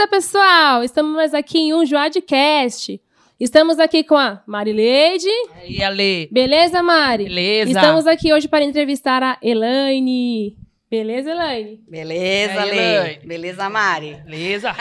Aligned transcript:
Beleza, 0.00 0.08
pessoal? 0.08 0.82
Estamos 0.82 1.34
aqui 1.34 1.58
em 1.58 1.74
um 1.74 1.84
Joadcast. 1.84 2.98
Estamos 3.38 3.78
aqui 3.78 4.02
com 4.02 4.16
a 4.16 4.42
Marileide. 4.46 5.28
E 5.68 5.82
Ale. 5.82 6.26
Beleza, 6.32 6.82
Mari? 6.82 7.24
Beleza. 7.24 7.70
Estamos 7.70 8.06
aqui 8.06 8.32
hoje 8.32 8.48
para 8.48 8.64
entrevistar 8.64 9.22
a 9.22 9.36
Elaine. 9.42 10.56
Beleza, 10.90 11.32
Elaine? 11.32 11.84
Beleza, 11.86 12.62
aí, 12.62 12.70
Lê. 12.70 12.96
Elaine? 12.96 13.26
Beleza, 13.26 13.68
Mari. 13.68 14.16
Beleza? 14.24 14.74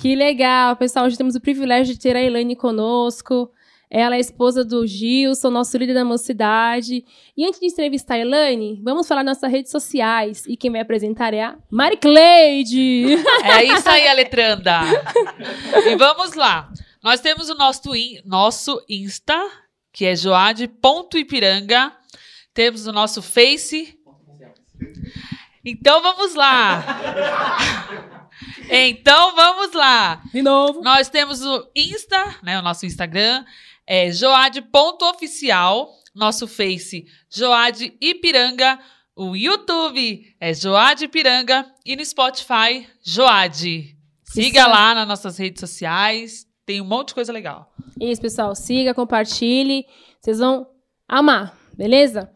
Que 0.00 0.14
legal, 0.14 0.74
pessoal. 0.76 1.04
Hoje 1.04 1.18
temos 1.18 1.34
o 1.34 1.40
privilégio 1.40 1.92
de 1.92 2.00
ter 2.00 2.16
a 2.16 2.22
Elaine 2.22 2.56
conosco. 2.56 3.50
Ela 3.94 4.16
é 4.16 4.20
esposa 4.20 4.64
do 4.64 4.86
Gilson, 4.86 5.50
nosso 5.50 5.76
líder 5.76 5.92
da 5.92 6.02
mocidade. 6.04 7.04
E 7.36 7.44
antes 7.44 7.60
de 7.60 7.66
entrevistar 7.66 8.14
a 8.14 8.18
Elaine, 8.20 8.80
vamos 8.82 9.06
falar 9.06 9.22
nossas 9.22 9.52
redes 9.52 9.70
sociais. 9.70 10.46
E 10.46 10.56
quem 10.56 10.70
vai 10.72 10.80
apresentar 10.80 11.34
é 11.34 11.42
a 11.42 11.58
Mari 11.70 11.98
Cleide. 11.98 13.16
É 13.44 13.62
isso 13.64 13.86
aí, 13.90 14.08
Aletranda. 14.08 14.80
e 15.86 15.94
vamos 15.96 16.32
lá. 16.32 16.72
Nós 17.02 17.20
temos 17.20 17.50
o 17.50 17.54
nosso, 17.54 17.94
in- 17.94 18.18
nosso 18.24 18.82
Insta, 18.88 19.38
que 19.92 20.06
é 20.06 20.16
joade.ipiranga. 20.16 21.92
Temos 22.54 22.86
o 22.86 22.92
nosso 22.92 23.20
Face. 23.20 23.98
Então 25.62 26.00
vamos 26.00 26.34
lá. 26.34 26.82
Então 28.74 29.34
vamos 29.36 29.72
lá. 29.72 30.20
De 30.32 30.40
novo. 30.42 30.80
Nós 30.82 31.08
temos 31.08 31.42
o 31.44 31.68
Insta, 31.76 32.36
né? 32.42 32.58
O 32.58 32.62
nosso 32.62 32.86
Instagram 32.86 33.44
é 33.86 34.10
joade.oficial. 34.10 35.90
Nosso 36.14 36.46
Face, 36.46 37.06
Joade 37.30 37.96
Ipiranga. 38.00 38.78
O 39.16 39.34
YouTube 39.34 40.26
é 40.38 40.52
Joade 40.52 41.06
Ipiranga. 41.06 41.66
E 41.86 41.96
no 41.96 42.04
Spotify, 42.04 42.86
Joade. 43.02 43.96
Siga 44.24 44.66
lá 44.66 44.94
nas 44.94 45.08
nossas 45.08 45.38
redes 45.38 45.60
sociais. 45.60 46.46
Tem 46.66 46.80
um 46.80 46.84
monte 46.84 47.08
de 47.08 47.14
coisa 47.14 47.32
legal. 47.32 47.72
Isso, 48.00 48.20
pessoal. 48.20 48.54
Siga, 48.54 48.94
compartilhe. 48.94 49.86
Vocês 50.20 50.38
vão 50.38 50.66
amar, 51.08 51.56
beleza? 51.74 52.30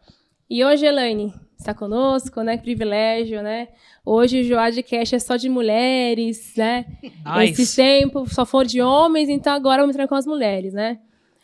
E 0.49 0.63
hoje, 0.65 0.85
Elaine, 0.85 1.33
está 1.59 1.73
conosco, 1.73 2.41
né? 2.41 2.57
Que 2.57 2.63
privilégio, 2.63 3.41
né? 3.41 3.67
Hoje 4.05 4.41
o 4.41 4.43
Joadcast 4.43 5.15
é 5.15 5.19
só 5.19 5.35
de 5.35 5.49
mulheres, 5.49 6.53
né? 6.55 6.85
Nice. 7.03 7.61
Esse 7.61 7.75
tempo 7.75 8.27
só 8.27 8.45
for 8.45 8.65
de 8.65 8.81
homens, 8.81 9.29
então 9.29 9.53
agora 9.53 9.81
vamos 9.81 9.95
entrar 9.95 10.07
com 10.07 10.15
as 10.15 10.25
mulheres, 10.25 10.73
né? 10.73 10.99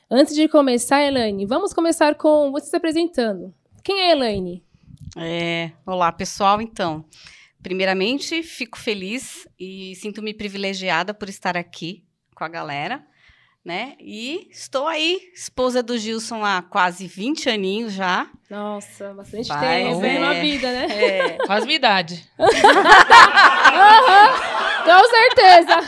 Antes 0.10 0.36
de 0.36 0.48
começar, 0.48 1.02
Elaine, 1.02 1.46
vamos 1.46 1.74
começar 1.74 2.16
com 2.16 2.52
você 2.52 2.68
se 2.68 2.76
apresentando. 2.76 3.54
Quem 3.84 4.02
é 4.02 4.10
a 4.10 4.12
Elaine? 4.12 4.64
É, 5.18 5.72
olá, 5.86 6.12
pessoal. 6.12 6.62
Então, 6.62 7.06
primeiramente, 7.62 8.44
fico 8.44 8.78
feliz 8.78 9.48
e 9.60 9.96
sinto-me 9.96 10.34
privilegiada 10.34 11.14
por 11.14 11.30
estar 11.30 11.56
aqui 11.58 12.04
com 12.36 12.44
a 12.44 12.50
galera, 12.50 13.04
né? 13.64 13.96
E 14.00 14.48
estou 14.52 14.88
aí, 14.88 15.20
esposa 15.34 15.82
do 15.82 15.98
Gilson 15.98 16.44
há 16.44 16.62
quase 16.62 17.08
20 17.08 17.50
aninhos 17.50 17.94
já. 17.94 18.30
Nossa, 18.50 19.14
bastante 19.14 19.48
Vai, 19.48 19.84
tempo, 19.84 20.04
é. 20.04 20.16
é. 20.16 20.20
uma 20.20 20.34
vida, 20.36 20.68
né? 20.72 20.86
É, 20.90 21.38
Quase 21.46 21.66
minha 21.66 21.78
idade. 21.78 22.30
Com 24.84 25.10
certeza. 25.10 25.82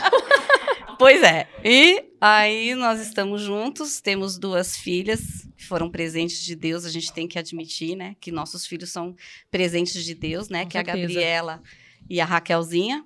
Pois 0.98 1.22
é. 1.22 1.48
E 1.64 2.12
aí 2.20 2.74
nós 2.74 3.00
estamos 3.00 3.42
juntos, 3.42 4.00
temos 4.00 4.38
duas 4.38 4.76
filhas 4.76 5.46
que 5.56 5.64
foram 5.64 5.90
presentes 5.90 6.42
de 6.42 6.54
Deus, 6.54 6.84
a 6.84 6.90
gente 6.90 7.12
tem 7.12 7.26
que 7.26 7.38
admitir, 7.38 7.96
né? 7.96 8.16
Que 8.20 8.30
nossos 8.30 8.66
filhos 8.66 8.90
são 8.90 9.14
presentes 9.50 10.04
de 10.04 10.14
Deus, 10.14 10.48
né? 10.48 10.64
Com 10.64 10.70
que 10.70 10.78
é 10.78 10.80
a 10.80 10.84
certeza. 10.84 11.06
Gabriela 11.06 11.62
e 12.08 12.20
a 12.20 12.24
Raquelzinha. 12.24 13.04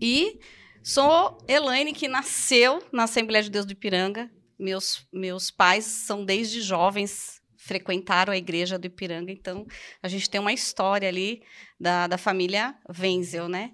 E 0.00 0.40
sou 0.82 1.38
Elaine, 1.46 1.92
que 1.92 2.08
nasceu 2.08 2.82
na 2.92 3.04
Assembleia 3.04 3.42
de 3.42 3.50
Deus 3.50 3.66
do 3.66 3.72
Ipiranga. 3.72 4.30
Meus, 4.58 5.06
meus 5.12 5.50
pais 5.50 5.84
são 5.84 6.24
desde 6.24 6.60
jovens, 6.60 7.40
frequentaram 7.56 8.32
a 8.32 8.36
igreja 8.36 8.78
do 8.78 8.86
Ipiranga, 8.86 9.32
então 9.32 9.66
a 10.02 10.08
gente 10.08 10.28
tem 10.28 10.40
uma 10.40 10.52
história 10.52 11.08
ali 11.08 11.42
da, 11.78 12.06
da 12.06 12.18
família 12.18 12.74
Wenzel, 12.98 13.48
né? 13.48 13.72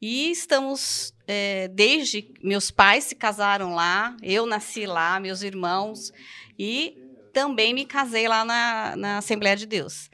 E 0.00 0.30
estamos, 0.30 1.13
é, 1.26 1.68
desde 1.68 2.32
meus 2.42 2.70
pais 2.70 3.04
se 3.04 3.14
casaram 3.14 3.74
lá, 3.74 4.16
eu 4.22 4.46
nasci 4.46 4.86
lá, 4.86 5.18
meus 5.18 5.42
irmãos, 5.42 6.12
e 6.58 6.96
também 7.32 7.74
me 7.74 7.84
casei 7.84 8.28
lá 8.28 8.44
na, 8.44 8.96
na 8.96 9.18
Assembleia 9.18 9.56
de 9.56 9.66
Deus. 9.66 10.10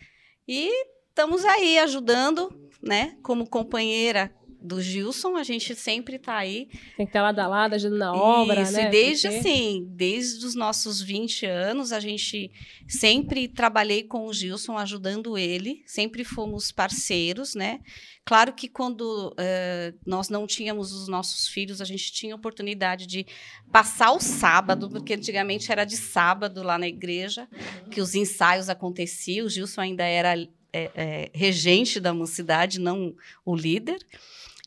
E 0.47 0.70
estamos 1.09 1.44
aí 1.44 1.78
ajudando, 1.78 2.50
né? 2.82 3.16
Como 3.22 3.47
companheira 3.47 4.34
do 4.62 4.81
Gilson, 4.81 5.37
a 5.37 5.43
gente 5.43 5.75
sempre 5.75 6.16
está 6.16 6.37
aí. 6.37 6.66
Tem 6.97 7.06
que 7.06 7.10
estar 7.10 7.22
lado 7.22 7.38
a 7.38 7.47
lado, 7.47 7.75
ajudando 7.75 7.98
na 7.98 8.15
obra, 8.15 8.62
Isso, 8.62 8.72
né? 8.72 8.88
e 8.88 8.91
desde 8.91 9.28
Porque- 9.28 9.48
assim, 9.48 9.87
desde 9.91 10.44
os 10.44 10.54
nossos 10.54 11.00
20 11.00 11.47
anos, 11.47 11.93
a 11.93 12.00
gente 12.00 12.50
sempre 12.88 13.49
trabalhei 13.49 14.03
com 14.03 14.26
o 14.26 14.32
Gilson, 14.32 14.76
ajudando 14.76 15.38
ele, 15.38 15.82
sempre 15.87 16.25
fomos 16.25 16.70
parceiros, 16.70 17.54
né? 17.54 17.81
Claro 18.25 18.53
que 18.53 18.69
quando 18.69 19.34
eh, 19.38 19.94
nós 20.06 20.28
não 20.28 20.47
tínhamos 20.47 20.93
os 20.93 21.09
nossos 21.09 21.49
filhos, 21.49 21.81
a 21.81 21.84
gente 21.84 22.12
tinha 22.12 22.34
oportunidade 22.37 23.06
de 23.06 23.26
passar 23.72 24.12
o 24.12 24.20
sábado, 24.20 24.88
porque 24.91 25.15
antigamente 25.15 25.72
era 25.72 25.84
de 25.84 25.97
sábado 25.97 26.62
lá 26.62 26.78
na 26.78 26.87
igreja, 26.87 27.49
que 27.91 28.00
os 28.00 28.15
ensaios 28.15 28.69
aconteciam, 28.69 29.47
o 29.47 29.50
Gilson 29.50 29.81
ainda 29.81 30.04
era 30.04 30.34
eh, 30.72 30.91
eh, 30.94 31.31
regente 31.34 31.99
da 31.99 32.15
mocidade, 32.15 32.78
não 32.78 33.15
o 33.44 33.56
líder. 33.56 33.99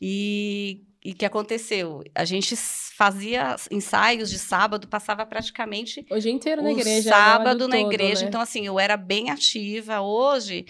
E 0.06 0.82
e 1.04 1.12
o 1.12 1.14
que 1.14 1.26
aconteceu? 1.26 2.02
A 2.14 2.24
gente 2.24 2.56
fazia 2.56 3.56
ensaios 3.70 4.30
de 4.30 4.38
sábado, 4.38 4.88
passava 4.88 5.26
praticamente 5.26 6.04
O 6.10 6.18
dia 6.18 6.32
inteiro 6.32 6.62
na 6.62 6.72
igreja. 6.72 7.10
sábado 7.10 7.68
né? 7.68 7.76
na 7.76 7.82
Todo, 7.82 7.92
igreja. 7.92 8.22
né? 8.22 8.28
Então, 8.28 8.40
assim, 8.40 8.64
eu 8.64 8.80
era 8.80 8.96
bem 8.96 9.28
ativa. 9.30 10.00
Hoje 10.00 10.64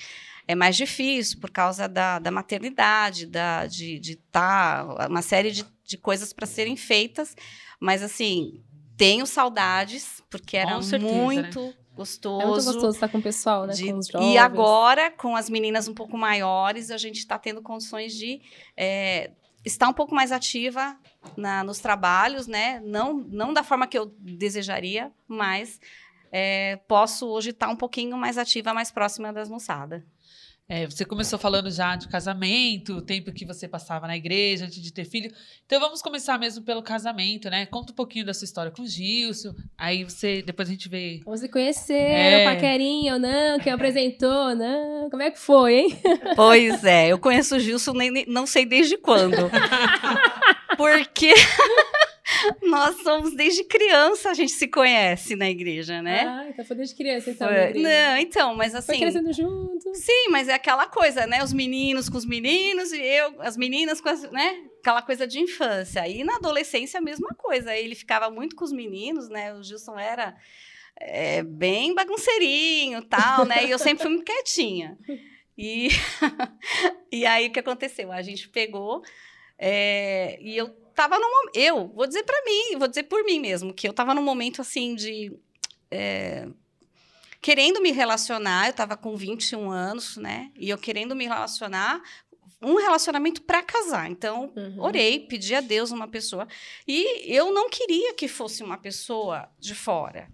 é 0.48 0.56
mais 0.56 0.76
difícil 0.76 1.38
por 1.38 1.50
causa 1.50 1.86
da, 1.88 2.18
da 2.18 2.32
maternidade, 2.32 3.26
da, 3.26 3.66
de 3.66 4.00
estar. 4.00 5.08
uma 5.08 5.22
série 5.22 5.52
de, 5.52 5.64
de 5.84 5.96
coisas 5.96 6.32
para 6.32 6.46
serem 6.46 6.74
feitas. 6.74 7.36
Mas, 7.78 8.02
assim, 8.02 8.60
tenho 8.96 9.26
saudades, 9.26 10.20
porque 10.28 10.56
era 10.56 10.82
certeza, 10.82 11.12
né? 11.42 11.74
Gostoso. 11.94 12.43
É 12.43 12.47
muito 12.47 12.65
gostoso 12.65 12.91
estar 12.97 13.09
com 13.09 13.19
o 13.19 13.22
pessoal, 13.22 13.66
né? 13.66 13.72
De- 13.75 13.91
com 13.93 13.99
os 13.99 14.09
jovens. 14.09 14.32
e 14.34 14.38
agora, 14.38 15.10
com 15.10 15.37
as 15.37 15.49
meninas 15.49 15.88
um 15.88 15.94
pouco 15.94 16.16
maiores, 16.19 16.91
a 16.91 16.97
gente 16.99 17.19
está 17.19 17.38
tendo 17.38 17.62
condições 17.62 18.15
de 18.15 18.41
é, 18.77 19.31
estar 19.65 19.88
um 19.88 19.93
pouco 19.93 20.15
mais 20.15 20.32
ativa 20.32 20.97
na- 21.37 21.62
nos 21.65 21.78
trabalhos, 21.78 22.47
né? 22.47 22.81
Não, 22.84 23.15
não 23.15 23.53
da 23.53 23.62
forma 23.62 23.87
que 23.87 23.97
eu 23.99 24.15
desejaria, 24.19 25.10
mas 25.28 25.81
é, 26.32 26.77
posso 26.88 27.28
hoje 27.28 27.50
estar 27.50 27.69
um 27.69 27.77
pouquinho 27.77 28.16
mais 28.16 28.37
ativa, 28.38 28.75
mais 28.75 28.91
próxima 28.91 29.32
das 29.32 29.49
moçadas. 29.49 30.03
É, 30.66 30.86
você 30.86 31.04
começou 31.04 31.38
falando 31.38 31.70
já 31.70 31.94
de 31.94 32.08
casamento, 32.08 32.94
o 32.94 33.02
tempo 33.02 33.30
que 33.32 33.44
você 33.44 33.69
passava 33.69 34.06
na 34.06 34.16
igreja 34.16 34.64
antes 34.64 34.80
de 34.80 34.91
ter 34.94 35.04
filho. 35.04 35.30
Então 35.66 35.78
vamos 35.78 36.00
começar 36.00 36.38
mesmo 36.38 36.64
pelo 36.64 36.82
casamento, 36.82 37.50
né? 37.50 37.66
Conta 37.66 37.92
um 37.92 37.94
pouquinho 37.94 38.25
da 38.25 38.32
sua 38.32 38.47
história 38.47 38.70
com 38.72 38.80
o 38.80 38.86
Gilson. 38.86 39.54
Aí 39.76 40.04
você, 40.04 40.41
depois 40.41 40.66
a 40.66 40.72
gente 40.72 40.88
vê. 40.88 41.20
Vamos 41.22 41.41
se 41.41 41.50
conhecer, 41.50 41.92
É. 41.92 42.44
paquerinha 42.47 43.12
ou 43.12 43.19
não, 43.19 43.58
quem 43.58 43.72
apresentou 43.75 44.48
ou 44.48 44.54
não. 44.56 45.10
Como 45.10 45.22
é 45.22 45.30
que 45.30 45.38
foi, 45.38 45.75
hein? 45.80 45.98
Pois 46.34 46.82
é, 46.82 47.08
eu 47.08 47.19
conheço 47.19 47.56
o 47.56 47.60
Gilson, 47.60 47.92
nem, 47.92 48.10
nem- 48.10 48.26
não 48.26 48.46
sei 48.46 48.64
desde 48.64 48.96
quando. 48.96 49.36
Porque 50.78 51.34
nós 52.62 52.97
somos 53.03 53.34
desde 53.34 53.64
criança, 53.64 54.31
a 54.31 54.35
gente 54.35 54.52
se 54.52 54.69
conhece 54.69 55.37
na 55.37 55.49
igreja, 55.49 56.02
né? 56.02 56.25
Ah, 56.26 56.49
então 56.49 56.64
foi 56.64 56.76
desde 56.76 56.94
criança, 56.94 57.31
então. 57.31 57.49
Foi-. 57.49 57.75
Não, 57.75 58.17
então, 58.19 58.55
mas 58.55 58.73
Foi 58.73 58.79
assim. 58.79 58.99
crescendo 58.99 59.32
junto. 59.32 59.94
Sim, 59.94 60.29
mas 60.31 60.49
é 60.49 60.55
aquela 60.55 60.87
coisa, 60.87 61.26
né? 61.26 61.43
Os 61.43 61.52
meninos 61.52 62.08
com 62.08 62.17
os 62.17 62.25
meninos 62.25 62.93
e 62.93 63.00
eu, 63.00 63.41
as 63.41 63.56
meninas 63.56 64.00
com 64.00 64.08
as, 64.08 64.31
né? 64.31 64.64
Aquela 64.81 65.02
coisa 65.02 65.26
de 65.26 65.41
infância. 65.41 66.06
E 66.08 66.25
na 66.25 66.37
adolescência 66.37 66.99
a 66.99 67.02
mesma 67.02 67.31
coisa. 67.37 67.75
Ele 67.75 67.94
ficava 67.94 68.31
muito 68.31 68.56
com 68.56 68.64
os 68.64 68.73
meninos, 68.73 69.29
né? 69.29 69.55
O 69.55 69.62
Gilson 69.62 69.99
era 69.99 70.37
é, 71.00 71.43
bem 71.43 71.94
bagunceirinho, 71.94 73.02
tal, 73.02 73.44
né? 73.44 73.64
E 73.67 73.70
eu 73.70 73.79
sempre 73.79 74.02
fui 74.02 74.12
muito 74.12 74.25
quietinha. 74.25 74.99
E 75.56 75.88
e 77.11 77.25
aí 77.26 77.49
o 77.49 77.52
que 77.52 77.61
aconteceu? 77.61 78.11
A 78.12 78.23
gente 78.23 78.49
pegou 78.49 79.02
é, 79.58 80.38
e 80.40 80.56
eu 80.56 80.83
tava 80.94 81.19
num 81.19 81.31
momento, 81.31 81.56
eu 81.56 81.88
vou 81.88 82.06
dizer 82.06 82.23
pra 82.25 82.41
mim, 82.44 82.79
vou 82.79 82.88
dizer 82.88 83.05
por 83.05 83.25
mim 83.25 83.41
mesmo, 83.41 83.73
que 83.75 83.87
eu 83.88 83.93
tava 83.93 84.14
num 84.14 84.23
momento 84.23 84.61
assim 84.61 84.94
de 84.94 85.32
é, 85.91 86.49
querendo 87.41 87.81
me 87.81 87.91
relacionar, 87.93 88.67
eu 88.67 88.70
estava 88.70 88.96
com 88.96 89.17
21 89.17 89.70
anos, 89.70 90.17
né? 90.17 90.50
E 90.56 90.70
eu 90.70 90.79
querendo 90.79 91.14
me 91.14 91.25
relacionar, 91.26 92.02
um 92.62 92.76
relacionamento 92.76 93.43
para 93.43 93.62
casar. 93.62 94.11
Então, 94.11 94.50
Uhum. 94.56 94.76
orei, 94.81 95.20
pedi 95.20 95.55
a 95.55 95.61
Deus 95.61 95.91
uma 95.91 96.08
pessoa. 96.08 96.49
E 96.88 97.31
eu 97.37 97.52
não 97.52 97.69
queria 97.69 98.14
que 98.14 98.26
fosse 98.26 98.62
uma 98.62 98.79
pessoa 98.79 99.49
de 99.58 99.75
fora. 99.75 100.31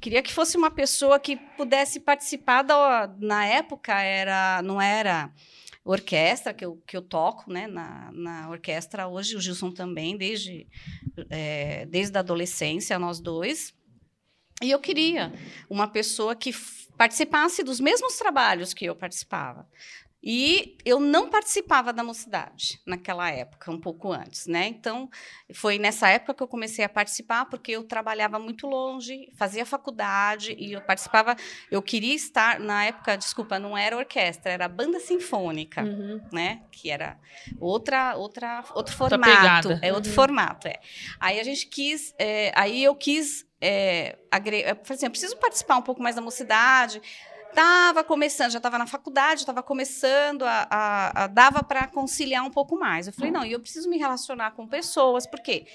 Queria 0.00 0.22
que 0.22 0.32
fosse 0.32 0.56
uma 0.56 0.70
pessoa 0.70 1.18
que 1.18 1.34
pudesse 1.56 1.98
participar 1.98 2.62
da. 2.62 3.10
Na 3.18 3.44
época, 3.46 3.92
era, 4.00 4.60
não 4.62 4.80
era 4.80 5.32
orquestra 5.84 6.54
que 6.54 6.64
eu, 6.64 6.82
que 6.86 6.96
eu 6.96 7.02
toco, 7.02 7.52
né, 7.52 7.66
na, 7.66 8.10
na 8.12 8.50
orquestra 8.50 9.06
hoje, 9.06 9.36
o 9.36 9.40
Gilson 9.40 9.70
também, 9.70 10.16
desde, 10.16 10.66
é, 11.28 11.84
desde 11.86 12.16
a 12.16 12.20
adolescência, 12.20 12.98
nós 12.98 13.20
dois. 13.20 13.74
E 14.62 14.70
eu 14.70 14.78
queria 14.78 15.32
uma 15.68 15.86
pessoa 15.86 16.34
que 16.34 16.52
participasse 16.96 17.62
dos 17.62 17.80
mesmos 17.80 18.16
trabalhos 18.16 18.72
que 18.72 18.86
eu 18.86 18.94
participava. 18.94 19.68
E 20.26 20.78
eu 20.86 20.98
não 20.98 21.28
participava 21.28 21.92
da 21.92 22.02
mocidade 22.02 22.80
naquela 22.86 23.30
época, 23.30 23.70
um 23.70 23.78
pouco 23.78 24.10
antes, 24.10 24.46
né? 24.46 24.66
Então, 24.68 25.10
foi 25.52 25.78
nessa 25.78 26.08
época 26.08 26.32
que 26.32 26.42
eu 26.42 26.48
comecei 26.48 26.82
a 26.82 26.88
participar, 26.88 27.44
porque 27.44 27.72
eu 27.72 27.84
trabalhava 27.84 28.38
muito 28.38 28.66
longe, 28.66 29.30
fazia 29.36 29.66
faculdade 29.66 30.56
e 30.58 30.72
eu 30.72 30.80
participava. 30.80 31.36
Eu 31.70 31.82
queria 31.82 32.14
estar, 32.14 32.58
na 32.58 32.86
época, 32.86 33.18
desculpa, 33.18 33.58
não 33.58 33.76
era 33.76 33.94
orquestra, 33.94 34.50
era 34.50 34.66
banda 34.66 34.98
sinfônica, 34.98 35.82
uhum. 35.82 36.18
né? 36.32 36.62
Que 36.72 36.90
era 36.90 37.18
outra, 37.60 38.16
outra, 38.16 38.64
outro 38.74 38.96
formato. 38.96 39.78
É 39.82 39.92
outro 39.92 40.08
uhum. 40.08 40.16
formato, 40.16 40.66
é. 40.66 40.80
Aí 41.20 41.38
a 41.38 41.44
gente 41.44 41.66
quis, 41.66 42.14
é, 42.18 42.50
aí 42.56 42.82
eu 42.82 42.94
quis. 42.94 43.46
É, 43.60 44.18
agre... 44.30 44.60
eu 44.62 44.76
falei 44.76 44.96
assim, 44.96 45.06
eu 45.06 45.10
preciso 45.10 45.36
participar 45.36 45.76
um 45.76 45.82
pouco 45.82 46.02
mais 46.02 46.16
da 46.16 46.22
mocidade 46.22 47.00
estava 47.54 48.02
começando, 48.02 48.50
já 48.50 48.58
estava 48.58 48.76
na 48.76 48.86
faculdade, 48.86 49.40
estava 49.40 49.62
começando, 49.62 50.42
a, 50.42 50.66
a, 50.68 51.24
a 51.24 51.26
dava 51.28 51.62
para 51.62 51.86
conciliar 51.86 52.44
um 52.44 52.50
pouco 52.50 52.76
mais. 52.76 53.06
Eu 53.06 53.12
falei, 53.12 53.30
não, 53.30 53.44
e 53.44 53.52
eu 53.52 53.60
preciso 53.60 53.88
me 53.88 53.96
relacionar 53.96 54.50
com 54.50 54.66
pessoas, 54.66 55.26
porque 55.26 55.66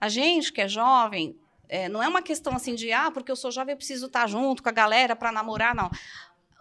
a 0.00 0.08
gente 0.08 0.52
que 0.52 0.62
é 0.62 0.68
jovem, 0.68 1.38
é, 1.68 1.88
não 1.88 2.02
é 2.02 2.08
uma 2.08 2.22
questão 2.22 2.54
assim 2.54 2.74
de, 2.74 2.90
ah, 2.92 3.10
porque 3.10 3.30
eu 3.30 3.36
sou 3.36 3.50
jovem, 3.50 3.74
eu 3.74 3.76
preciso 3.76 4.06
estar 4.06 4.26
junto 4.26 4.62
com 4.62 4.68
a 4.68 4.72
galera 4.72 5.14
para 5.14 5.30
namorar, 5.30 5.74
não. 5.74 5.90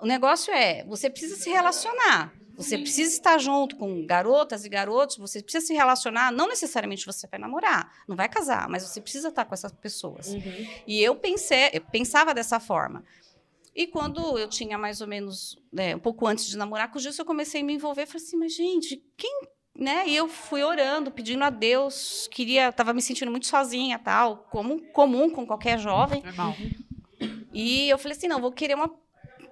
O 0.02 0.06
negócio 0.06 0.54
é, 0.54 0.84
você 0.84 1.10
precisa 1.10 1.36
se 1.38 1.50
relacionar. 1.50 2.34
Você 2.58 2.78
precisa 2.78 3.12
estar 3.12 3.38
junto 3.38 3.76
com 3.76 4.06
garotas 4.06 4.64
e 4.64 4.70
garotos, 4.70 5.18
você 5.18 5.42
precisa 5.42 5.66
se 5.66 5.74
relacionar, 5.74 6.32
não 6.32 6.48
necessariamente 6.48 7.06
você 7.06 7.28
vai 7.28 7.38
namorar, 7.38 7.92
não 8.08 8.16
vai 8.16 8.30
casar, 8.30 8.70
mas 8.70 8.84
você 8.84 9.02
precisa 9.02 9.28
estar 9.28 9.44
com 9.44 9.54
essas 9.54 9.74
pessoas. 9.74 10.28
Uhum. 10.28 10.68
E 10.88 11.04
eu 11.04 11.16
pensei, 11.16 11.70
eu 11.74 11.82
pensava 11.82 12.34
dessa 12.34 12.58
forma. 12.58 13.04
E 13.76 13.88
quando 13.88 14.40
eu 14.40 14.48
tinha 14.48 14.78
mais 14.78 15.02
ou 15.02 15.08
menos, 15.08 15.58
né, 15.72 15.96
um 15.96 16.00
pouco 16.00 16.26
antes 16.26 16.48
de 16.48 16.58
namorar 16.58 16.90
com 16.90 16.98
o 16.98 17.02
Gilson, 17.02 17.24
eu 17.24 17.26
comecei 17.26 17.62
a 17.62 17.64
me 17.64 17.74
envolver. 17.74 18.06
Falei 18.06 18.26
assim, 18.26 18.38
mas 18.38 18.56
gente, 18.56 19.04
quem. 19.18 19.42
Né? 19.78 20.08
E 20.08 20.16
eu 20.16 20.30
fui 20.30 20.64
orando, 20.64 21.12
pedindo 21.12 21.44
a 21.44 21.50
Deus, 21.50 22.30
queria, 22.32 22.70
estava 22.70 22.94
me 22.94 23.02
sentindo 23.02 23.30
muito 23.30 23.46
sozinha, 23.46 24.00
tal, 24.00 24.48
como 24.50 24.82
comum 24.94 25.30
com 25.30 25.46
qualquer 25.46 25.78
jovem. 25.78 26.24
Normal. 26.24 26.56
E 27.54 27.90
eu 27.90 27.98
falei 27.98 28.18
assim, 28.18 28.30
não, 28.30 28.40
vou 28.40 28.54
querer 28.54 28.76
uma 28.76 28.88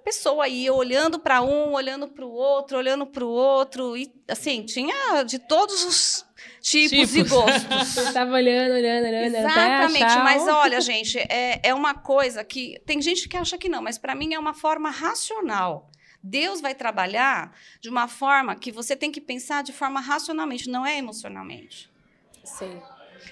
pessoa 0.03 0.45
aí 0.45 0.69
olhando 0.69 1.19
para 1.19 1.41
um, 1.41 1.73
olhando 1.73 2.07
para 2.07 2.25
o 2.25 2.31
outro, 2.31 2.77
olhando 2.77 3.05
para 3.05 3.23
o 3.23 3.29
outro 3.29 3.95
e 3.95 4.13
assim 4.27 4.63
tinha 4.63 5.23
de 5.23 5.39
todos 5.39 5.83
os 5.85 6.25
tipos, 6.61 7.11
tipos. 7.11 7.15
e 7.15 7.23
gostos. 7.23 7.97
Estava 8.07 8.33
olhando, 8.33 8.73
olhando, 8.73 9.07
olhando. 9.07 9.35
Exatamente, 9.35 10.15
mas 10.23 10.47
olha, 10.47 10.81
gente, 10.81 11.17
é, 11.17 11.59
é 11.63 11.73
uma 11.73 11.93
coisa 11.93 12.43
que 12.43 12.79
tem 12.85 13.01
gente 13.01 13.27
que 13.27 13.37
acha 13.37 13.57
que 13.57 13.69
não, 13.69 13.81
mas 13.81 13.97
para 13.97 14.15
mim 14.15 14.33
é 14.33 14.39
uma 14.39 14.53
forma 14.53 14.89
racional. 14.89 15.89
Deus 16.21 16.61
vai 16.61 16.73
trabalhar 16.73 17.53
de 17.81 17.89
uma 17.89 18.07
forma 18.07 18.55
que 18.55 18.71
você 18.71 18.95
tem 18.95 19.11
que 19.11 19.19
pensar 19.19 19.61
de 19.61 19.73
forma 19.73 19.99
racionalmente, 19.99 20.69
não 20.69 20.85
é 20.85 20.97
emocionalmente. 20.97 21.91
Sim. 22.43 22.81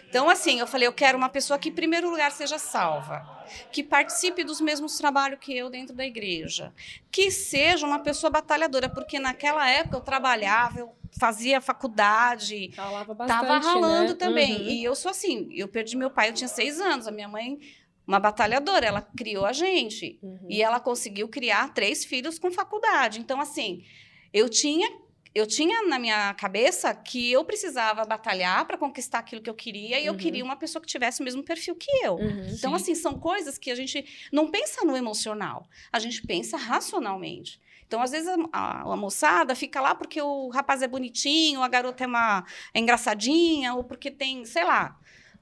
Então, 0.09 0.29
assim, 0.29 0.59
eu 0.59 0.67
falei, 0.67 0.87
eu 0.87 0.93
quero 0.93 1.17
uma 1.17 1.29
pessoa 1.29 1.57
que, 1.57 1.69
em 1.69 1.73
primeiro 1.73 2.09
lugar, 2.09 2.31
seja 2.31 2.57
salva, 2.57 3.45
que 3.71 3.83
participe 3.83 4.43
dos 4.43 4.59
mesmos 4.59 4.97
trabalhos 4.97 5.39
que 5.39 5.55
eu 5.55 5.69
dentro 5.69 5.95
da 5.95 6.05
igreja, 6.05 6.73
que 7.11 7.31
seja 7.31 7.85
uma 7.85 7.99
pessoa 7.99 8.29
batalhadora, 8.29 8.89
porque 8.89 9.19
naquela 9.19 9.69
época 9.69 9.97
eu 9.97 10.01
trabalhava, 10.01 10.79
eu 10.79 10.95
fazia 11.19 11.61
faculdade, 11.61 12.69
estava 12.69 13.57
ralando 13.57 14.11
né? 14.11 14.17
também. 14.17 14.61
Uhum. 14.61 14.67
E 14.69 14.83
eu 14.83 14.95
sou 14.95 15.11
assim, 15.11 15.49
eu 15.51 15.67
perdi 15.67 15.97
meu 15.97 16.09
pai, 16.09 16.29
eu 16.29 16.33
tinha 16.33 16.47
seis 16.47 16.79
anos, 16.79 17.07
a 17.07 17.11
minha 17.11 17.27
mãe 17.27 17.59
uma 18.07 18.19
batalhadora, 18.19 18.85
ela 18.85 19.01
criou 19.01 19.45
a 19.45 19.53
gente 19.53 20.19
uhum. 20.21 20.47
e 20.49 20.61
ela 20.61 20.79
conseguiu 20.79 21.29
criar 21.29 21.73
três 21.73 22.03
filhos 22.03 22.37
com 22.37 22.51
faculdade. 22.51 23.19
Então, 23.19 23.39
assim, 23.39 23.85
eu 24.33 24.49
tinha 24.49 24.89
eu 25.33 25.47
tinha 25.47 25.87
na 25.87 25.97
minha 25.97 26.33
cabeça 26.33 26.93
que 26.93 27.31
eu 27.31 27.43
precisava 27.45 28.03
batalhar 28.03 28.65
para 28.65 28.77
conquistar 28.77 29.19
aquilo 29.19 29.41
que 29.41 29.49
eu 29.49 29.53
queria 29.53 29.99
e 29.99 30.01
uhum. 30.01 30.07
eu 30.13 30.17
queria 30.17 30.43
uma 30.43 30.55
pessoa 30.55 30.81
que 30.81 30.87
tivesse 30.87 31.21
o 31.21 31.23
mesmo 31.23 31.43
perfil 31.43 31.75
que 31.75 31.89
eu. 32.03 32.15
Uhum, 32.15 32.47
então, 32.51 32.71
sim. 32.71 32.75
assim, 32.75 32.95
são 32.95 33.17
coisas 33.17 33.57
que 33.57 33.71
a 33.71 33.75
gente 33.75 34.29
não 34.31 34.49
pensa 34.51 34.85
no 34.85 34.95
emocional, 34.95 35.67
a 35.91 35.99
gente 35.99 36.21
pensa 36.21 36.57
racionalmente. 36.57 37.61
Então, 37.91 38.01
às 38.01 38.11
vezes, 38.11 38.29
a, 38.29 38.35
a, 38.53 38.81
a, 38.93 38.95
moçada 38.95 39.53
fica 39.53 39.81
lá 39.81 39.93
porque 39.93 40.21
o 40.21 40.47
rapaz 40.47 40.81
é 40.81 40.87
bonitinho, 40.87 41.61
a 41.61 41.67
garota 41.67 42.05
é, 42.05 42.07
uma, 42.07 42.45
é 42.73 42.79
engraçadinha, 42.79 43.73
ou 43.73 43.83
porque 43.83 44.09
tem, 44.09 44.45
sei 44.45 44.63
lá, 44.63 44.97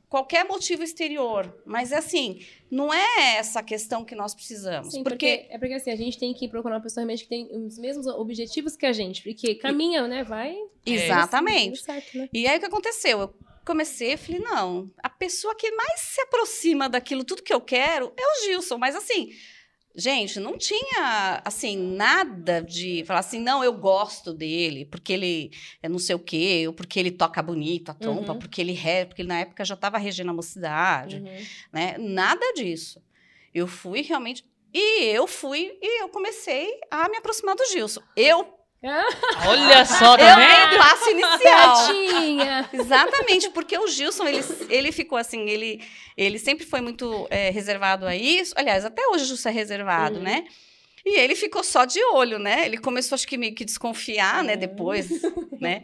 qualquer 0.09 0.43
motivo 0.43 0.83
exterior. 0.83 1.55
Mas, 1.65 1.93
assim, 1.93 2.43
não 2.69 2.93
é 2.93 3.37
essa 3.37 3.61
questão 3.61 4.03
que 4.03 4.15
nós 4.15 4.33
precisamos. 4.33 4.91
Sim, 4.91 5.03
porque... 5.03 5.37
porque... 5.37 5.53
é 5.53 5.57
porque 5.57 5.73
assim, 5.75 5.91
a 5.91 5.95
gente 5.95 6.17
tem 6.17 6.33
que 6.33 6.47
procurar 6.47 6.75
uma 6.75 6.81
pessoa 6.81 7.01
realmente 7.01 7.23
que 7.23 7.29
tem 7.29 7.47
os 7.55 7.77
mesmos 7.77 8.07
objetivos 8.07 8.75
que 8.75 8.85
a 8.85 8.91
gente, 8.91 9.21
porque 9.23 9.55
caminha, 9.55 10.07
né, 10.07 10.23
vai... 10.23 10.57
Exatamente. 10.85 11.81
É, 11.81 11.83
certo, 11.83 12.17
né? 12.17 12.29
E 12.33 12.47
aí, 12.47 12.57
o 12.57 12.59
que 12.59 12.65
aconteceu? 12.65 13.19
Eu 13.21 13.35
comecei, 13.63 14.17
falei, 14.17 14.41
não, 14.41 14.89
a 14.97 15.09
pessoa 15.09 15.53
que 15.53 15.71
mais 15.71 15.99
se 15.99 16.19
aproxima 16.21 16.89
daquilo, 16.89 17.23
tudo 17.23 17.43
que 17.43 17.53
eu 17.53 17.61
quero, 17.61 18.11
é 18.17 18.21
o 18.23 18.45
Gilson. 18.45 18.77
Mas, 18.79 18.95
assim 18.95 19.29
Gente, 19.99 20.39
não 20.39 20.57
tinha, 20.57 21.41
assim, 21.43 21.77
nada 21.77 22.61
de 22.61 23.03
falar 23.05 23.19
assim, 23.19 23.39
não, 23.39 23.63
eu 23.63 23.73
gosto 23.73 24.33
dele, 24.33 24.85
porque 24.85 25.13
ele 25.13 25.51
é 25.83 25.89
não 25.89 25.99
sei 25.99 26.15
o 26.15 26.19
quê, 26.19 26.63
ou 26.67 26.73
porque 26.73 26.99
ele 26.99 27.11
toca 27.11 27.41
bonito 27.43 27.89
a 27.89 27.93
trompa, 27.93 28.33
uhum. 28.33 28.39
porque 28.39 28.61
ele 28.61 28.71
ré, 28.73 29.05
porque 29.05 29.21
ele 29.21 29.29
na 29.29 29.41
época 29.41 29.65
já 29.65 29.75
estava 29.75 29.97
regendo 29.97 30.31
a 30.31 30.33
mocidade, 30.33 31.17
uhum. 31.17 31.45
né? 31.73 31.97
Nada 31.97 32.53
disso. 32.53 33.01
Eu 33.53 33.67
fui 33.67 34.01
realmente... 34.01 34.45
E 34.71 35.05
eu 35.05 35.25
fui 35.25 35.79
e 35.81 36.03
eu 36.03 36.09
comecei 36.09 36.79
a 36.91 37.09
me 37.09 37.17
aproximar 37.17 37.55
do 37.55 37.65
Gilson. 37.71 38.01
Eu 38.15 38.58
Olha 38.81 39.85
só, 39.85 40.17
tá 40.17 40.35
vendo? 40.35 40.73
Eu 40.73 40.79
passo 40.79 41.09
inicial. 41.09 42.69
Exatamente, 42.73 43.49
porque 43.49 43.77
o 43.77 43.87
Gilson, 43.87 44.27
ele, 44.27 44.41
ele 44.69 44.91
ficou 44.91 45.17
assim, 45.17 45.49
ele, 45.49 45.83
ele 46.15 46.39
sempre 46.39 46.65
foi 46.65 46.79
muito 46.79 47.27
é, 47.29 47.49
reservado 47.49 48.05
a 48.05 48.15
isso. 48.15 48.53
Aliás, 48.55 48.85
até 48.85 49.05
hoje 49.07 49.25
o 49.25 49.27
Gilson 49.27 49.49
é 49.49 49.51
reservado, 49.51 50.17
uhum. 50.17 50.23
né? 50.23 50.45
E 51.05 51.19
ele 51.19 51.35
ficou 51.35 51.63
só 51.63 51.85
de 51.85 52.01
olho, 52.13 52.39
né? 52.39 52.65
Ele 52.65 52.77
começou, 52.77 53.15
acho 53.15 53.27
que 53.27 53.37
meio 53.37 53.55
que 53.55 53.65
desconfiar, 53.65 54.43
né? 54.43 54.55
Depois, 54.55 55.09
né? 55.59 55.83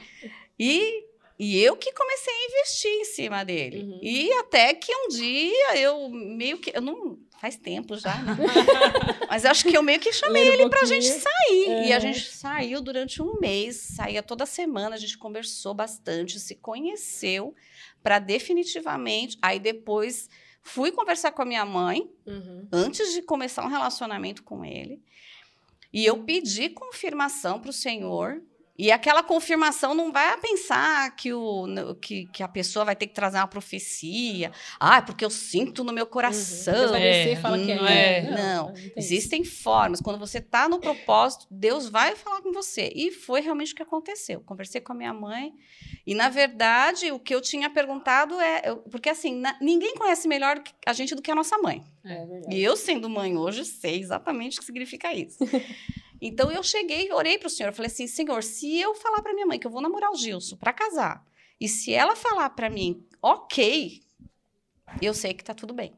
E, 0.57 1.03
e 1.37 1.61
eu 1.61 1.75
que 1.75 1.91
comecei 1.91 2.33
a 2.33 2.45
investir 2.45 2.91
em 2.91 3.05
cima 3.05 3.43
dele. 3.43 3.81
Uhum. 3.81 3.99
E 4.01 4.31
até 4.33 4.73
que 4.73 4.93
um 4.93 5.07
dia 5.09 5.77
eu 5.77 6.09
meio 6.09 6.57
que... 6.57 6.71
Eu 6.73 6.81
não, 6.81 7.17
faz 7.45 7.57
tempo 7.57 7.95
já, 7.95 8.17
né? 8.23 8.35
Mas 9.29 9.45
acho 9.45 9.65
que 9.65 9.77
eu 9.77 9.83
meio 9.83 9.99
que 9.99 10.11
chamei 10.11 10.47
ele 10.47 10.67
para 10.67 10.81
a 10.81 10.85
gente 10.85 11.07
sair. 11.07 11.69
É. 11.69 11.87
E 11.89 11.93
a 11.93 11.99
gente 11.99 12.31
saiu 12.31 12.81
durante 12.81 13.21
um 13.21 13.39
mês, 13.39 13.75
saía 13.75 14.23
toda 14.23 14.47
semana, 14.47 14.95
a 14.95 14.97
gente 14.97 15.15
conversou 15.15 15.73
bastante, 15.75 16.39
se 16.39 16.55
conheceu 16.55 17.53
para 18.01 18.17
definitivamente. 18.17 19.37
Aí 19.43 19.59
depois 19.59 20.27
fui 20.63 20.91
conversar 20.91 21.33
com 21.33 21.43
a 21.43 21.45
minha 21.45 21.65
mãe, 21.65 22.09
uhum. 22.25 22.67
antes 22.71 23.13
de 23.13 23.21
começar 23.21 23.63
um 23.63 23.69
relacionamento 23.69 24.41
com 24.41 24.65
ele. 24.65 24.99
E 25.93 26.03
eu 26.03 26.23
pedi 26.23 26.69
confirmação 26.69 27.59
para 27.59 27.69
o 27.69 27.73
Senhor 27.73 28.41
e 28.77 28.91
aquela 28.91 29.23
confirmação 29.23 29.93
não 29.93 30.11
vai 30.11 30.37
pensar 30.37 31.15
que, 31.15 31.31
o, 31.31 31.95
que, 32.01 32.25
que, 32.27 32.43
a 32.43 32.47
pessoa 32.47 32.83
vai 32.83 32.95
ter 32.95 33.07
que 33.07 33.13
trazer 33.13 33.37
uma 33.37 33.47
profecia. 33.47 34.51
Ah, 34.77 35.01
porque 35.01 35.23
eu 35.23 35.29
sinto 35.29 35.81
no 35.81 35.93
meu 35.93 36.05
coração. 36.05 36.89
Uhum. 36.89 36.95
É, 36.95 37.35
fala 37.37 37.57
que 37.57 37.73
não, 37.73 37.87
é. 37.87 38.21
Não, 38.29 38.67
não. 38.67 38.73
existem 38.97 39.45
formas. 39.45 40.01
Quando 40.01 40.19
você 40.19 40.39
está 40.39 40.67
no 40.67 40.79
propósito, 40.79 41.47
Deus 41.49 41.87
vai 41.87 42.17
falar 42.17 42.41
com 42.41 42.51
você. 42.51 42.91
E 42.93 43.11
foi 43.11 43.39
realmente 43.39 43.71
o 43.71 43.75
que 43.75 43.83
aconteceu. 43.83 44.41
Conversei 44.41 44.81
com 44.81 44.91
a 44.91 44.95
minha 44.95 45.13
mãe. 45.13 45.53
E, 46.05 46.13
na 46.13 46.27
verdade, 46.27 47.13
o 47.13 47.19
que 47.19 47.33
eu 47.33 47.39
tinha 47.39 47.69
perguntado 47.69 48.39
é... 48.41 48.61
Eu, 48.65 48.77
porque, 48.77 49.07
assim, 49.07 49.39
na, 49.39 49.57
ninguém 49.61 49.95
conhece 49.95 50.27
melhor 50.27 50.61
a 50.85 50.91
gente 50.91 51.15
do 51.15 51.21
que 51.21 51.31
a 51.31 51.35
nossa 51.35 51.57
mãe. 51.59 51.81
É 52.03 52.25
e 52.51 52.61
eu, 52.61 52.75
sendo 52.75 53.09
mãe 53.09 53.37
hoje, 53.37 53.63
sei 53.63 54.01
exatamente 54.01 54.57
o 54.57 54.59
que 54.59 54.65
significa 54.65 55.13
isso. 55.13 55.37
Então 56.27 56.51
eu 56.51 56.63
cheguei 56.63 57.11
orei 57.11 57.37
para 57.37 57.45
o 57.45 57.49
Senhor. 57.51 57.71
falei 57.71 57.91
assim: 57.91 58.07
Senhor, 58.07 58.41
se 58.43 58.79
eu 58.79 58.95
falar 58.95 59.21
para 59.21 59.33
minha 59.33 59.45
mãe 59.45 59.59
que 59.59 59.67
eu 59.67 59.71
vou 59.71 59.81
namorar 59.81 60.09
o 60.11 60.15
Gilson 60.15 60.57
para 60.57 60.73
casar, 60.73 61.23
e 61.61 61.69
se 61.69 61.93
ela 61.93 62.15
falar 62.15 62.49
para 62.49 62.67
mim, 62.67 63.05
ok, 63.21 64.01
eu 64.99 65.13
sei 65.13 65.35
que 65.35 65.43
está 65.43 65.53
tudo 65.53 65.71
bem. 65.71 65.93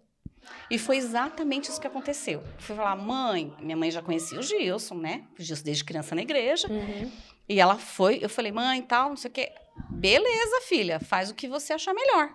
E 0.69 0.77
foi 0.77 0.98
exatamente 0.98 1.69
isso 1.69 1.79
que 1.79 1.88
aconteceu. 1.88 2.43
Fui 2.60 2.75
falar, 2.75 2.96
mãe, 2.96 3.53
minha 3.60 3.75
mãe 3.77 3.89
já 3.89 4.01
conhecia 4.01 4.39
o 4.39 4.43
Gilson, 4.43 4.96
né? 4.96 5.25
O 5.39 5.41
Gilson 5.41 5.63
desde 5.63 5.84
criança 5.84 6.13
na 6.13 6.22
igreja. 6.22 6.67
Uhum. 6.69 7.12
E 7.48 7.60
ela 7.60 7.77
foi, 7.77 8.19
eu 8.22 8.29
falei, 8.29 8.51
mãe, 8.51 8.81
tal, 8.81 9.10
não 9.10 9.17
sei 9.17 9.29
o 9.29 9.34
quê. 9.34 9.51
Beleza, 9.89 10.62
filha, 10.67 11.00
faz 11.00 11.29
o 11.29 11.36
que 11.36 11.48
você 11.48 11.74
achar 11.74 11.93
melhor. 11.93 12.34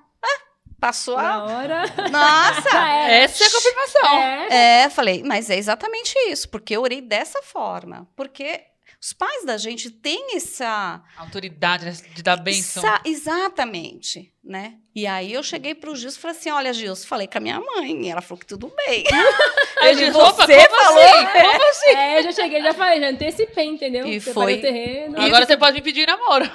Passou 0.82 1.16
a. 1.16 1.44
Hora. 1.44 1.84
Nossa! 2.10 2.76
Essa 3.06 3.44
é 3.44 3.46
a 3.46 3.50
confirmação. 3.52 4.18
É. 4.18 4.82
é, 4.82 4.90
falei, 4.90 5.22
mas 5.22 5.48
é 5.48 5.56
exatamente 5.56 6.12
isso, 6.28 6.48
porque 6.48 6.76
eu 6.76 6.82
orei 6.82 7.00
dessa 7.00 7.40
forma. 7.40 8.08
Porque 8.16 8.62
Os 9.04 9.12
pais 9.12 9.44
da 9.44 9.56
gente 9.56 9.90
têm 9.90 10.37
essa 10.37 11.02
Autoridade 11.16 11.85
né, 11.87 11.92
de 12.14 12.23
dar 12.23 12.37
bênção. 12.37 12.85
Exa- 12.85 13.00
exatamente, 13.04 14.32
né? 14.44 14.75
E 14.94 15.09
aí 15.09 15.32
eu 15.32 15.42
cheguei 15.42 15.75
pro 15.75 15.97
Gilson 15.97 16.18
e 16.18 16.21
falei 16.21 16.37
assim: 16.37 16.50
olha, 16.50 16.73
Gilson, 16.73 17.06
falei 17.09 17.26
com 17.26 17.38
a 17.38 17.40
minha 17.40 17.59
mãe. 17.61 18.06
E 18.06 18.09
ela 18.09 18.21
falou 18.21 18.38
que 18.38 18.47
tudo 18.47 18.73
bem. 18.87 19.02
Aí 19.82 19.97
diz, 19.97 20.14
opa, 20.14 20.47
você 20.47 20.68
como 20.68 20.80
falou? 20.80 21.02
assim? 21.02 21.26
Como 21.42 21.68
assim? 21.71 21.90
É, 21.90 22.18
eu 22.18 22.23
já 22.23 22.32
cheguei, 22.32 22.62
já 22.62 22.73
falei, 22.73 23.00
já 23.00 23.09
antecipei, 23.09 23.64
entendeu? 23.64 24.06
E 24.06 24.21
foi- 24.21 24.59
o 24.59 24.61
terreno. 24.61 25.21
Agora 25.21 25.44
você 25.47 25.56
pode 25.56 25.73
me 25.75 25.82
pedir 25.82 26.06
namoro. 26.06 26.49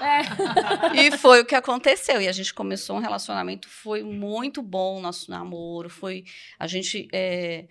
E 0.95 1.11
foi 1.17 1.41
o 1.41 1.45
que 1.45 1.55
aconteceu. 1.55 2.21
E 2.21 2.27
a 2.29 2.31
gente 2.31 2.53
começou 2.53 2.95
um 2.95 2.99
relacionamento, 2.99 3.67
foi 3.67 4.03
muito 4.03 4.61
bom 4.61 4.97
o 4.97 5.01
nosso 5.01 5.29
namoro. 5.29 5.89
Foi. 5.89 6.23
A 6.57 6.65
gente. 6.67 7.09
é, 7.11 7.65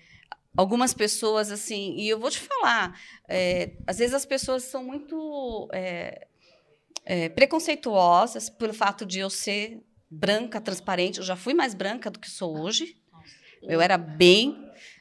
algumas 0.56 0.94
pessoas, 0.94 1.50
assim, 1.50 1.94
e 1.96 2.08
eu 2.08 2.18
vou 2.18 2.30
te 2.30 2.38
falar, 2.38 2.98
é, 3.28 3.72
às 3.86 3.98
vezes 3.98 4.14
as 4.14 4.24
pessoas 4.24 4.62
são 4.64 4.82
muito 4.84 5.68
é, 5.72 6.26
é, 7.04 7.28
preconceituosas 7.28 8.48
pelo 8.48 8.72
fato 8.72 9.04
de 9.04 9.18
eu 9.18 9.30
ser 9.30 9.80
branca, 10.10 10.60
transparente. 10.60 11.18
Eu 11.18 11.24
já 11.24 11.36
fui 11.36 11.54
mais 11.54 11.74
branca 11.74 12.10
do 12.10 12.18
que 12.18 12.30
sou 12.30 12.60
hoje. 12.60 12.96
Eu 13.62 13.80
era 13.80 13.98
bem, 13.98 14.56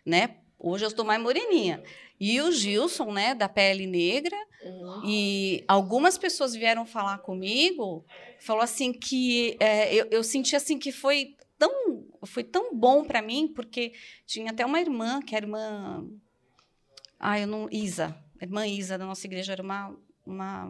né? 0.05 0.38
Hoje 0.57 0.83
eu 0.85 0.89
estou 0.89 1.05
mais 1.05 1.21
moreninha. 1.21 1.83
E 2.19 2.41
o 2.41 2.51
Gilson, 2.51 3.12
né, 3.12 3.35
da 3.35 3.47
pele 3.50 3.85
negra, 3.85 4.38
Uhum. 4.63 5.01
e 5.05 5.63
algumas 5.67 6.17
pessoas 6.17 6.55
vieram 6.55 6.88
falar 6.88 7.19
comigo, 7.19 8.03
falou 8.39 8.63
assim 8.63 8.91
que 8.91 9.55
é, 9.59 9.93
eu, 9.93 10.07
eu 10.09 10.24
senti 10.24 10.55
assim 10.55 10.79
que 10.79 10.91
foi 10.91 11.35
tão 11.59 12.04
foi 12.25 12.44
tão 12.44 12.75
bom 12.75 13.03
para 13.03 13.22
mim 13.22 13.48
porque 13.53 13.94
tinha 14.25 14.51
até 14.51 14.65
uma 14.65 14.79
irmã 14.79 15.22
que 15.22 15.36
era 15.36 15.46
irmã, 15.46 16.05
ah 17.20 17.39
eu 17.39 17.48
não 17.48 17.67
Isa, 17.72 18.15
a 18.39 18.44
irmã 18.46 18.67
Isa 18.67 18.98
da 18.98 19.05
nossa 19.05 19.25
igreja 19.27 19.51
era 19.53 19.62
uma 19.63 19.96
uma 20.25 20.70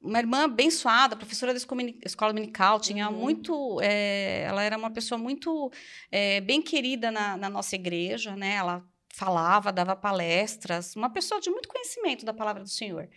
uma 0.00 0.18
irmã 0.20 0.44
abençoada, 0.44 1.16
professora 1.16 1.52
da 1.52 1.58
escola 1.58 2.32
dominical, 2.32 2.78
tinha 2.80 3.10
Uhum. 3.10 3.16
muito, 3.18 3.80
é, 3.82 4.42
ela 4.42 4.62
era 4.62 4.78
uma 4.78 4.90
pessoa 4.92 5.18
muito 5.18 5.70
é, 6.10 6.40
bem 6.40 6.62
querida 6.62 7.10
na, 7.10 7.36
na 7.36 7.50
nossa 7.50 7.74
igreja, 7.74 8.36
né? 8.36 8.54
Ela 8.54 8.84
falava, 9.12 9.72
dava 9.72 9.96
palestras, 9.96 10.94
uma 10.94 11.10
pessoa 11.10 11.40
de 11.40 11.50
muito 11.50 11.68
conhecimento 11.68 12.24
da 12.24 12.32
palavra 12.32 12.62
do 12.62 12.68
Senhor. 12.68 13.08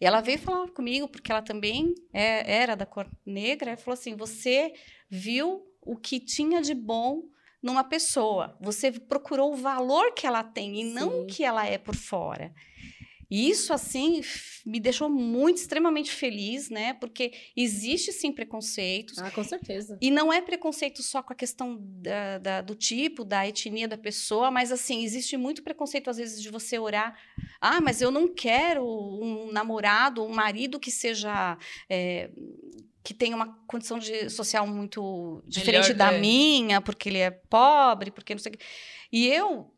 E 0.00 0.06
ela 0.06 0.20
veio 0.20 0.38
falar 0.38 0.68
comigo, 0.68 1.08
porque 1.08 1.32
ela 1.32 1.42
também 1.42 1.92
é- 2.12 2.60
era 2.62 2.76
da 2.76 2.86
cor 2.86 3.10
negra, 3.26 3.72
e 3.72 3.76
falou 3.76 3.94
assim: 3.98 4.14
você 4.14 4.72
viu 5.10 5.66
o 5.90 5.96
que 5.96 6.20
tinha 6.20 6.60
de 6.60 6.74
bom 6.74 7.22
numa 7.62 7.82
pessoa, 7.82 8.56
você 8.60 8.92
procurou 8.92 9.52
o 9.52 9.56
valor 9.56 10.12
que 10.14 10.26
ela 10.26 10.44
tem 10.44 10.80
e 10.80 10.84
não 10.84 11.10
Sim. 11.10 11.20
o 11.22 11.26
que 11.26 11.42
ela 11.44 11.66
é 11.66 11.76
por 11.78 11.94
fora. 11.96 12.52
E 13.30 13.50
isso, 13.50 13.74
assim, 13.74 14.22
me 14.64 14.80
deixou 14.80 15.10
muito, 15.10 15.58
extremamente 15.58 16.10
feliz, 16.10 16.70
né? 16.70 16.94
Porque 16.94 17.30
existe, 17.54 18.10
sim, 18.10 18.32
preconceitos. 18.32 19.18
Ah, 19.18 19.30
com 19.30 19.44
certeza. 19.44 19.98
E 20.00 20.10
não 20.10 20.32
é 20.32 20.40
preconceito 20.40 21.02
só 21.02 21.22
com 21.22 21.34
a 21.34 21.36
questão 21.36 21.76
da- 21.78 22.38
da- 22.38 22.60
do 22.62 22.74
tipo, 22.74 23.26
da 23.26 23.46
etnia 23.46 23.86
da 23.86 23.98
pessoa, 23.98 24.50
mas 24.50 24.72
assim, 24.72 25.04
existe 25.04 25.36
muito 25.36 25.62
preconceito, 25.62 26.08
às 26.08 26.16
vezes, 26.16 26.40
de 26.40 26.48
você 26.48 26.78
orar. 26.78 27.18
Ah, 27.60 27.82
mas 27.82 28.00
eu 28.00 28.10
não 28.10 28.32
quero 28.32 28.82
um 28.82 29.52
namorado, 29.52 30.24
um 30.24 30.32
marido 30.32 30.80
que 30.80 30.90
seja. 30.90 31.58
é, 31.90 32.30
que 33.08 33.14
tenha 33.14 33.34
uma 33.34 33.58
condição 33.66 33.98
de- 33.98 34.28
social 34.28 34.66
muito 34.66 35.42
diferente 35.46 35.94
da 35.94 36.12
é. 36.12 36.18
minha, 36.20 36.78
porque 36.78 37.08
ele 37.08 37.16
é 37.16 37.30
pobre, 37.30 38.10
porque 38.10 38.34
não 38.34 38.38
sei 38.38 38.52
o 38.52 38.58
quê. 38.58 38.62
E 39.10 39.26
eu, 39.28 39.72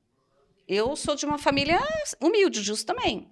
eu 0.67 0.97
sou 0.97 1.15
de 1.15 1.25
uma 1.25 1.39
família 1.39 1.79
humilde, 2.21 2.61
justo 2.61 2.85
também. 2.93 3.31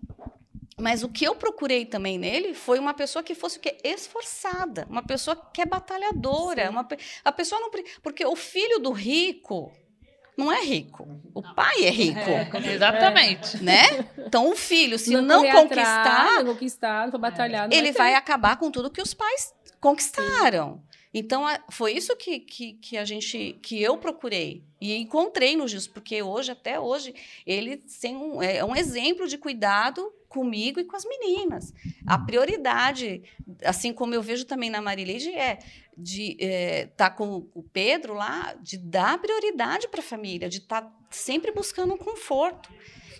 Mas 0.78 1.02
o 1.02 1.08
que 1.08 1.24
eu 1.24 1.34
procurei 1.34 1.84
também 1.84 2.16
nele 2.16 2.54
foi 2.54 2.78
uma 2.78 2.94
pessoa 2.94 3.24
que 3.24 3.34
fosse 3.34 3.58
o 3.58 3.60
quê? 3.60 3.76
Esforçada, 3.82 4.86
uma 4.88 5.02
pessoa 5.02 5.34
que 5.52 5.60
é 5.60 5.66
batalhadora, 5.66 6.66
Sim. 6.66 6.68
uma, 6.68 6.86
a 7.24 7.32
pessoa 7.32 7.60
não 7.60 7.68
porque 8.00 8.24
o 8.24 8.36
filho 8.36 8.78
do 8.78 8.92
rico 8.92 9.72
não 10.36 10.52
é 10.52 10.62
rico, 10.62 11.20
o 11.34 11.42
pai 11.42 11.84
é 11.84 11.90
rico, 11.90 12.20
É, 12.20 12.72
exatamente. 12.72 13.60
né? 13.60 14.08
Então 14.24 14.48
o 14.48 14.54
filho, 14.54 14.96
se 14.96 15.10
não, 15.20 15.40
correr 15.40 15.52
conquistar, 15.52 16.00
atrás, 16.00 16.44
não 16.44 16.52
conquistar, 16.54 17.04
não 17.06 17.10
for 17.10 17.18
batalhar, 17.18 17.68
não 17.68 17.76
ele 17.76 17.92
ter. 17.92 17.98
vai 17.98 18.14
acabar 18.14 18.56
com 18.56 18.70
tudo 18.70 18.88
que 18.88 19.02
os 19.02 19.12
pais 19.12 19.52
conquistaram. 19.80 20.82
Então, 21.12 21.44
foi 21.70 21.92
isso 21.92 22.14
que, 22.16 22.38
que, 22.40 22.74
que 22.74 22.96
a 22.96 23.04
gente, 23.04 23.58
que 23.62 23.80
eu 23.80 23.96
procurei 23.96 24.62
e 24.80 24.94
encontrei 24.94 25.56
no 25.56 25.66
Gilson, 25.66 25.90
porque 25.92 26.22
hoje, 26.22 26.52
até 26.52 26.78
hoje, 26.78 27.14
ele 27.46 27.78
tem 28.00 28.14
um, 28.14 28.42
é 28.42 28.64
um 28.64 28.76
exemplo 28.76 29.26
de 29.26 29.38
cuidado 29.38 30.12
comigo 30.28 30.78
e 30.78 30.84
com 30.84 30.94
as 30.94 31.04
meninas. 31.04 31.72
A 32.06 32.18
prioridade, 32.18 33.22
assim 33.64 33.92
como 33.92 34.14
eu 34.14 34.22
vejo 34.22 34.44
também 34.44 34.68
na 34.68 34.82
Marileide, 34.82 35.30
é 35.30 35.58
de 35.96 36.36
estar 36.40 37.10
com 37.10 37.48
o 37.54 37.62
Pedro 37.62 38.14
lá, 38.14 38.54
de 38.60 38.76
dar 38.76 39.18
prioridade 39.18 39.88
para 39.88 40.00
a 40.00 40.04
família, 40.04 40.48
de 40.48 40.58
estar 40.58 40.94
sempre 41.10 41.50
buscando 41.50 41.94
um 41.94 41.98
conforto. 41.98 42.70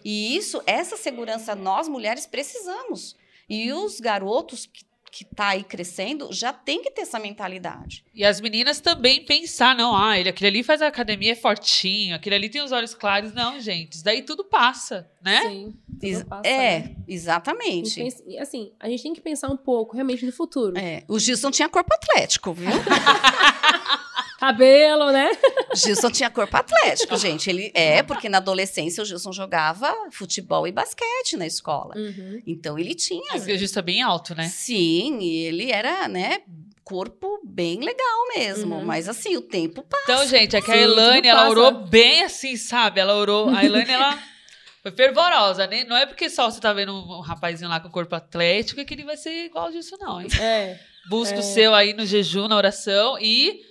E 0.04 0.36
isso, 0.36 0.62
essa 0.66 0.96
segurança, 0.96 1.54
nós 1.54 1.88
mulheres 1.88 2.26
precisamos. 2.26 3.16
E 3.48 3.72
os 3.72 3.98
garotos 3.98 4.66
que 4.66 4.84
que 5.10 5.24
está 5.24 5.48
aí 5.48 5.64
crescendo 5.64 6.28
já 6.32 6.52
tem 6.52 6.82
que 6.82 6.90
ter 6.90 7.02
essa 7.02 7.18
mentalidade. 7.18 8.04
E 8.14 8.24
as 8.24 8.40
meninas 8.40 8.80
também 8.80 9.24
pensar, 9.24 9.74
não, 9.76 9.96
ah, 9.96 10.18
ele, 10.18 10.28
aquele 10.28 10.48
ali 10.48 10.62
faz 10.62 10.82
a 10.82 10.86
academia, 10.88 11.32
é 11.32 11.34
fortinho, 11.34 12.14
aquele 12.14 12.34
ali 12.34 12.48
tem 12.48 12.62
os 12.62 12.72
olhos 12.72 12.94
claros. 12.94 13.32
Não, 13.32 13.60
gente, 13.60 13.92
isso 13.94 14.04
daí 14.04 14.22
tudo 14.22 14.44
passa, 14.44 15.08
né? 15.22 15.42
Sim. 15.42 15.74
tudo 16.00 16.04
Ex- 16.06 16.22
passa, 16.24 16.48
é, 16.48 16.56
né? 16.58 16.76
A 16.76 16.80
gente 16.88 17.04
exatamente. 17.08 17.94
pensa- 18.00 18.22
e, 18.26 18.38
assim, 18.38 18.72
a 18.80 18.88
gente 18.88 19.02
tem 19.02 19.12
que 19.14 19.20
pensar 19.20 19.48
um 19.48 19.56
pouco 19.56 19.94
realmente 19.94 20.24
no 20.26 20.32
futuro. 20.32 20.76
É, 20.78 21.02
o 21.08 21.18
Gilson 21.18 21.50
tinha 21.50 21.68
corpo 21.68 21.92
atlético, 21.94 22.52
viu? 22.52 22.68
Cabelo, 24.38 25.11
né? 25.11 25.30
Gilson 25.75 26.11
tinha 26.11 26.30
corpo 26.30 26.57
atlético, 26.57 27.16
gente. 27.16 27.50
Ele 27.50 27.73
é 27.75 28.02
porque 28.04 28.28
na 28.28 28.38
adolescência 28.38 29.02
o 29.02 29.04
Gilson 29.04 29.33
jogava 29.33 29.92
futebol 30.12 30.66
e 30.66 30.71
basquete 30.73 31.37
na 31.37 31.47
escola. 31.47 31.95
Uhum. 31.97 32.40
Então 32.47 32.78
ele 32.78 32.95
tinha. 32.95 33.33
Mas 33.33 33.42
o 33.42 33.47
registro 33.47 33.80
é 33.80 33.83
bem 33.83 34.00
alto, 34.00 34.35
né? 34.37 34.49
Sim, 34.49 35.18
e 35.21 35.45
ele 35.47 35.73
era, 35.73 36.07
né, 36.07 36.42
corpo 36.85 37.40
bem 37.45 37.80
legal 37.80 38.28
mesmo. 38.37 38.76
Uhum. 38.76 38.85
Mas 38.85 39.09
assim, 39.09 39.37
o 39.37 39.42
tempo 39.42 39.83
passa. 39.83 40.04
Então, 40.04 40.26
gente, 40.26 40.54
é 40.57 40.61
que 40.62 40.71
a 40.71 40.75
Sim, 40.75 40.80
Elaine, 40.83 41.16
tudo 41.16 41.26
ela 41.28 41.50
orou 41.50 41.73
bem 41.73 42.23
assim, 42.23 42.57
sabe? 42.57 43.00
Ela 43.00 43.16
orou. 43.16 43.49
A 43.50 43.64
Elaine, 43.64 43.90
ela 43.90 44.16
foi 44.83 44.92
fervorosa, 44.92 45.66
né? 45.66 45.83
Não 45.83 45.97
é 45.97 46.07
porque 46.07 46.30
só 46.30 46.49
você 46.49 46.61
tá 46.61 46.73
vendo 46.73 46.95
um 46.95 47.21
rapazinho 47.21 47.68
lá 47.68 47.80
com 47.80 47.90
corpo 47.90 48.14
atlético 48.14 48.85
que 48.85 48.95
ele 48.95 49.04
vai 49.04 49.16
ser 49.16 49.47
igual 49.47 49.71
disso, 49.73 49.97
não, 50.00 50.21
hein? 50.21 50.28
É, 50.40 50.78
Busca 51.11 51.35
É. 51.37 51.38
o 51.40 51.42
seu 51.42 51.75
aí 51.75 51.92
no 51.92 52.07
jejum, 52.07 52.47
na 52.49 52.57
oração 52.57 53.18
e 53.21 53.66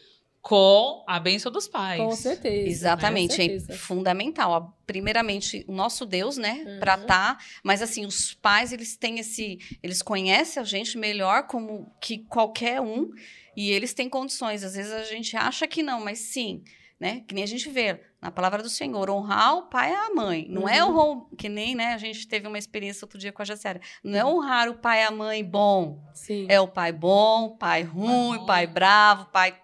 com 0.48 1.04
a 1.06 1.20
bênção 1.20 1.51
dos 1.51 1.68
pais. 1.68 2.00
com 2.01 2.16
certeza. 2.16 2.70
Exatamente, 2.70 3.36
com 3.36 3.42
é 3.42 3.46
certeza. 3.48 3.74
fundamental. 3.77 4.51
Ó, 4.51 4.77
Primeiramente, 4.88 5.66
o 5.68 5.74
nosso 5.74 6.06
Deus, 6.06 6.38
né, 6.38 6.63
Uhum. 6.66 6.80
pra 6.80 6.98
tá, 6.98 7.38
mas 7.62 7.82
assim, 7.82 8.06
os 8.06 8.34
pais, 8.36 8.72
eles 8.72 8.96
têm 8.96 9.20
esse, 9.20 9.60
eles 9.84 10.01
conhecem 10.01 10.62
a 10.62 10.66
gente 10.66 10.98
melhor 10.98 11.48
como 11.48 11.94
que 12.00 12.20
qualquer 12.20 12.80
um, 12.80 13.12
e 13.58 13.70
eles 13.72 13.94
têm 13.94 14.08
condições. 14.08 14.63
Às 14.63 14.75
vezes 14.75 14.94
a 14.94 15.04
gente 15.04 15.36
acha 15.36 15.68
que 15.68 15.84
não, 15.84 16.00
mas 16.00 16.20
sim, 16.20 16.63
né, 16.98 17.25
que 17.27 17.36
nem 17.36 17.44
a 17.44 17.48
gente 17.48 17.70
vê 17.70 18.00
na 18.22 18.32
palavra 18.32 18.64
do 18.64 18.70
Senhor, 18.70 19.10
honrar 19.10 19.58
o 19.58 19.64
pai 19.70 19.92
e 19.92 19.96
a 19.96 20.10
mãe. 20.14 20.48
Não 20.50 20.68
é 20.68 20.84
Uhum. 20.84 20.98
honrar, 20.98 21.26
que 21.38 21.48
nem, 21.48 21.76
né, 21.76 21.94
a 21.94 21.98
gente 21.98 22.28
teve 22.28 22.48
uma 22.48 22.58
experiência 22.58 23.06
outro 23.06 23.20
dia 23.20 23.32
com 23.32 23.42
a 23.42 23.46
Jaciara. 23.46 23.80
Não 24.04 24.18
é 24.18 24.26
honrar 24.26 24.70
o 24.70 24.76
pai 24.76 25.02
e 25.02 25.06
a 25.06 25.12
mãe 25.12 25.44
bom, 25.44 26.02
Sim. 26.14 26.48
é 26.50 26.60
o 26.60 26.68
pai 26.68 26.92
bom, 26.92 27.56
pai 27.58 27.84
ruim, 27.84 28.38
bom. 28.40 28.46
pai 28.48 28.66
bravo, 28.66 29.26
pai, 29.32 29.56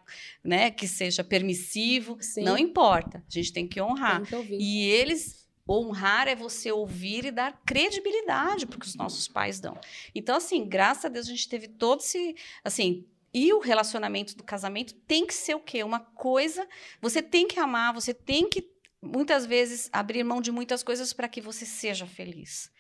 né, 0.44 0.70
que 0.70 0.88
seja 0.88 1.24
permissivo, 1.24 2.18
Sim. 2.22 2.44
não 2.44 2.58
importa. 2.58 3.24
A 3.28 3.34
gente 3.34 3.52
tem 3.52 3.68
que 3.68 3.82
honrar. 3.82 4.22
Tem 4.28 4.46
que. 4.46 4.58
E 4.60 4.84
eles 4.88 5.42
honrar 5.68 6.28
é 6.28 6.36
você 6.36 6.72
ouvir 6.72 7.24
e 7.26 7.32
dar 7.32 7.60
credibilidade 7.66 8.66
porque 8.66 8.86
os 8.86 8.96
nossos 8.96 9.28
pais 9.30 9.60
dão. 9.62 9.78
Então 10.14 10.36
assim, 10.36 10.68
graças 10.68 11.06
a 11.06 11.10
Deus 11.10 11.26
a 11.28 11.30
gente 11.32 11.48
teve 11.48 11.68
todo 11.70 12.02
esse, 12.02 12.36
assim, 12.64 13.06
e 13.34 13.52
o 13.54 13.60
relacionamento 13.60 14.36
do 14.38 14.44
casamento 14.44 14.94
tem 15.08 15.26
que 15.26 15.34
ser 15.34 15.56
o 15.56 15.60
quê? 15.60 15.84
Uma 15.84 16.00
coisa, 16.00 16.68
você 17.02 17.22
tem 17.22 17.48
que 17.48 17.60
amar, 17.60 17.94
você 17.94 18.14
tem 18.14 18.48
que 18.48 18.72
muitas 19.02 19.46
vezes 19.46 19.90
abrir 19.92 20.24
mão 20.24 20.40
de 20.40 20.52
muitas 20.52 20.84
coisas 20.84 21.12
para 21.12 21.28
que 21.28 21.42
você 21.42 21.66
seja 21.66 22.06
feliz. 22.06 22.72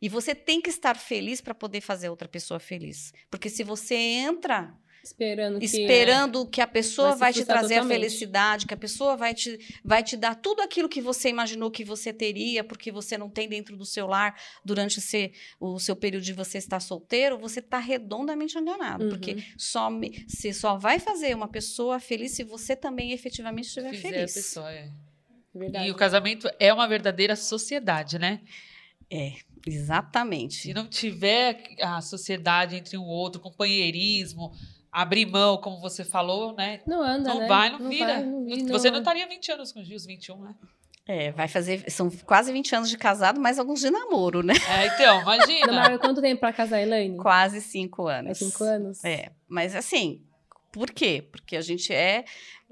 E 0.00 0.08
você 0.08 0.34
tem 0.34 0.60
que 0.60 0.68
estar 0.68 0.96
feliz 0.96 1.40
para 1.40 1.54
poder 1.54 1.80
fazer 1.80 2.08
outra 2.08 2.28
pessoa 2.28 2.60
feliz. 2.60 3.12
Porque 3.30 3.48
se 3.48 3.62
você 3.62 3.94
entra 3.94 4.76
Esperando 5.04 5.58
que... 5.58 5.64
esperando 5.64 6.46
que 6.46 6.60
a 6.60 6.66
pessoa 6.66 7.08
Vai 7.16 7.16
se 7.16 7.20
vai, 7.20 7.32
te 7.32 7.44
trazer 7.44 7.74
a 7.74 7.76
totalmente. 7.78 7.98
felicidade, 8.00 8.66
que 8.66 8.74
a 8.74 8.76
pessoa 8.76 9.16
vai 9.16 9.34
te, 9.34 9.58
vai 9.84 10.02
te 10.02 10.16
dar 10.16 10.34
tudo 10.36 10.62
aquilo 10.62 10.88
que 10.88 11.00
você 11.00 11.28
imaginou 11.28 11.70
que 11.70 11.84
você 11.84 12.12
teria, 12.12 12.62
porque 12.62 12.92
você 12.92 13.18
não 13.18 13.28
tem 13.28 13.48
dentro 13.48 13.76
do 13.76 13.84
seu 13.84 14.06
lar 14.06 14.38
durante 14.64 14.98
esse, 15.00 15.32
o 15.58 15.78
seu 15.80 15.96
período 15.96 16.22
de 16.22 16.32
você 16.32 16.58
estar 16.58 16.78
solteiro, 16.80 17.36
você 17.36 17.58
está 17.60 17.78
redondamente 17.78 18.56
enganado. 18.56 19.04
Uhum. 19.04 19.10
Porque 19.10 19.42
só 19.56 19.90
me- 19.90 20.24
você 20.28 20.52
só 20.52 20.76
vai 20.76 20.98
fazer 21.00 21.34
uma 21.34 21.48
pessoa 21.48 21.98
feliz 21.98 22.32
se 22.32 22.44
você 22.44 22.76
também 22.76 23.12
efetivamente 23.12 23.66
estiver 23.66 23.90
Fizer 23.94 24.08
a 24.08 24.10
feliz. 24.12 24.34
pessoa, 24.34 24.72
é. 24.72 24.88
Verdade. 25.54 25.88
E 25.88 25.90
o 25.90 25.94
casamento 25.94 26.48
é 26.58 26.72
uma 26.72 26.86
verdadeira 26.88 27.36
sociedade, 27.36 28.18
né? 28.18 28.40
É, 29.10 29.34
exatamente. 29.66 30.54
Se 30.54 30.72
não 30.72 30.86
tiver 30.86 31.62
a 31.80 32.00
sociedade 32.00 32.76
entre 32.76 32.96
um 32.96 33.04
outro, 33.04 33.40
companheirismo, 33.40 34.52
abrir 34.92 35.24
mão, 35.26 35.56
como 35.56 35.80
você 35.80 36.04
falou, 36.04 36.54
né? 36.54 36.80
Não 36.86 37.02
anda, 37.02 37.28
Não 37.30 37.40
né? 37.40 37.46
vai, 37.48 37.70
não 37.70 37.88
vira. 37.88 38.06
vai, 38.14 38.22
não 38.22 38.44
vira, 38.44 38.72
Você 38.72 38.88
não- 38.88 38.96
não 38.96 39.00
estaria 39.02 39.26
20 39.26 39.50
anos 39.50 39.72
com 39.72 39.80
o 39.80 39.84
Gil, 39.84 39.96
os 39.96 40.04
21, 40.04 40.38
né? 40.42 40.54
É, 41.08 41.32
vai 41.32 41.48
fazer. 41.48 41.90
São 41.90 42.08
quase 42.10 42.52
20 42.52 42.76
anos 42.76 42.88
de 42.88 42.96
casado, 42.96 43.40
mais 43.40 43.58
alguns 43.58 43.80
de 43.80 43.90
namoro, 43.90 44.42
né? 44.42 44.54
É, 44.70 44.86
então, 44.86 45.20
imagina. 45.22 45.66
Demora 45.66 45.98
quanto 45.98 46.20
tempo 46.20 46.38
pra 46.40 46.52
casar, 46.52 46.80
Elaine? 46.80 47.16
Quase 47.16 47.60
cinco 47.60 48.06
anos. 48.06 48.30
É 48.30 48.34
cinco 48.44 48.62
anos? 48.62 49.04
É, 49.04 49.32
mas 49.48 49.74
assim, 49.74 50.22
por 50.72 50.90
quê? 50.92 51.26
Porque 51.32 51.56
a 51.56 51.60
gente 51.60 51.92
é. 51.92 52.24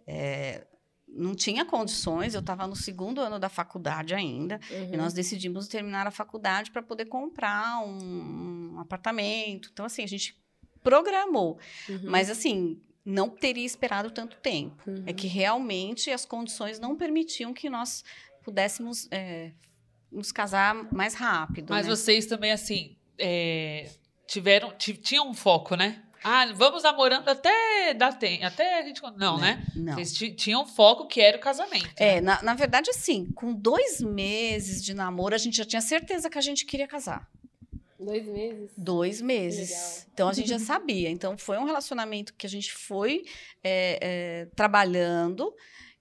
é, 0.07 0.65
não 1.13 1.35
tinha 1.35 1.65
condições, 1.65 2.35
eu 2.35 2.41
estava 2.41 2.69
no 2.69 2.77
segundo 2.77 3.21
ano 3.21 3.37
da 3.41 3.49
faculdade 3.49 4.15
ainda, 4.15 4.61
Uhum. 4.71 4.91
e 4.95 4.97
nós 4.97 5.13
decidimos 5.13 5.67
terminar 5.67 6.07
a 6.07 6.11
faculdade 6.13 6.71
para 6.71 6.83
poder 6.85 7.07
comprar 7.07 7.83
um, 7.85 8.75
um 8.77 8.79
apartamento. 8.81 9.71
Então, 9.73 9.85
assim, 9.87 10.05
a 10.05 10.07
gente 10.07 10.40
programou. 10.83 11.59
Uhum. 11.89 12.01
Mas, 12.05 12.31
assim, 12.31 12.81
não 13.05 13.29
teria 13.29 13.65
esperado 13.65 14.11
tanto 14.11 14.37
tempo. 14.39 14.83
Uhum. 14.89 15.05
É 15.07 15.13
que 15.13 15.27
realmente 15.27 16.11
as 16.11 16.25
condições 16.25 16.79
não 16.79 16.97
permitiam 16.97 17.53
que 17.53 17.69
nós 17.71 18.05
pudéssemos 18.43 19.09
é, 19.11 19.53
nos 20.11 20.33
casar 20.33 20.75
mais 20.93 21.15
rápido. 21.15 21.71
Mas 21.71 21.87
né? 21.87 21.95
vocês 21.95 22.27
também, 22.27 22.53
assim, 22.53 22.97
é, 23.19 23.91
tiveram, 24.27 24.73
ti- 24.77 24.95
tinham 24.97 25.29
um 25.31 25.35
foco, 25.35 25.75
né? 25.77 26.03
Ah, 26.23 26.45
vamos 26.55 26.83
namorando 26.83 27.27
até 27.31 27.95
dar 27.95 28.13
tempo, 28.13 28.45
até 28.45 28.81
a 28.81 28.83
gente... 28.83 29.01
Não, 29.17 29.39
né? 29.39 29.65
Não. 29.75 29.95
Vocês 29.95 30.13
ti- 30.13 30.33
tinham 30.35 30.67
foco 30.67 31.07
que 31.07 31.19
era 31.19 31.39
o 31.39 31.41
casamento. 31.41 31.89
É, 31.97 32.17
né? 32.17 32.21
na, 32.21 32.43
na 32.43 32.55
verdade, 32.55 32.91
assim, 32.91 33.31
com 33.33 33.55
dois 33.55 34.03
meses 34.03 34.85
de 34.85 34.93
namoro, 34.93 35.35
a 35.35 35.39
gente 35.39 35.57
já 35.57 35.65
tinha 35.65 35.81
certeza 35.81 36.29
que 36.29 36.37
a 36.37 36.43
gente 36.43 36.67
queria 36.67 36.87
casar. 36.87 37.27
Dois 38.01 38.27
meses. 38.27 38.71
Dois 38.77 39.21
meses. 39.21 39.71
Legal. 39.71 40.11
Então 40.15 40.29
a 40.29 40.33
gente 40.33 40.49
já 40.49 40.59
sabia. 40.59 41.11
Então 41.11 41.37
foi 41.37 41.59
um 41.59 41.65
relacionamento 41.65 42.35
que 42.35 42.47
a 42.47 42.51
gente 42.51 42.73
foi 42.73 43.25
é, 43.63 43.99
é, 44.01 44.45
trabalhando 44.57 45.55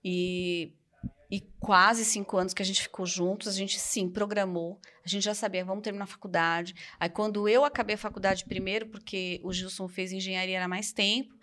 e, 0.03 0.73
e 1.29 1.41
quase 1.59 2.05
cinco 2.05 2.37
anos 2.37 2.53
que 2.53 2.61
a 2.61 2.65
gente 2.65 2.81
ficou 2.81 3.05
juntos, 3.05 3.49
a 3.49 3.51
gente 3.51 3.77
sim 3.77 4.09
programou. 4.09 4.79
A 5.05 5.09
gente 5.09 5.23
já 5.23 5.33
sabia, 5.33 5.65
vamos 5.65 5.83
terminar 5.83 6.05
a 6.05 6.07
faculdade. 6.07 6.73
Aí 6.99 7.09
quando 7.09 7.49
eu 7.49 7.65
acabei 7.65 7.95
a 7.95 7.97
faculdade 7.97 8.45
primeiro, 8.45 8.87
porque 8.87 9.41
o 9.43 9.51
Gilson 9.51 9.87
fez 9.87 10.11
engenharia 10.11 10.55
era 10.55 10.67
mais 10.67 10.93
tempo, 10.93 11.35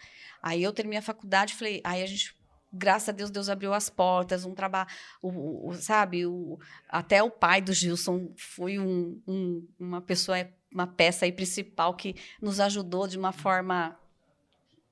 aí 0.42 0.62
eu 0.62 0.72
terminei 0.72 1.00
a 1.00 1.02
faculdade, 1.02 1.54
falei, 1.54 1.80
aí 1.84 2.02
a 2.02 2.06
gente 2.06 2.35
graças 2.76 3.08
a 3.08 3.12
Deus, 3.12 3.30
Deus 3.30 3.48
abriu 3.48 3.72
as 3.74 3.88
portas, 3.90 4.44
um 4.44 4.54
trabalho, 4.54 4.88
o, 5.22 5.70
o- 5.70 5.74
sabe, 5.74 6.26
o, 6.26 6.58
até 6.88 7.22
o 7.22 7.30
pai 7.30 7.60
do 7.60 7.72
Gilson 7.72 8.30
foi 8.36 8.78
um- 8.78 9.20
um- 9.26 9.66
uma 9.78 10.00
pessoa, 10.00 10.36
uma 10.72 10.86
peça 10.86 11.24
aí 11.24 11.32
principal 11.32 11.94
que 11.94 12.14
nos 12.40 12.60
ajudou 12.60 13.06
de 13.08 13.18
uma 13.18 13.32
forma 13.32 13.96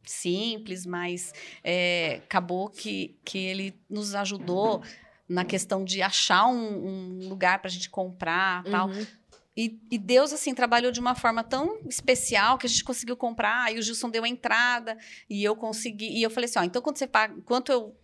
simples, 0.04 0.84
mas 0.84 1.32
é, 1.62 2.16
acabou 2.24 2.68
que, 2.68 3.16
que 3.24 3.38
ele 3.38 3.74
nos 3.88 4.14
ajudou 4.14 4.82
na 5.26 5.44
questão 5.44 5.82
de 5.84 6.02
achar 6.02 6.46
um, 6.46 7.20
um 7.22 7.28
lugar 7.28 7.58
para 7.58 7.68
a 7.68 7.70
gente 7.70 7.88
comprar 7.88 8.62
tal. 8.64 8.88
Uhum. 8.88 9.06
E, 9.56 9.78
e 9.90 9.98
Deus, 9.98 10.32
assim, 10.32 10.52
trabalhou 10.52 10.90
de 10.90 10.98
uma 10.98 11.14
forma 11.14 11.44
tão 11.44 11.78
especial 11.88 12.58
que 12.58 12.66
a 12.66 12.68
gente 12.68 12.82
conseguiu 12.82 13.16
comprar. 13.16 13.64
Aí 13.64 13.78
o 13.78 13.82
Gilson 13.82 14.10
deu 14.10 14.24
a 14.24 14.28
entrada 14.28 14.98
e 15.30 15.44
eu 15.44 15.54
consegui. 15.54 16.08
E 16.18 16.22
eu 16.22 16.30
falei 16.30 16.48
assim: 16.50 16.58
ó, 16.58 16.64
então 16.64 16.82
quando 16.82 16.96
você 16.98 17.06
paga. 17.06 17.34
Enquanto 17.36 17.70
eu. 17.70 17.96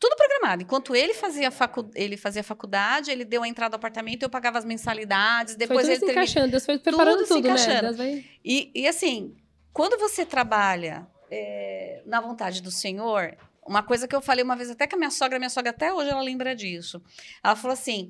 Tudo 0.00 0.14
programado. 0.16 0.62
Enquanto 0.62 0.94
ele 0.94 1.12
fazia, 1.12 1.50
facu, 1.50 1.90
ele 1.94 2.16
fazia 2.16 2.42
faculdade, 2.42 3.10
ele 3.10 3.24
deu 3.24 3.42
a 3.42 3.48
entrada 3.48 3.70
do 3.70 3.76
apartamento, 3.76 4.22
eu 4.22 4.30
pagava 4.30 4.56
as 4.58 4.64
mensalidades. 4.64 5.56
Depois 5.56 5.80
foi 5.86 5.90
ele 5.94 6.00
tudo 6.00 6.08
se 6.08 6.14
termi- 6.14 6.22
encaixando, 6.24 6.50
Deus 6.52 6.64
foi 6.64 6.78
preparando 6.78 7.18
Tudo 7.18 7.26
se 7.26 7.34
tudo, 7.34 7.48
né? 7.48 7.54
encaixando. 7.54 7.96
Vai... 7.96 8.24
E, 8.44 8.70
e 8.74 8.86
assim, 8.86 9.36
quando 9.72 9.98
você 9.98 10.24
trabalha 10.24 11.06
é, 11.30 12.02
na 12.06 12.20
vontade 12.20 12.62
do 12.62 12.70
Senhor, 12.70 13.36
uma 13.66 13.82
coisa 13.82 14.06
que 14.06 14.14
eu 14.14 14.20
falei 14.20 14.44
uma 14.44 14.54
vez 14.56 14.70
até 14.70 14.86
com 14.86 14.94
a 14.94 14.98
minha 14.98 15.10
sogra, 15.10 15.36
minha 15.38 15.50
sogra 15.50 15.70
até 15.70 15.92
hoje 15.92 16.10
ela 16.10 16.22
lembra 16.22 16.54
disso. 16.54 17.02
Ela 17.42 17.56
falou 17.56 17.72
assim: 17.74 18.08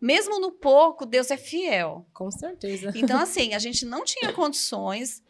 mesmo 0.00 0.40
no 0.40 0.50
pouco, 0.52 1.04
Deus 1.04 1.30
é 1.30 1.36
fiel. 1.36 2.06
Com 2.14 2.30
certeza. 2.30 2.92
Então, 2.94 3.18
assim, 3.20 3.54
a 3.54 3.58
gente 3.58 3.84
não 3.84 4.04
tinha 4.04 4.32
condições. 4.32 5.22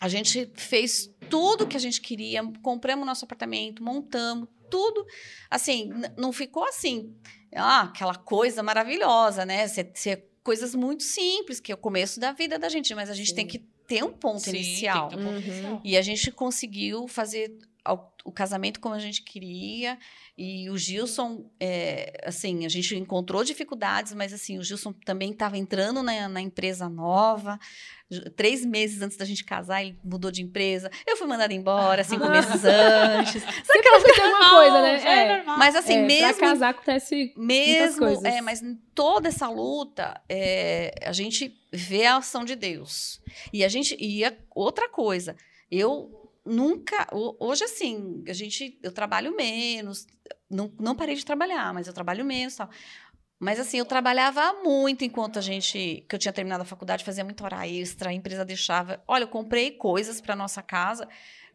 A 0.00 0.08
gente 0.08 0.50
fez 0.54 1.10
tudo 1.30 1.66
que 1.66 1.76
a 1.76 1.80
gente 1.80 2.00
queria, 2.00 2.42
compramos 2.62 3.06
nosso 3.06 3.24
apartamento, 3.24 3.82
montamos 3.82 4.48
tudo. 4.70 5.04
Assim, 5.50 5.90
não 6.16 6.32
ficou 6.32 6.64
assim, 6.64 7.14
ah, 7.54 7.82
aquela 7.82 8.14
coisa 8.14 8.62
maravilhosa, 8.62 9.46
né? 9.46 9.66
Ser, 9.68 9.90
ser 9.94 10.28
coisas 10.42 10.74
muito 10.74 11.02
simples, 11.02 11.60
que 11.60 11.72
é 11.72 11.74
o 11.74 11.78
começo 11.78 12.20
da 12.20 12.32
vida 12.32 12.58
da 12.58 12.68
gente, 12.68 12.94
mas 12.94 13.08
a 13.10 13.14
gente 13.14 13.30
Sim. 13.30 13.34
tem 13.36 13.46
que 13.46 13.58
ter 13.86 14.04
um 14.04 14.12
ponto 14.12 14.40
Sim, 14.40 14.52
tem 14.52 14.60
que 14.62 14.68
inicial. 14.68 15.08
ter 15.08 15.16
um 15.16 15.18
ponto 15.18 15.30
Uhum. 15.34 15.38
inicial. 15.40 15.80
E 15.84 15.96
a 15.96 16.02
gente 16.02 16.30
conseguiu 16.30 17.08
fazer 17.08 17.56
ao- 17.86 18.14
o 18.24 18.32
casamento 18.32 18.80
como 18.80 18.94
a 18.94 18.98
gente 18.98 19.22
queria. 19.22 19.96
E 20.36 20.68
o 20.68 20.76
Gilson, 20.76 21.48
é, 21.60 22.20
assim, 22.24 22.66
a 22.66 22.68
gente 22.68 22.94
encontrou 22.96 23.44
dificuldades, 23.44 24.12
mas 24.14 24.32
assim, 24.32 24.58
o 24.58 24.62
Gilson 24.64 24.92
também 24.92 25.30
estava 25.30 25.56
entrando 25.56 26.02
na, 26.02 26.28
na 26.28 26.40
empresa 26.40 26.88
nova. 26.88 27.58
Três 28.36 28.64
meses 28.64 29.00
antes 29.02 29.16
da 29.16 29.24
gente 29.24 29.44
casar, 29.44 29.82
ele 29.82 29.98
mudou 30.04 30.30
de 30.30 30.42
empresa. 30.42 30.90
Eu 31.06 31.16
fui 31.16 31.26
mandada 31.26 31.52
embora 31.54 32.02
cinco 32.04 32.26
meses 32.30 32.64
antes. 32.64 33.42
Sempre 33.42 33.88
acontece 33.88 34.20
alguma 34.20 34.50
coisa, 34.50 34.82
né? 34.82 34.94
É, 35.04 35.22
É. 35.32 35.36
normal. 35.38 35.58
Mas 35.58 35.76
assim, 35.76 35.94
É, 35.94 36.02
mesmo 36.06 36.34
Pra 36.38 36.48
casar 36.48 36.68
acontece 36.70 37.32
mesmo, 37.36 37.98
coisas. 37.98 38.24
é, 38.24 38.40
mas 38.40 38.62
em 38.62 38.74
toda 38.94 39.28
essa 39.28 39.48
luta, 39.48 40.20
é, 40.28 40.94
a 41.04 41.12
gente 41.12 41.56
vê 41.72 42.06
a 42.06 42.16
ação 42.16 42.44
de 42.44 42.54
Deus. 42.56 43.20
E 43.52 43.64
a 43.64 43.68
gente 43.68 43.96
e 44.00 44.24
a- 44.24 44.34
outra 44.54 44.88
coisa, 44.88 45.34
eu 45.70 46.25
nunca, 46.46 47.06
ho- 47.12 47.36
hoje 47.40 47.64
assim, 47.64 48.22
a 48.28 48.32
gente, 48.32 48.78
eu 48.82 48.92
trabalho 48.92 49.34
menos, 49.36 50.06
não, 50.48 50.72
não 50.78 50.94
parei 50.94 51.14
de 51.14 51.24
trabalhar, 51.24 51.74
mas 51.74 51.86
eu 51.86 51.92
trabalho 51.92 52.24
menos, 52.24 52.56
tal. 52.56 52.70
Mas 53.38 53.60
assim, 53.60 53.76
eu 53.78 53.84
trabalhava 53.84 54.54
muito 54.64 55.04
enquanto 55.04 55.38
a 55.38 55.42
gente, 55.42 56.06
que 56.08 56.14
eu 56.14 56.18
tinha 56.18 56.32
terminado 56.32 56.62
a 56.62 56.66
faculdade, 56.66 57.04
fazia 57.04 57.22
muita 57.24 57.44
hora 57.44 57.68
extra, 57.68 58.08
a 58.10 58.12
empresa 58.14 58.44
deixava. 58.44 59.02
Olha, 59.06 59.24
eu 59.24 59.28
comprei 59.28 59.72
coisas 59.72 60.20
para 60.22 60.34
nossa 60.34 60.62
casa 60.62 61.06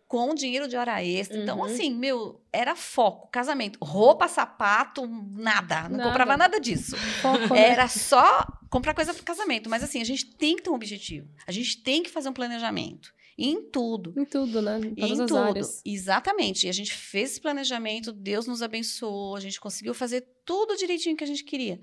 com 0.08 0.36
dinheiro 0.36 0.68
de 0.68 0.76
hora 0.76 1.02
extra. 1.04 1.38
Então, 1.42 1.58
Uhum. 1.60 1.64
assim, 1.66 1.90
meu, 1.96 2.40
era 2.54 2.76
foco, 2.76 3.30
casamento, 3.32 3.80
roupa, 3.82 4.28
sapato, 4.28 5.08
nada, 5.08 5.84
não 5.84 5.98
Nada. 5.98 6.04
comprava 6.10 6.38
nada 6.38 6.60
disso. 6.60 6.96
foco, 7.22 7.56
né? 7.56 7.70
Era 7.70 7.88
só 7.88 8.46
comprar 8.70 8.94
coisa 8.94 9.14
para 9.14 9.24
casamento, 9.24 9.70
mas 9.70 9.82
assim, 9.84 10.02
a 10.02 10.06
gente 10.06 10.26
tem 10.36 10.58
que 10.58 10.62
ter 10.64 10.70
um 10.70 10.76
objetivo. 10.76 11.28
A 11.48 11.52
gente 11.52 11.82
tem 11.82 12.04
que 12.04 12.10
fazer 12.12 12.30
um 12.30 12.34
planejamento 12.34 13.12
em 13.44 13.70
tudo. 13.70 14.14
Em 14.18 14.26
tudo, 14.26 14.62
né? 14.62 14.78
Em 14.78 14.96
todas 14.96 15.20
em 15.20 15.22
as 15.24 15.28
tudo. 15.28 15.38
áreas. 15.38 15.82
Exatamente. 15.86 16.68
E 16.68 16.70
a 16.70 16.74
gente 16.74 16.94
fez 16.94 17.32
esse 17.32 17.42
planejamento, 17.42 18.12
Deus 18.12 18.46
nos 18.46 18.62
abençoou, 18.62 19.36
a 19.36 19.40
gente 19.40 19.60
conseguiu 19.60 19.94
fazer 19.94 20.26
tudo 20.46 20.78
direitinho 20.78 21.16
que 21.16 21.24
a 21.24 21.28
gente 21.28 21.44
queria. 21.44 21.80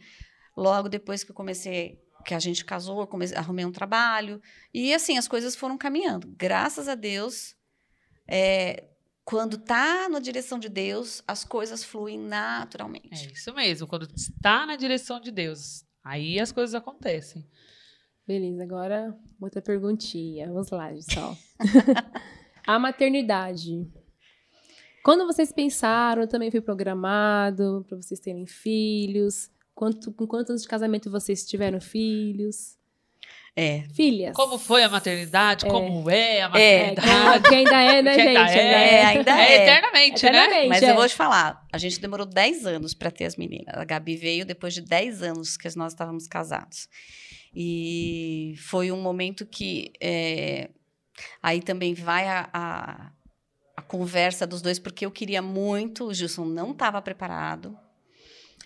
Logo 0.56 0.88
depois 0.88 1.24
que 1.24 1.30
eu 1.30 1.34
comecei, 1.34 2.00
que 2.24 2.34
a 2.34 2.38
gente 2.38 2.64
casou, 2.64 3.06
comecei, 3.06 3.36
arrumei 3.36 3.64
um 3.64 3.72
trabalho. 3.72 4.40
E 4.72 4.94
assim, 4.94 5.18
as 5.18 5.26
coisas 5.26 5.56
foram 5.56 5.76
caminhando. 5.76 6.32
Graças 6.36 6.88
a 6.88 6.94
Deus, 6.94 7.54
é, 8.28 8.84
quando 9.24 9.58
tá 9.58 10.08
na 10.08 10.20
direção 10.20 10.58
de 10.58 10.68
Deus, 10.68 11.22
as 11.26 11.44
coisas 11.44 11.84
fluem 11.84 12.18
naturalmente. 12.18 13.28
É 13.28 13.32
isso 13.32 13.52
mesmo. 13.52 13.86
Quando 13.86 14.08
está 14.16 14.64
na 14.64 14.76
direção 14.76 15.20
de 15.20 15.30
Deus, 15.30 15.84
aí 16.04 16.38
as 16.38 16.52
coisas 16.52 16.74
acontecem. 16.74 17.46
Beleza, 18.28 18.62
agora 18.62 19.16
outra 19.40 19.62
perguntinha. 19.62 20.48
Vamos 20.48 20.68
lá, 20.68 20.90
pessoal. 20.90 21.34
a 22.66 22.78
maternidade. 22.78 23.90
Quando 25.02 25.24
vocês 25.24 25.50
pensaram, 25.50 26.26
também 26.26 26.50
foi 26.50 26.60
programado 26.60 27.86
para 27.88 27.96
vocês 27.96 28.20
terem 28.20 28.46
filhos? 28.46 29.50
Quanto, 29.74 30.12
com 30.12 30.26
quantos 30.26 30.50
anos 30.50 30.62
de 30.62 30.68
casamento 30.68 31.10
vocês 31.10 31.46
tiveram 31.46 31.80
filhos? 31.80 32.76
É. 33.56 33.84
Filhas. 33.94 34.36
Como 34.36 34.58
foi 34.58 34.84
a 34.84 34.90
maternidade? 34.90 35.64
Como 35.64 36.10
é 36.10 36.42
a 36.42 36.50
É, 36.58 36.94
maternidade? 36.94 37.48
Que 37.48 37.54
ainda 37.54 37.80
é, 37.80 38.02
né, 38.02 38.12
Que 38.14 38.22
gente? 38.24 38.36
ainda 38.36 38.60
é, 38.60 39.04
ainda 39.04 39.40
É, 39.40 39.52
é. 39.52 39.62
eternamente, 39.62 40.24
né? 40.26 40.30
Eternamente. 40.30 40.68
Mas 40.68 40.82
é. 40.82 40.90
eu 40.90 40.94
vou 40.94 41.08
te 41.08 41.14
falar, 41.14 41.66
a 41.72 41.78
gente 41.78 41.98
demorou 41.98 42.26
10 42.26 42.66
anos 42.66 42.92
para 42.92 43.10
ter 43.10 43.24
as 43.24 43.36
meninas. 43.36 43.74
A 43.74 43.84
Gabi 43.86 44.16
veio 44.16 44.44
depois 44.44 44.74
de 44.74 44.82
10 44.82 45.22
anos 45.22 45.56
que 45.56 45.66
nós 45.78 45.94
estávamos 45.94 46.28
casados. 46.28 46.88
E 47.54 48.54
foi 48.68 48.90
um 48.92 49.00
momento 49.00 49.44
que 49.46 49.92
é, 50.00 50.70
aí 51.42 51.60
também 51.62 51.94
vai 51.94 52.28
a, 52.28 52.48
a, 52.52 53.12
a 53.76 53.82
conversa 53.82 54.46
dos 54.46 54.62
dois, 54.62 54.78
porque 54.78 55.04
eu 55.06 55.10
queria 55.10 55.42
muito, 55.42 56.04
o 56.06 56.14
Gilson 56.14 56.44
não 56.44 56.72
estava 56.72 57.00
preparado. 57.02 57.76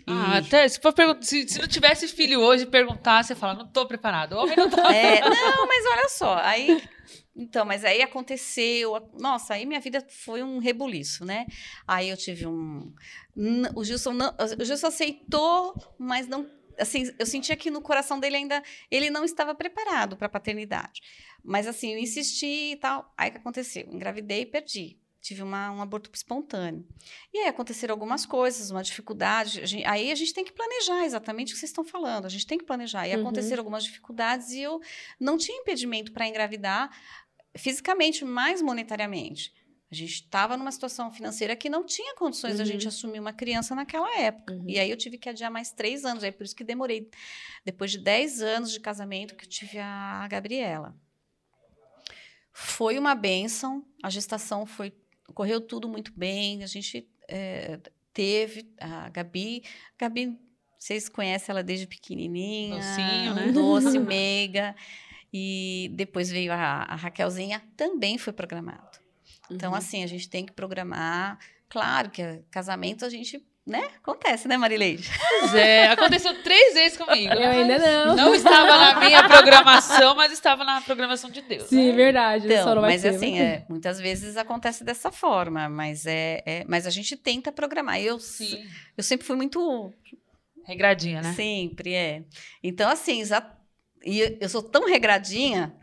Ah, 0.06 0.34
E- 0.34 0.38
até 0.38 0.66
se, 0.68 0.80
for 0.80 0.92
se, 1.20 1.48
se 1.48 1.60
não 1.60 1.68
tivesse 1.68 2.08
filho 2.08 2.40
hoje 2.40 2.64
e 2.64 2.66
perguntar, 2.66 3.22
você 3.22 3.34
fala, 3.34 3.54
não 3.54 3.68
tô 3.68 3.86
preparado. 3.86 4.32
Homem 4.32 4.56
não 4.56 4.68
tá. 4.68 4.92
É, 4.92 5.20
não, 5.20 5.66
mas 5.68 5.84
olha 5.92 6.08
só, 6.08 6.36
aí. 6.38 6.82
Então, 7.36 7.64
mas 7.64 7.84
aí 7.84 8.02
aconteceu. 8.02 9.08
Nossa, 9.18 9.54
aí 9.54 9.64
minha 9.64 9.80
vida 9.80 10.04
foi 10.24 10.42
um 10.42 10.58
rebuliço, 10.58 11.24
né? 11.24 11.46
Aí 11.86 12.08
eu 12.10 12.16
tive 12.16 12.46
um. 12.46 12.92
O 13.74 13.84
Gilson, 13.84 14.12
não, 14.12 14.34
o 14.60 14.64
Gilson 14.64 14.88
aceitou, 14.88 15.74
mas 15.98 16.26
não 16.26 16.46
assim, 16.78 17.12
eu 17.18 17.26
sentia 17.26 17.56
que 17.56 17.70
no 17.70 17.80
coração 17.80 18.18
dele 18.20 18.37
ainda 18.37 18.62
ele 18.90 19.11
não 19.11 19.24
estava 19.24 19.54
preparado 19.54 20.16
para 20.16 20.26
a 20.26 20.30
paternidade. 20.30 21.00
Mas 21.44 21.66
assim, 21.66 21.92
eu 21.92 21.98
insisti 21.98 22.72
e 22.72 22.76
tal. 22.76 23.12
Aí 23.16 23.28
o 23.30 23.32
que 23.32 23.38
aconteceu? 23.38 23.87
Engravidei 23.90 24.42
e 24.42 24.46
perdi. 24.46 24.98
Tive 25.20 25.40
uma, 25.42 25.70
um 25.70 25.80
aborto 25.80 26.11
espontâneo. 26.12 26.85
E 27.32 27.38
aí 27.38 27.48
aconteceram 27.48 27.92
algumas 27.94 28.26
coisas, 28.26 28.70
uma 28.72 28.82
dificuldade. 28.82 29.61
A 29.61 29.66
gente, 29.66 29.85
aí 29.87 30.11
a 30.11 30.14
gente 30.16 30.35
tem 30.35 30.44
que 30.44 30.52
planejar 30.52 31.04
exatamente 31.04 31.50
o 31.50 31.54
que 31.54 31.61
vocês 31.61 31.70
estão 31.70 31.85
falando. 31.85 32.26
A 32.26 32.28
gente 32.28 32.44
tem 32.46 32.58
que 32.58 32.64
planejar. 32.64 33.06
E 33.06 33.14
Uhum. 33.14 33.20
aconteceram 33.20 33.61
algumas 33.61 33.85
dificuldades 33.85 34.50
e 34.50 34.61
eu 34.62 34.80
não 35.20 35.38
tinha 35.38 35.56
impedimento 35.61 36.11
para 36.12 36.26
engravidar 36.26 36.90
fisicamente, 37.56 38.24
mas 38.24 38.61
monetariamente. 38.62 39.52
A 39.92 39.94
gente 39.94 40.14
estava 40.14 40.57
numa 40.57 40.72
situação 40.72 41.12
financeira 41.12 41.55
que 41.55 41.68
não 41.68 41.85
tinha 41.85 42.14
condições 42.16 42.57
da 42.57 42.64
Uhum. 42.64 42.70
gente 42.70 42.88
assumir 42.88 43.20
uma 43.20 43.33
criança 43.35 43.74
naquela 43.74 44.11
época. 44.18 44.55
Uhum. 44.55 44.64
E 44.66 44.78
aí 44.78 44.90
eu 44.90 44.96
tive 44.96 45.18
que 45.18 45.28
adiar 45.28 45.50
mais 45.50 45.70
três 45.70 46.02
anos. 46.07 46.24
Aí 46.24 46.33
por 46.33 46.44
isso 46.44 46.57
que 46.57 46.64
demorei. 46.64 47.11
Depois 47.62 47.90
de 47.90 47.98
dez 47.98 48.40
anos 48.40 48.72
de 48.72 48.81
casamento 48.81 49.37
que 49.37 49.44
eu 49.44 49.48
tive 49.50 49.78
a 49.78 50.26
Gabriela. 50.31 50.96
Foi 52.55 52.98
uma 52.98 53.14
benção. 53.14 53.85
A 54.02 54.09
gestação 54.09 54.64
foi 54.64 54.94
correu 55.35 55.61
tudo 55.61 55.87
muito 55.87 56.11
bem. 56.16 56.62
A 56.64 56.66
gente 56.66 57.07
eh, 57.28 57.78
teve 58.14 58.72
a 58.81 59.11
Gabi. 59.11 59.62
Gabi, 59.98 60.38
vocês 60.78 61.07
conhecem 61.11 61.52
ela 61.52 61.62
desde 61.62 61.87
pequenininha. 61.87 62.76
Docinho, 62.76 63.35
né? 63.35 63.52
Doce, 63.52 63.98
meiga. 64.00 64.74
E 65.31 65.90
depois 65.94 66.31
veio 66.31 66.50
a, 66.50 66.57
a 66.83 66.94
Raquelzinha, 66.94 67.62
também 67.76 68.16
foi 68.16 68.33
programado. 68.33 69.01
Então, 69.52 69.72
Uhum. 69.72 69.78
assim, 69.78 70.02
a 70.04 70.06
gente 70.06 70.28
tem 70.28 70.44
que 70.46 70.52
programar. 70.52 71.38
Claro 71.68 72.10
que 72.10 72.22
casamento 72.50 73.04
a 73.04 73.08
gente, 73.08 73.42
né? 73.66 73.88
Acontece, 74.02 74.46
né, 74.48 74.56
Marileide? 74.56 75.08
Pois 75.40 75.54
é, 75.54 75.88
aconteceu 75.88 76.42
três 76.42 76.74
vezes 76.74 76.98
comigo. 76.98 77.32
Eu 77.32 77.48
ainda 77.50 77.78
não. 77.78 78.16
Não 78.16 78.34
estava 78.34 78.76
na 78.76 79.00
minha 79.00 79.26
programação, 79.26 80.14
mas 80.14 80.32
estava 80.32 80.64
na 80.64 80.80
programação 80.82 81.30
de 81.30 81.40
Deus. 81.40 81.68
Sim, 81.68 81.90
né? 81.90 81.92
verdade. 81.96 82.46
só 82.48 82.52
Então, 82.54 82.74
não 82.74 82.82
vai 82.82 82.90
mas 82.92 83.02
ter, 83.02 83.08
assim, 83.08 83.38
é, 83.38 83.64
muitas 83.68 83.98
vezes 84.00 84.36
acontece 84.36 84.84
dessa 84.84 85.10
forma, 85.10 85.68
mas 85.68 86.04
é, 86.06 86.42
é- 86.44 86.64
mas 86.68 86.86
a 86.86 86.90
gente 86.90 87.16
tenta 87.16 87.50
programar. 87.52 88.00
Eu, 88.00 88.18
Sim. 88.20 88.62
eu 88.96 89.02
sempre 89.02 89.26
fui 89.26 89.36
muito 89.36 89.92
Regradinha, 90.64 91.20
né? 91.22 91.32
Sempre 91.32 91.92
é. 91.94 92.22
Então, 92.62 92.88
assim, 92.88 93.24
já, 93.24 93.44
e 94.04 94.36
eu 94.40 94.48
sou 94.48 94.62
tão 94.62 94.86
regradinha, 94.86 95.74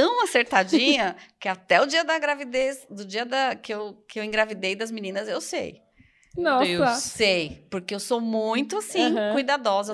tão 0.00 0.22
acertadinha, 0.22 1.16
que 1.40 1.48
até 1.48 1.80
o 1.80 1.86
dia 1.86 2.04
da 2.04 2.18
gravidez, 2.18 2.86
do 2.90 3.04
dia 3.04 3.24
da, 3.24 3.54
que, 3.54 3.72
eu, 3.72 3.94
que 4.06 4.20
eu 4.20 4.24
engravidei 4.24 4.76
das 4.76 4.90
meninas, 4.90 5.26
eu 5.28 5.40
sei. 5.40 5.80
Nossa. 6.36 6.64
Deus. 6.66 6.90
Sei, 6.98 7.66
porque 7.70 7.94
eu 7.94 8.00
sou 8.00 8.20
muito, 8.20 8.76
assim, 8.76 9.00
Aham. 9.00 9.32
cuidadosa. 9.32 9.92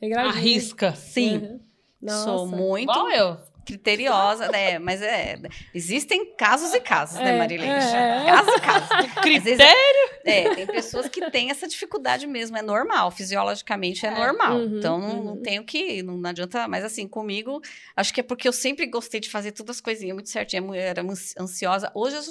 Regradinho. 0.00 0.34
Arrisca. 0.34 0.94
Sim, 0.94 1.36
Uhum. 1.36 1.60
Nossa. 2.02 2.24
sou 2.24 2.46
muito 2.46 2.90
Igual 2.90 3.10
eu. 3.10 3.38
Criteriosa, 3.64 4.48
né? 4.48 4.78
Mas 4.78 5.00
é, 5.02 5.38
existem 5.74 6.34
casos 6.36 6.72
e 6.74 6.80
casos, 6.80 7.18
né, 7.18 7.34
É, 7.34 7.38
Marilene? 7.38 7.70
é, 7.70 7.76
é. 8.22 8.24
Casos 8.26 8.54
e 8.54 8.60
casos. 8.60 8.88
Vezes- 8.88 9.20
Critério. 9.22 10.14
É, 10.26 10.54
tem 10.54 10.66
pessoas 10.66 11.08
que 11.08 11.30
têm 11.30 11.50
essa 11.50 11.66
dificuldade 11.68 12.26
mesmo, 12.26 12.56
é 12.56 12.62
normal, 12.62 13.10
fisiologicamente 13.10 14.06
é, 14.06 14.08
É. 14.08 14.14
normal. 14.14 14.56
Uhum, 14.56 14.78
então 14.78 14.98
não, 14.98 15.22
não 15.22 15.32
uhum. 15.34 15.42
tenho 15.42 15.64
que, 15.64 16.02
não, 16.02 16.16
não 16.16 16.30
adianta, 16.30 16.66
mas 16.68 16.84
assim, 16.84 17.06
comigo, 17.06 17.60
acho 17.96 18.12
que 18.14 18.20
é 18.20 18.22
porque 18.22 18.48
eu 18.48 18.52
sempre 18.52 18.86
gostei 18.86 19.20
de 19.20 19.28
fazer 19.28 19.52
todas 19.52 19.76
as 19.76 19.80
coisinhas 19.80 20.14
muito 20.14 20.30
certinho, 20.30 20.72
era 20.74 21.02
ansi- 21.02 21.34
ansiosa. 21.38 21.90
Hoje 21.94 22.16
eu 22.16 22.22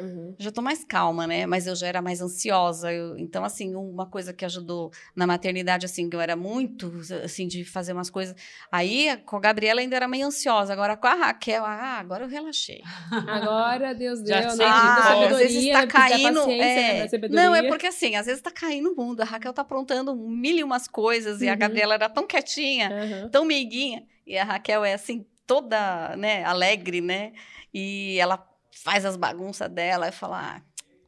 Uhum. 0.00 0.34
já 0.38 0.50
tô 0.50 0.62
mais 0.62 0.84
calma, 0.84 1.26
né? 1.26 1.46
Mas 1.46 1.66
eu 1.66 1.74
já 1.76 1.86
era 1.86 2.00
mais 2.02 2.20
ansiosa. 2.20 2.92
eu- 2.92 3.18
então, 3.18 3.44
assim, 3.44 3.74
uma 3.74 4.06
coisa 4.06 4.32
que 4.32 4.44
ajudou 4.44 4.90
na 5.14 5.26
maternidade, 5.26 5.86
assim, 5.86 6.08
que 6.08 6.16
eu 6.16 6.20
era 6.20 6.34
muito, 6.36 6.92
assim, 7.24 7.46
de 7.46 7.64
fazer 7.64 7.92
umas 7.92 8.08
coisas. 8.10 8.34
Aí, 8.72 9.16
com 9.26 9.36
a 9.36 9.40
Gabriela 9.40 9.80
ainda 9.80 9.96
era 9.96 10.08
meio 10.08 10.26
ansiosa. 10.26 10.72
Agora, 10.72 10.96
com 10.96 11.06
a 11.06 11.14
Raquel, 11.14 11.64
ah, 11.64 11.98
agora 11.98 12.24
eu 12.24 12.28
relaxei. 12.28 12.80
Agora, 13.28 13.94
Deus 13.94 14.22
Já 14.22 14.40
deu, 14.40 14.50
sei 14.50 14.66
né? 14.66 15.02
sabedoria, 15.02 15.46
às 15.46 15.52
vezes 15.52 15.72
tá 15.72 15.86
caindo. 15.86 16.34
paciência, 16.40 16.80
é, 16.80 17.08
né? 17.08 17.28
Não, 17.28 17.54
é 17.54 17.62
porque 17.68 17.86
assim, 17.86 18.16
às 18.16 18.26
vezes 18.26 18.40
tá 18.42 18.50
caindo 18.50 18.92
o 18.92 18.96
mundo. 18.96 19.20
A 19.20 19.24
Raquel 19.24 19.52
tá 19.52 19.62
aprontando 19.62 20.14
mil 20.16 20.56
e 20.56 20.64
umas 20.64 20.86
coisas 20.88 21.40
e 21.42 21.48
a 21.48 21.52
Uhum. 21.52 21.58
Gabriela 21.58 21.94
era 21.94 22.08
tão 22.08 22.26
quietinha, 22.26 22.90
Aham. 22.92 23.28
tão 23.30 23.44
meiguinha. 23.44 24.04
E 24.26 24.36
a 24.38 24.44
Raquel 24.44 24.84
é 24.84 24.94
assim, 24.94 25.26
toda, 25.46 26.14
né, 26.16 26.44
alegre, 26.44 27.00
né? 27.00 27.32
E 27.74 28.16
ela 28.18 28.36
faz 28.82 29.04
as 29.04 29.16
bagunças 29.16 29.70
dela 29.70 30.08
e 30.08 30.12
fala. 30.12 30.56
Ah, 30.56 30.62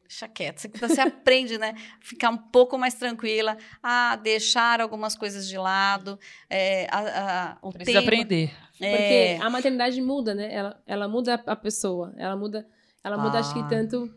Deixa 0.07 0.27
quieto. 0.27 0.59
Você, 0.59 0.67
você 0.67 1.01
aprende, 1.01 1.57
né? 1.57 1.73
Ficar 1.99 2.29
um 2.29 2.37
pouco 2.37 2.77
mais 2.77 2.93
tranquila, 2.93 3.57
a 3.81 4.15
deixar 4.17 4.79
algumas 4.79 5.15
coisas 5.15 5.47
de 5.47 5.57
lado. 5.57 6.19
É, 6.47 6.85
a, 6.91 7.53
a, 7.53 7.57
o 7.63 7.71
Precisa 7.71 7.99
tempo, 7.99 8.09
aprender. 8.13 8.51
Porque 8.73 8.85
é, 8.85 9.37
a 9.41 9.49
maternidade 9.49 9.99
muda, 10.01 10.35
né? 10.35 10.53
Ela, 10.53 10.83
ela 10.85 11.07
muda 11.07 11.41
a 11.47 11.55
pessoa. 11.55 12.13
Ela 12.15 12.35
muda, 12.35 12.67
ela 13.03 13.17
muda, 13.17 13.39
acho 13.39 13.57
Ah. 13.57 13.63
que 13.63 13.69
tanto. 13.69 14.13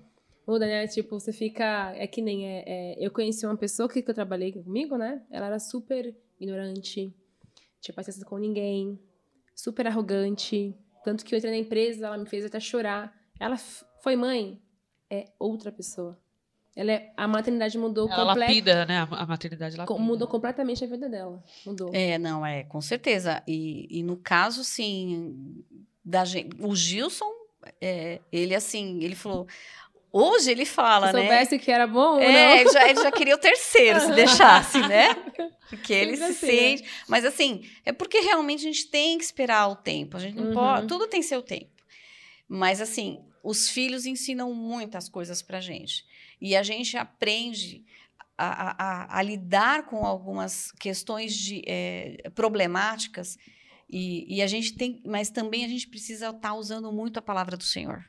Muda, 0.46 0.66
né? 0.66 0.86
Tipo, 0.86 1.18
você 1.18 1.32
fica. 1.32 1.94
É 1.96 2.06
que 2.06 2.20
nem. 2.20 2.46
É, 2.46 2.64
é, 2.66 2.96
eu 3.06 3.10
conheci 3.10 3.46
uma 3.46 3.56
pessoa 3.56 3.88
que, 3.88 4.02
que 4.02 4.10
eu 4.10 4.14
trabalhei 4.14 4.52
comigo, 4.52 4.98
né? 4.98 5.22
Ela 5.30 5.46
era 5.46 5.58
super 5.58 6.14
ignorante, 6.38 7.10
tinha 7.80 7.94
paciência 7.94 8.22
com 8.26 8.36
ninguém, 8.36 9.00
super 9.54 9.86
arrogante. 9.86 10.76
Tanto 11.02 11.24
que 11.24 11.34
eu 11.34 11.38
entrei 11.38 11.52
na 11.52 11.58
empresa, 11.58 12.06
ela 12.06 12.18
me 12.18 12.26
fez 12.28 12.44
até 12.44 12.60
chorar. 12.60 13.15
Ela 13.38 13.56
foi 14.02 14.16
mãe, 14.16 14.60
é 15.10 15.26
outra 15.38 15.70
pessoa. 15.72 16.18
Ela 16.74 16.92
é, 16.92 17.12
a 17.16 17.26
maternidade 17.26 17.78
mudou 17.78 18.06
Ela 18.06 18.16
completamente. 18.16 18.48
lapida, 18.48 18.84
né? 18.84 19.08
A 19.10 19.26
maternidade 19.26 19.76
lapida. 19.76 19.98
Mudou 19.98 20.28
completamente 20.28 20.84
a 20.84 20.86
vida 20.86 21.08
dela. 21.08 21.42
Mudou. 21.64 21.90
É, 21.94 22.18
não, 22.18 22.44
é, 22.44 22.64
com 22.64 22.80
certeza. 22.82 23.42
E, 23.48 23.86
e 23.98 24.02
no 24.02 24.16
caso, 24.18 24.62
sim, 24.62 25.64
da 26.04 26.24
gente, 26.26 26.54
o 26.60 26.76
Gilson, 26.76 27.30
é, 27.80 28.20
ele 28.30 28.54
assim, 28.54 29.02
ele 29.02 29.14
falou. 29.14 29.46
Hoje 30.12 30.50
ele 30.50 30.64
fala, 30.64 31.08
Se 31.08 31.12
né? 31.14 31.20
soubesse 31.20 31.58
que 31.58 31.70
era 31.70 31.86
bom 31.86 32.14
ou 32.14 32.20
É, 32.20 32.32
não. 32.32 32.56
ele 32.60 32.70
já, 32.70 32.88
ele 32.88 33.02
já 33.02 33.12
queria 33.12 33.34
o 33.34 33.38
terceiro, 33.38 34.00
se 34.00 34.12
deixasse, 34.12 34.78
né? 34.80 35.14
Porque 35.68 35.92
ele 35.92 36.16
Sempre 36.16 36.34
se 36.34 36.44
assim, 36.46 36.56
né? 36.56 36.76
sente. 36.76 36.90
Mas 37.08 37.24
assim, 37.24 37.64
é 37.84 37.92
porque 37.92 38.20
realmente 38.20 38.60
a 38.60 38.72
gente 38.72 38.86
tem 38.88 39.18
que 39.18 39.24
esperar 39.24 39.66
o 39.68 39.76
tempo. 39.76 40.16
A 40.16 40.20
gente 40.20 40.36
não 40.36 40.48
Uhum. 40.48 40.54
pode. 40.54 40.86
Tudo 40.86 41.06
tem 41.06 41.20
seu 41.22 41.42
tempo. 41.42 41.70
Mas 42.48 42.80
assim, 42.80 43.24
os 43.42 43.68
filhos 43.68 44.06
ensinam 44.06 44.52
muitas 44.54 45.08
coisas 45.08 45.42
pra 45.42 45.60
gente. 45.60 46.04
E 46.40 46.54
a 46.56 46.62
gente 46.62 46.96
aprende 46.96 47.84
a, 48.38 48.70
a- 49.06 49.18
a- 49.18 49.22
lidar 49.22 49.86
com 49.86 50.04
algumas 50.04 50.70
questões 50.72 51.34
de, 51.34 51.62
eh, 51.66 52.30
problemáticas. 52.34 53.38
E, 53.88 54.36
e 54.36 54.42
a 54.42 54.46
gente 54.46 54.74
tem, 54.74 55.00
mas 55.06 55.30
também 55.30 55.64
a 55.64 55.68
gente 55.68 55.88
precisa 55.88 56.30
estar 56.30 56.54
usando 56.54 56.92
muito 56.92 57.18
a 57.18 57.22
palavra 57.22 57.56
do 57.56 57.64
Senhor 57.64 58.04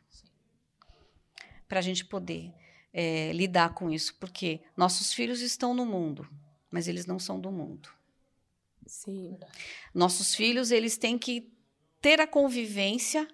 para 1.67 1.79
a 1.79 1.81
gente 1.81 2.05
poder 2.05 2.51
eh, 2.93 3.31
lidar 3.33 3.73
com 3.73 3.89
isso, 3.89 4.15
porque 4.19 4.61
nossos 4.75 5.13
filhos 5.13 5.41
estão 5.41 5.73
no 5.73 5.85
mundo, 5.85 6.27
mas 6.71 6.87
eles 6.87 7.05
não 7.05 7.19
são 7.19 7.39
do 7.39 7.51
mundo. 7.51 7.89
Sim. 8.85 9.37
Nossos 9.93 10.33
filhos 10.33 10.71
eles 10.71 10.97
têm 10.97 11.17
que 11.17 11.51
ter 12.01 12.19
a 12.21 12.27
convivência 12.27 13.27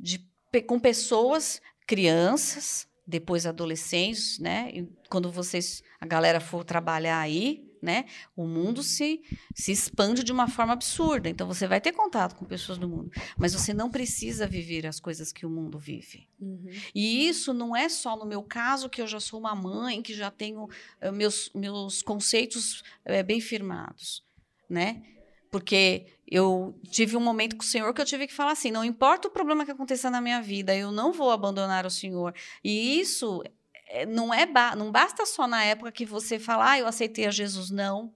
de, 0.00 0.26
com 0.66 0.78
pessoas, 0.78 1.60
crianças, 1.86 2.88
depois 3.06 3.46
adolescentes, 3.46 4.38
né? 4.38 4.70
E 4.72 4.88
quando 5.08 5.30
vocês, 5.30 5.82
a 6.00 6.06
galera 6.06 6.40
for 6.40 6.64
trabalhar 6.64 7.20
aí, 7.20 7.64
né? 7.80 8.06
O 8.34 8.46
mundo 8.46 8.82
se, 8.82 9.22
se 9.54 9.70
expande 9.70 10.24
de 10.24 10.32
uma 10.32 10.48
forma 10.48 10.72
absurda. 10.72 11.28
Então 11.28 11.46
você 11.46 11.68
vai 11.68 11.80
ter 11.80 11.92
contato 11.92 12.34
com 12.34 12.44
pessoas 12.44 12.78
do 12.78 12.88
mundo, 12.88 13.10
mas 13.38 13.52
você 13.52 13.72
não 13.72 13.88
precisa 13.88 14.46
viver 14.46 14.86
as 14.86 14.98
coisas 14.98 15.32
que 15.32 15.46
o 15.46 15.50
mundo 15.50 15.78
vive. 15.78 16.28
Uhum. 16.40 16.68
E 16.94 17.28
isso 17.28 17.54
não 17.54 17.76
é 17.76 17.88
só 17.88 18.16
no 18.16 18.26
meu 18.26 18.42
caso, 18.42 18.90
que 18.90 19.00
eu 19.00 19.06
já 19.06 19.20
sou 19.20 19.38
uma 19.38 19.54
mãe, 19.54 20.02
que 20.02 20.14
já 20.14 20.30
tenho 20.30 20.68
eh, 21.00 21.12
meus, 21.12 21.50
meus 21.54 22.02
conceitos 22.02 22.82
eh, 23.04 23.22
bem 23.22 23.40
firmados, 23.40 24.24
né? 24.68 25.02
Porque 25.50 26.06
eu 26.26 26.78
tive 26.90 27.16
um 27.16 27.20
momento 27.20 27.56
com 27.56 27.62
o 27.62 27.66
Senhor 27.66 27.92
que 27.94 28.00
eu 28.00 28.06
tive 28.06 28.26
que 28.26 28.34
falar 28.34 28.52
assim: 28.52 28.70
não 28.70 28.84
importa 28.84 29.28
o 29.28 29.30
problema 29.30 29.64
que 29.64 29.70
aconteça 29.70 30.10
na 30.10 30.20
minha 30.20 30.42
vida, 30.42 30.74
eu 30.74 30.90
não 30.90 31.12
vou 31.12 31.30
abandonar 31.30 31.86
o 31.86 31.90
Senhor. 31.90 32.34
E 32.64 33.00
isso 33.00 33.42
eh, 33.88 34.06
não 34.06 34.34
é 34.34 34.46
não 34.76 34.90
basta 34.90 35.24
só 35.24 35.46
na 35.46 35.64
época 35.64 35.92
que 35.92 36.04
você 36.04 36.38
fala, 36.38 36.72
ah, 36.72 36.78
eu 36.78 36.86
aceitei 36.86 37.26
a 37.26 37.30
Jesus, 37.30 37.70
não. 37.70 38.12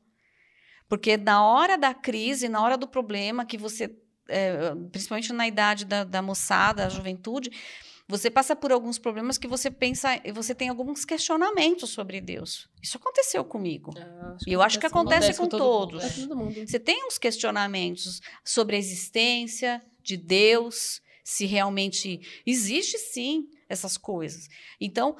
Porque 0.88 1.16
na 1.16 1.45
hora 1.45 1.79
da 1.79 1.95
crise, 1.95 2.49
na 2.49 2.61
hora 2.61 2.77
do 2.77 2.88
problema, 2.88 3.47
que 3.47 3.57
você, 3.57 3.97
eh, 4.29 4.75
principalmente 4.90 5.33
na 5.33 5.47
idade 5.47 5.85
da, 5.85 6.03
da 6.03 6.21
moçada, 6.21 6.83
da 6.83 6.88
juventude, 6.88 7.51
você 8.11 8.29
passa 8.29 8.57
por 8.57 8.73
alguns 8.73 8.99
problemas 8.99 9.38
que 9.38 9.46
você 9.46 9.70
pensa, 9.70 10.20
e 10.25 10.33
você 10.33 10.53
tem 10.53 10.68
alguns 10.68 11.05
questionamentos 11.05 11.90
sobre 11.90 12.20
Deus. 12.20 12.68
Isso 12.83 12.96
aconteceu 12.96 13.44
comigo. 13.44 13.92
Ah, 13.96 14.37
E 14.44 14.53
eu 14.53 14.61
acho 14.61 14.81
que 14.81 14.87
acontece, 14.87 15.33
com, 15.35 15.44
com 15.44 15.49
todo 15.49 15.62
mundo, 15.62 15.90
todos. 15.92 16.05
é. 16.05 16.09
Pra 16.09 16.23
todo 16.23 16.37
mundo. 16.37 16.66
Você 16.66 16.81
tem 16.81 17.07
uns 17.07 17.18
questionamentos 17.18 18.20
sobre 18.44 18.75
a 18.75 18.79
existência 18.79 19.81
de 20.03 20.16
Deus, 20.16 21.01
se 21.23 21.46
realmente 21.46 22.20
existe 22.44 22.99
sim 22.99 23.49
essas 23.68 23.96
coisas. 23.96 24.49
Então, 24.81 25.16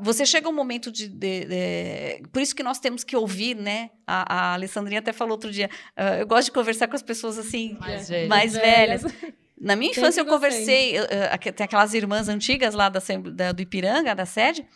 você 0.00 0.24
chega 0.24 0.48
um 0.48 0.52
momento 0.54 0.90
de, 0.90 1.06
de, 1.06 1.44
de, 1.44 2.22
Por 2.32 2.40
isso 2.40 2.54
que 2.54 2.62
nós 2.62 2.78
temos 2.78 3.04
que 3.04 3.14
ouvir, 3.14 3.54
né? 3.54 3.90
A, 4.06 4.34
a 4.34 4.54
Alessandrinha 4.54 5.00
até 5.00 5.12
falou 5.12 5.32
outro 5.32 5.52
dia. 5.52 5.68
Uh, 5.96 6.20
eu 6.20 6.26
gosto 6.26 6.46
de 6.46 6.52
conversar 6.52 6.88
com 6.88 6.96
as 6.96 7.02
pessoas 7.02 7.36
assim, 7.38 7.76
mais, 7.78 8.08
velhas. 8.08 8.28
mais 8.28 8.52
velhas. 8.54 9.02
Na 9.64 9.74
minha 9.74 9.90
infância, 9.90 10.20
eu 10.20 10.26
conversei. 10.26 11.00
Uh, 11.00 11.52
tem 11.54 11.64
aquelas 11.64 11.94
irmãs 11.94 12.28
antigas 12.28 12.74
lá 12.74 12.90
da, 12.90 13.00
da, 13.32 13.50
do 13.50 13.62
Ipiranga, 13.62 14.14
da 14.14 14.26
sede. 14.26 14.66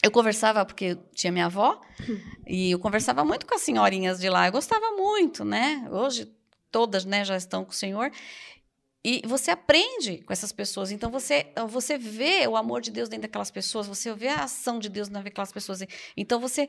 Eu 0.00 0.10
conversava, 0.12 0.64
porque 0.64 0.84
eu 0.84 0.96
tinha 1.12 1.32
minha 1.32 1.46
avó, 1.46 1.80
e 2.46 2.70
eu 2.70 2.78
conversava 2.78 3.24
muito 3.24 3.44
com 3.44 3.54
as 3.54 3.62
senhorinhas 3.62 4.20
de 4.20 4.28
lá. 4.28 4.46
Eu 4.46 4.52
gostava 4.52 4.92
muito, 4.92 5.44
né? 5.44 5.84
Hoje, 5.90 6.32
todas 6.70 7.04
né, 7.04 7.24
já 7.24 7.36
estão 7.36 7.64
com 7.64 7.72
o 7.72 7.74
Senhor. 7.74 8.10
E 9.04 9.20
você 9.26 9.50
aprende 9.50 10.18
com 10.22 10.32
essas 10.32 10.52
pessoas. 10.52 10.92
Então, 10.92 11.10
você, 11.10 11.52
você 11.68 11.98
vê 11.98 12.46
o 12.46 12.56
amor 12.56 12.80
de 12.80 12.92
Deus 12.92 13.08
dentro 13.08 13.22
daquelas 13.22 13.50
pessoas, 13.50 13.88
você 13.88 14.14
vê 14.14 14.28
a 14.28 14.44
ação 14.44 14.78
de 14.78 14.88
Deus 14.88 15.08
naquelas 15.08 15.50
pessoas. 15.50 15.80
Então, 16.16 16.38
você, 16.38 16.68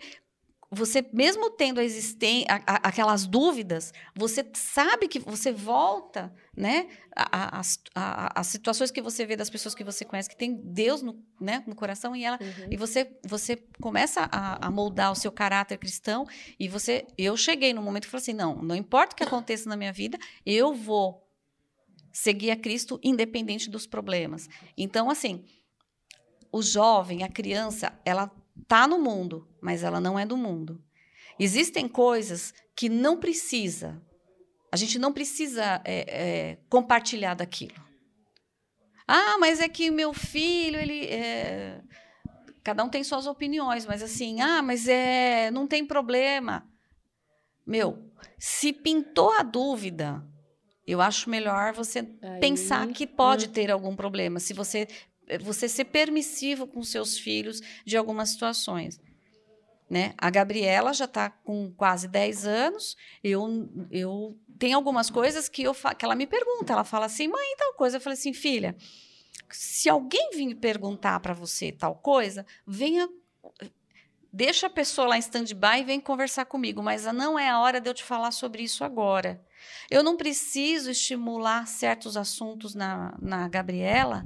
você 0.71 1.05
mesmo 1.13 1.51
tendo 1.51 1.79
a 1.79 1.83
existência, 1.83 2.47
aquelas 2.65 3.27
dúvidas, 3.27 3.93
você 4.15 4.43
sabe 4.53 5.07
que 5.07 5.19
você 5.19 5.51
volta 5.51 6.33
né, 6.55 6.87
as 7.15 8.47
situações 8.47 8.91
que 8.91 9.01
você 9.01 9.25
vê 9.25 9.35
das 9.35 9.49
pessoas 9.49 9.73
que 9.73 9.83
você 9.83 10.05
conhece, 10.05 10.29
que 10.29 10.37
tem 10.37 10.53
Deus 10.53 11.01
no, 11.01 11.19
né, 11.41 11.63
no 11.65 11.75
coração, 11.75 12.15
e, 12.15 12.23
ela, 12.23 12.37
uhum. 12.39 12.67
e 12.69 12.77
você, 12.77 13.11
você 13.23 13.57
começa 13.81 14.29
a, 14.31 14.67
a, 14.67 14.71
moldar 14.71 15.11
o 15.11 15.15
seu 15.15 15.31
caráter 15.31 15.77
cristão. 15.77 16.25
E 16.59 16.67
você. 16.67 17.07
Eu 17.17 17.35
cheguei 17.35 17.73
no 17.73 17.81
momento 17.81 18.03
que 18.03 18.09
falei 18.09 18.21
assim: 18.21 18.33
não, 18.33 18.61
não 18.61 18.75
importa 18.75 19.13
o 19.13 19.15
que 19.15 19.23
aconteça 19.23 19.67
na 19.67 19.75
minha 19.75 19.91
vida, 19.91 20.17
eu 20.45 20.73
vou 20.73 21.27
seguir 22.11 22.51
a 22.51 22.55
Cristo 22.55 22.99
independente 23.03 23.69
dos 23.69 23.87
problemas. 23.87 24.47
Então, 24.77 25.09
assim, 25.09 25.43
o 26.51 26.61
jovem, 26.61 27.23
a 27.23 27.29
criança, 27.29 27.99
ela 28.05 28.31
tá 28.67 28.87
no 28.87 28.99
mundo, 28.99 29.47
mas 29.59 29.83
ela 29.83 29.99
não 29.99 30.19
é 30.19 30.25
do 30.25 30.37
mundo. 30.37 30.83
Existem 31.39 31.87
coisas 31.87 32.53
que 32.75 32.87
não 32.87 33.19
precisa, 33.19 33.99
a 34.73 34.75
gente 34.75 34.97
não 34.97 35.13
precisa 35.13 35.79
é, 35.85 35.99
é, 36.07 36.57
compartilhar 36.67 37.35
daquilo. 37.35 37.75
Ah, 39.07 39.37
mas 39.39 39.59
é 39.59 39.69
que 39.69 39.91
meu 39.91 40.15
filho, 40.15 40.79
ele. 40.79 41.05
É... 41.05 41.79
Cada 42.63 42.83
um 42.83 42.89
tem 42.89 43.03
suas 43.03 43.27
opiniões, 43.27 43.85
mas 43.85 44.01
assim, 44.01 44.41
ah, 44.41 44.63
mas 44.63 44.87
é, 44.87 45.51
não 45.51 45.67
tem 45.67 45.85
problema. 45.85 46.67
Meu, 47.67 48.11
se 48.39 48.73
pintou 48.73 49.31
a 49.33 49.43
dúvida, 49.43 50.25
eu 50.87 51.01
acho 51.01 51.29
melhor 51.29 51.71
você 51.73 51.99
Aí, 51.99 52.39
pensar 52.39 52.87
que 52.87 53.05
pode 53.05 53.49
ter 53.49 53.69
algum 53.69 53.95
problema, 53.95 54.39
se 54.39 54.55
você 54.55 54.87
você 55.39 55.69
ser 55.69 55.85
permissivo 55.85 56.65
com 56.65 56.81
seus 56.81 57.15
filhos 57.15 57.61
de 57.85 57.95
algumas 57.95 58.29
situações. 58.29 58.99
Né? 59.93 60.15
A 60.17 60.31
Gabriela 60.31 60.91
já 60.91 61.05
está 61.05 61.29
com 61.29 61.71
quase 61.71 62.07
10 62.07 62.47
anos. 62.47 62.97
Eu, 63.23 63.69
eu 63.91 64.35
tem 64.57 64.73
algumas 64.73 65.11
coisas 65.11 65.47
que, 65.47 65.61
eu, 65.61 65.75
que 65.75 66.03
ela 66.03 66.15
me 66.15 66.25
pergunta. 66.25 66.73
Ela 66.73 66.83
fala 66.83 67.05
assim, 67.05 67.27
mãe, 67.27 67.55
tal 67.55 67.75
coisa. 67.75 67.97
Eu 67.97 68.01
falei 68.01 68.17
assim, 68.17 68.33
filha, 68.33 68.75
se 69.51 69.87
alguém 69.87 70.31
vir 70.33 70.55
perguntar 70.55 71.19
para 71.19 71.35
você 71.35 71.71
tal 71.71 71.93
coisa, 71.93 72.43
venha 72.65 73.07
deixa 74.31 74.65
a 74.65 74.69
pessoa 74.71 75.09
lá 75.09 75.15
em 75.15 75.19
stand-by 75.19 75.81
e 75.81 75.83
vem 75.83 76.01
conversar 76.01 76.45
comigo, 76.45 76.81
mas 76.81 77.05
não 77.05 77.37
é 77.37 77.49
a 77.51 77.59
hora 77.59 77.79
de 77.79 77.87
eu 77.87 77.93
te 77.93 78.03
falar 78.03 78.31
sobre 78.31 78.63
isso 78.63 78.83
agora. 78.83 79.45
Eu 79.91 80.01
não 80.01 80.17
preciso 80.17 80.89
estimular 80.89 81.67
certos 81.67 82.17
assuntos 82.17 82.73
na, 82.73 83.15
na 83.21 83.47
Gabriela 83.47 84.25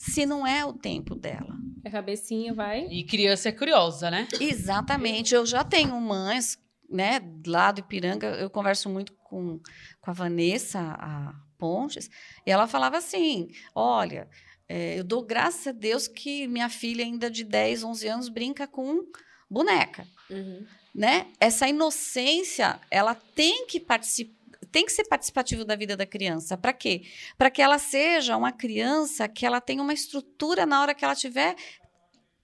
se 0.00 0.24
não 0.24 0.46
é 0.46 0.64
o 0.64 0.72
tempo 0.72 1.14
dela. 1.14 1.54
A 1.84 1.90
cabecinha 1.90 2.54
vai. 2.54 2.86
E 2.86 3.04
criança 3.04 3.50
é 3.50 3.52
curiosa, 3.52 4.10
né? 4.10 4.26
Exatamente. 4.40 5.34
Eu 5.34 5.44
já 5.44 5.62
tenho 5.62 6.00
mães, 6.00 6.58
né, 6.88 7.20
lá 7.46 7.70
do 7.70 7.80
Ipiranga, 7.80 8.28
eu 8.28 8.48
converso 8.48 8.88
muito 8.88 9.12
com, 9.24 9.60
com 10.00 10.10
a 10.10 10.14
Vanessa, 10.14 10.80
a 10.80 11.34
Pontes, 11.58 12.08
e 12.46 12.50
ela 12.50 12.66
falava 12.66 12.96
assim: 12.96 13.48
olha 13.74 14.26
é, 14.66 14.98
eu 14.98 15.04
dou 15.04 15.22
graças 15.22 15.66
a 15.66 15.72
Deus 15.72 16.08
que 16.08 16.48
minha 16.48 16.70
filha, 16.70 17.04
ainda 17.04 17.30
de 17.30 17.44
10, 17.44 17.84
11 17.84 18.08
anos, 18.08 18.28
brinca 18.30 18.66
com 18.66 19.04
boneca. 19.50 20.06
Uhum. 20.30 20.64
Né? 20.94 21.26
Essa 21.38 21.68
inocência, 21.68 22.80
ela 22.90 23.14
tem 23.14 23.66
que 23.66 23.78
participar 23.78 24.39
tem 24.70 24.84
que 24.84 24.92
ser 24.92 25.04
participativo 25.04 25.64
da 25.64 25.76
vida 25.76 25.96
da 25.96 26.06
criança. 26.06 26.56
Para 26.56 26.72
quê? 26.72 27.02
Para 27.36 27.50
que 27.50 27.60
ela 27.62 27.78
seja 27.78 28.36
uma 28.36 28.52
criança 28.52 29.28
que 29.28 29.44
ela 29.44 29.60
tenha 29.60 29.82
uma 29.82 29.92
estrutura 29.92 30.64
na 30.66 30.80
hora 30.80 30.94
que 30.94 31.04
ela 31.04 31.14
tiver 31.14 31.56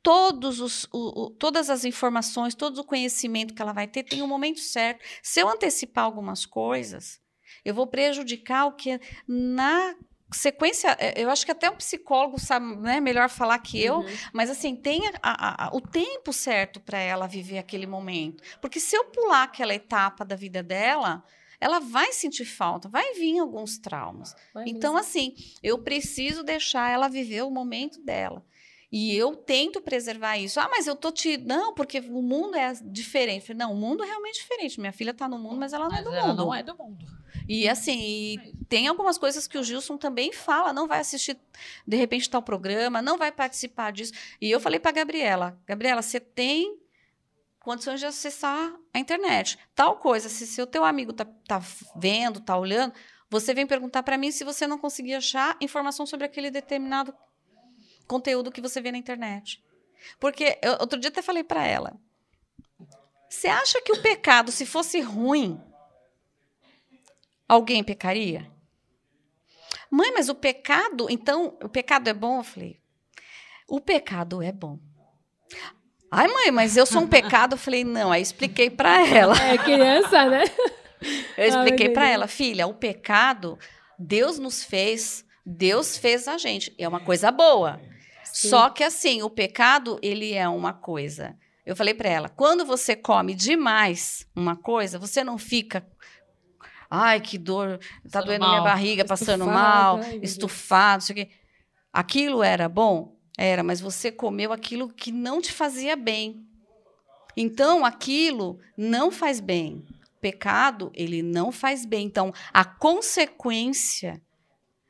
todos 0.02 0.60
os, 0.60 0.84
o, 0.92 1.24
o, 1.24 1.30
todas 1.30 1.68
as 1.68 1.84
informações, 1.84 2.54
todo 2.54 2.78
o 2.78 2.84
conhecimento 2.84 3.52
que 3.52 3.60
ela 3.60 3.72
vai 3.72 3.88
ter, 3.88 4.04
tem 4.04 4.22
um 4.22 4.28
momento 4.28 4.60
certo. 4.60 5.04
Se 5.20 5.40
eu 5.40 5.48
antecipar 5.48 6.04
algumas 6.04 6.46
coisas, 6.46 7.20
eu 7.64 7.74
vou 7.74 7.88
prejudicar 7.88 8.66
o 8.66 8.72
que 8.72 9.00
na 9.26 9.96
sequência, 10.32 10.96
é, 11.00 11.20
eu 11.20 11.30
acho 11.30 11.44
que 11.44 11.52
até 11.52 11.70
um 11.70 11.76
psicólogo 11.76 12.38
sabe 12.38 12.76
né, 12.76 13.00
melhor 13.00 13.28
falar 13.28 13.58
que 13.58 13.82
eu, 13.82 13.96
uhum. 13.96 14.16
mas 14.32 14.50
assim, 14.50 14.76
tem 14.76 15.02
a, 15.22 15.66
a, 15.66 15.74
o 15.74 15.80
tempo 15.80 16.32
certo 16.32 16.80
para 16.80 16.98
ela 16.98 17.26
viver 17.26 17.58
aquele 17.58 17.86
momento. 17.86 18.42
Porque 18.60 18.78
se 18.78 18.96
eu 18.96 19.06
pular 19.06 19.42
aquela 19.42 19.74
etapa 19.74 20.24
da 20.24 20.36
vida 20.36 20.62
dela, 20.62 21.24
ela 21.60 21.78
vai 21.78 22.12
sentir 22.12 22.44
falta, 22.44 22.88
vai 22.88 23.14
vir 23.14 23.38
alguns 23.38 23.78
traumas. 23.78 24.34
Vai 24.52 24.64
então, 24.68 24.94
mesmo. 24.94 25.06
assim, 25.06 25.34
eu 25.62 25.78
preciso 25.78 26.42
deixar 26.42 26.90
ela 26.90 27.08
viver 27.08 27.42
o 27.42 27.50
momento 27.50 28.00
dela. 28.02 28.44
E 28.90 29.14
eu 29.16 29.34
tento 29.34 29.80
preservar 29.80 30.38
isso. 30.38 30.60
Ah, 30.60 30.68
mas 30.70 30.86
eu 30.86 30.94
tô 30.94 31.10
te. 31.10 31.36
Não, 31.36 31.74
porque 31.74 31.98
o 31.98 32.22
mundo 32.22 32.56
é 32.56 32.72
diferente. 32.84 33.52
Não, 33.52 33.72
o 33.72 33.76
mundo 33.76 34.04
é 34.04 34.06
realmente 34.06 34.40
diferente. 34.40 34.80
Minha 34.80 34.92
filha 34.92 35.10
está 35.10 35.28
no 35.28 35.38
mundo, 35.38 35.56
mas 35.56 35.72
ela 35.72 35.88
não 35.88 35.96
é 35.96 35.98
mas 35.98 36.06
é 36.06 36.08
do 36.08 36.14
ela 36.14 36.26
mundo. 36.28 36.36
Não 36.44 36.54
é 36.54 36.62
do 36.62 36.76
mundo. 36.76 37.04
E 37.48 37.68
assim, 37.68 37.98
e 37.98 38.38
tem 38.68 38.86
algumas 38.86 39.18
coisas 39.18 39.46
que 39.46 39.58
o 39.58 39.62
Gilson 39.62 39.96
também 39.96 40.32
fala, 40.32 40.72
não 40.72 40.88
vai 40.88 41.00
assistir 41.00 41.36
de 41.86 41.96
repente 41.96 42.28
tal 42.28 42.42
programa, 42.42 43.02
não 43.02 43.18
vai 43.18 43.30
participar 43.30 43.92
disso. 43.92 44.12
E 44.40 44.50
eu 44.50 44.60
falei 44.60 44.80
para 44.80 44.92
Gabriela, 44.92 45.58
Gabriela, 45.66 46.02
você 46.02 46.18
tem 46.18 46.76
condições 47.66 47.98
de 47.98 48.07
acessar 48.07 48.72
a 48.94 48.98
internet. 49.00 49.59
Tal 49.74 49.96
coisa, 49.96 50.29
se, 50.29 50.46
se 50.46 50.62
o 50.62 50.68
teu 50.68 50.85
amigo 50.85 51.12
tá, 51.12 51.24
tá 51.48 51.61
vendo, 51.96 52.40
tá 52.40 52.57
olhando, 52.57 52.94
você 53.29 53.52
vem 53.52 53.66
perguntar 53.66 54.05
para 54.05 54.16
mim 54.16 54.31
se 54.31 54.44
você 54.44 54.68
não 54.68 54.79
conseguir 54.79 55.14
achar 55.14 55.57
informação 55.61 56.07
sobre 56.07 56.24
aquele 56.26 56.48
determinado 56.48 57.12
conteúdo 58.07 58.52
que 58.52 58.61
você 58.61 58.81
vê 58.81 58.92
na 58.92 58.98
internet. 58.98 59.61
Porque 60.20 60.57
eu, 60.62 60.74
outro 60.74 61.00
dia 61.00 61.11
até 61.11 61.20
falei 61.20 61.42
para 61.42 61.66
ela, 61.66 61.98
você 63.29 63.48
acha 63.48 63.83
que 63.83 63.90
o 63.90 64.00
pecado, 64.00 64.52
se 64.52 64.64
fosse 64.64 65.00
ruim, 65.00 65.61
alguém 67.48 67.83
pecaria? 67.83 68.48
Mãe, 69.90 70.12
mas 70.12 70.29
o 70.29 70.37
pecado, 70.37 71.09
então, 71.11 71.59
o 71.61 71.68
pecado 71.68 72.07
é 72.07 72.14
bom? 72.14 72.38
Eu 72.38 72.44
falei, 72.44 72.81
o 73.66 73.81
pecado 73.81 74.40
é 74.40 74.52
bom. 74.52 74.79
Ai, 76.16 76.29
mãe, 76.29 76.50
mas 76.50 76.79
eu 76.79 76.87
sou 76.87 77.02
um 77.02 77.07
pecado? 77.07 77.52
Eu 77.55 77.59
falei, 77.59 77.85
não. 77.85 78.11
Aí 78.11 78.22
expliquei 78.22 78.70
para 78.70 79.07
ela. 79.07 79.35
É 79.37 79.59
criança, 79.59 80.24
né? 80.24 80.44
Eu 81.37 81.46
expliquei 81.46 81.90
para 81.90 82.09
ela, 82.09 82.26
filha, 82.26 82.66
o 82.66 82.72
pecado, 82.72 83.59
Deus 83.98 84.38
nos 84.38 84.64
fez, 84.64 85.26
Deus 85.44 85.98
fez 85.98 86.26
a 86.26 86.38
gente. 86.38 86.74
É 86.79 86.88
uma 86.88 87.00
coisa 87.00 87.31
boa. 87.31 87.79
Sim. 88.24 88.48
Só 88.48 88.70
que 88.70 88.83
assim, 88.83 89.22
o 89.22 89.29
pecado, 89.29 89.98
ele 90.02 90.33
é 90.33 90.48
uma 90.48 90.72
coisa. 90.72 91.37
Eu 91.66 91.76
falei 91.76 91.92
para 91.92 92.09
ela, 92.09 92.29
quando 92.31 92.64
você 92.64 92.96
come 92.96 93.35
demais 93.35 94.26
uma 94.35 94.57
coisa, 94.57 94.98
você 94.98 95.22
não 95.22 95.37
fica 95.37 95.87
Ai, 96.90 97.20
que 97.20 97.37
dor, 97.37 97.79
tá 98.11 98.20
doendo 98.20 98.44
mal. 98.44 98.50
minha 98.50 98.62
barriga, 98.62 99.05
passando 99.05 99.42
estufado, 99.42 99.55
mal, 99.55 100.00
ai, 100.00 100.20
estufado, 100.22 100.94
não 100.94 101.00
sei 101.00 101.12
o 101.12 101.16
quê. 101.16 101.31
Aquilo 101.92 102.42
era 102.42 102.68
bom? 102.68 103.15
Era, 103.37 103.62
mas 103.62 103.81
você 103.81 104.11
comeu 104.11 104.53
aquilo 104.53 104.88
que 104.88 105.12
não 105.12 105.40
te 105.40 105.53
fazia 105.53 105.94
bem. 105.94 106.46
Então, 107.37 107.85
aquilo 107.85 108.59
não 108.77 109.11
faz 109.11 109.40
bem. 109.40 109.85
Pecado, 110.20 110.90
ele 110.94 111.22
não 111.22 111.53
faz 111.53 111.85
bem. 111.85 112.07
Então, 112.07 112.33
a 112.53 112.64
consequência 112.64 114.22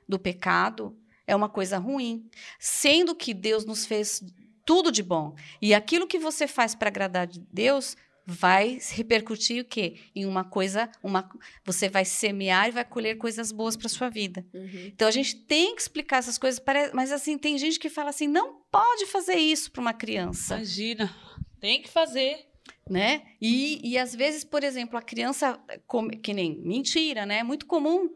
do 0.09 0.19
pecado 0.19 0.97
é 1.27 1.35
uma 1.35 1.49
coisa 1.49 1.77
ruim, 1.77 2.31
sendo 2.61 3.15
que 3.17 3.35
Deus 3.35 3.65
nos 3.65 3.85
fez 3.85 4.23
tudo 4.65 4.93
de 4.93 5.03
bom. 5.03 5.35
E 5.61 5.75
aquilo 5.75 6.07
que 6.07 6.19
você 6.19 6.47
faz 6.47 6.75
para 6.75 6.89
agradar 6.89 7.27
a 7.27 7.41
Deus 7.53 7.97
vai 8.27 8.81
repercutir 8.91 9.63
o 9.63 9.65
quê? 9.65 9.99
Em 10.13 10.27
uma 10.27 10.43
coisa, 10.43 10.91
uma, 11.01 11.31
você 11.65 11.89
vai 11.89 12.05
semear 12.05 12.69
e 12.69 12.73
vai 12.73 12.85
colher 12.85 13.17
coisas 13.17 13.53
boas 13.53 13.77
para 13.77 13.89
sua 13.89 14.11
vida. 14.11 14.45
Uhum. 14.53 14.87
Então 14.87 15.07
a 15.07 15.13
gente 15.13 15.37
tem 15.37 15.77
que 15.77 15.83
explicar 15.83 16.19
essas 16.19 16.37
coisas, 16.37 16.61
mas 16.93 17.13
assim 17.13 17.39
tem 17.39 17.57
gente 17.57 17.79
que 17.79 17.89
fala 17.89 18.11
assim, 18.11 18.27
não 18.27 18.63
pode 18.71 19.07
fazer 19.07 19.37
isso 19.37 19.71
para 19.71 19.81
uma 19.81 19.95
criança. 19.95 20.57
Imagina, 20.57 21.15
tem 21.61 21.81
que 21.81 21.89
fazer. 21.89 22.45
Né? 22.89 23.23
E, 23.41 23.81
e 23.83 23.99
às 23.99 24.15
vezes, 24.15 24.45
por 24.45 24.63
exemplo, 24.63 24.97
a 24.97 25.03
criança 25.03 25.59
come, 25.87 26.17
que 26.17 26.33
nem 26.33 26.57
mentira, 26.63 27.27
né? 27.27 27.39
É 27.39 27.43
muito 27.43 27.67
comum, 27.67 28.09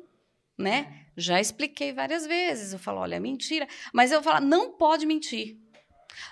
né? 0.56 1.06
Já 1.16 1.40
expliquei 1.40 1.92
várias 1.92 2.24
vezes. 2.24 2.72
Eu 2.72 2.78
falo, 2.78 3.00
olha, 3.00 3.18
mentira. 3.18 3.66
Mas 3.92 4.12
eu 4.12 4.22
falo, 4.22 4.46
não 4.46 4.72
pode 4.72 5.06
mentir. 5.06 5.56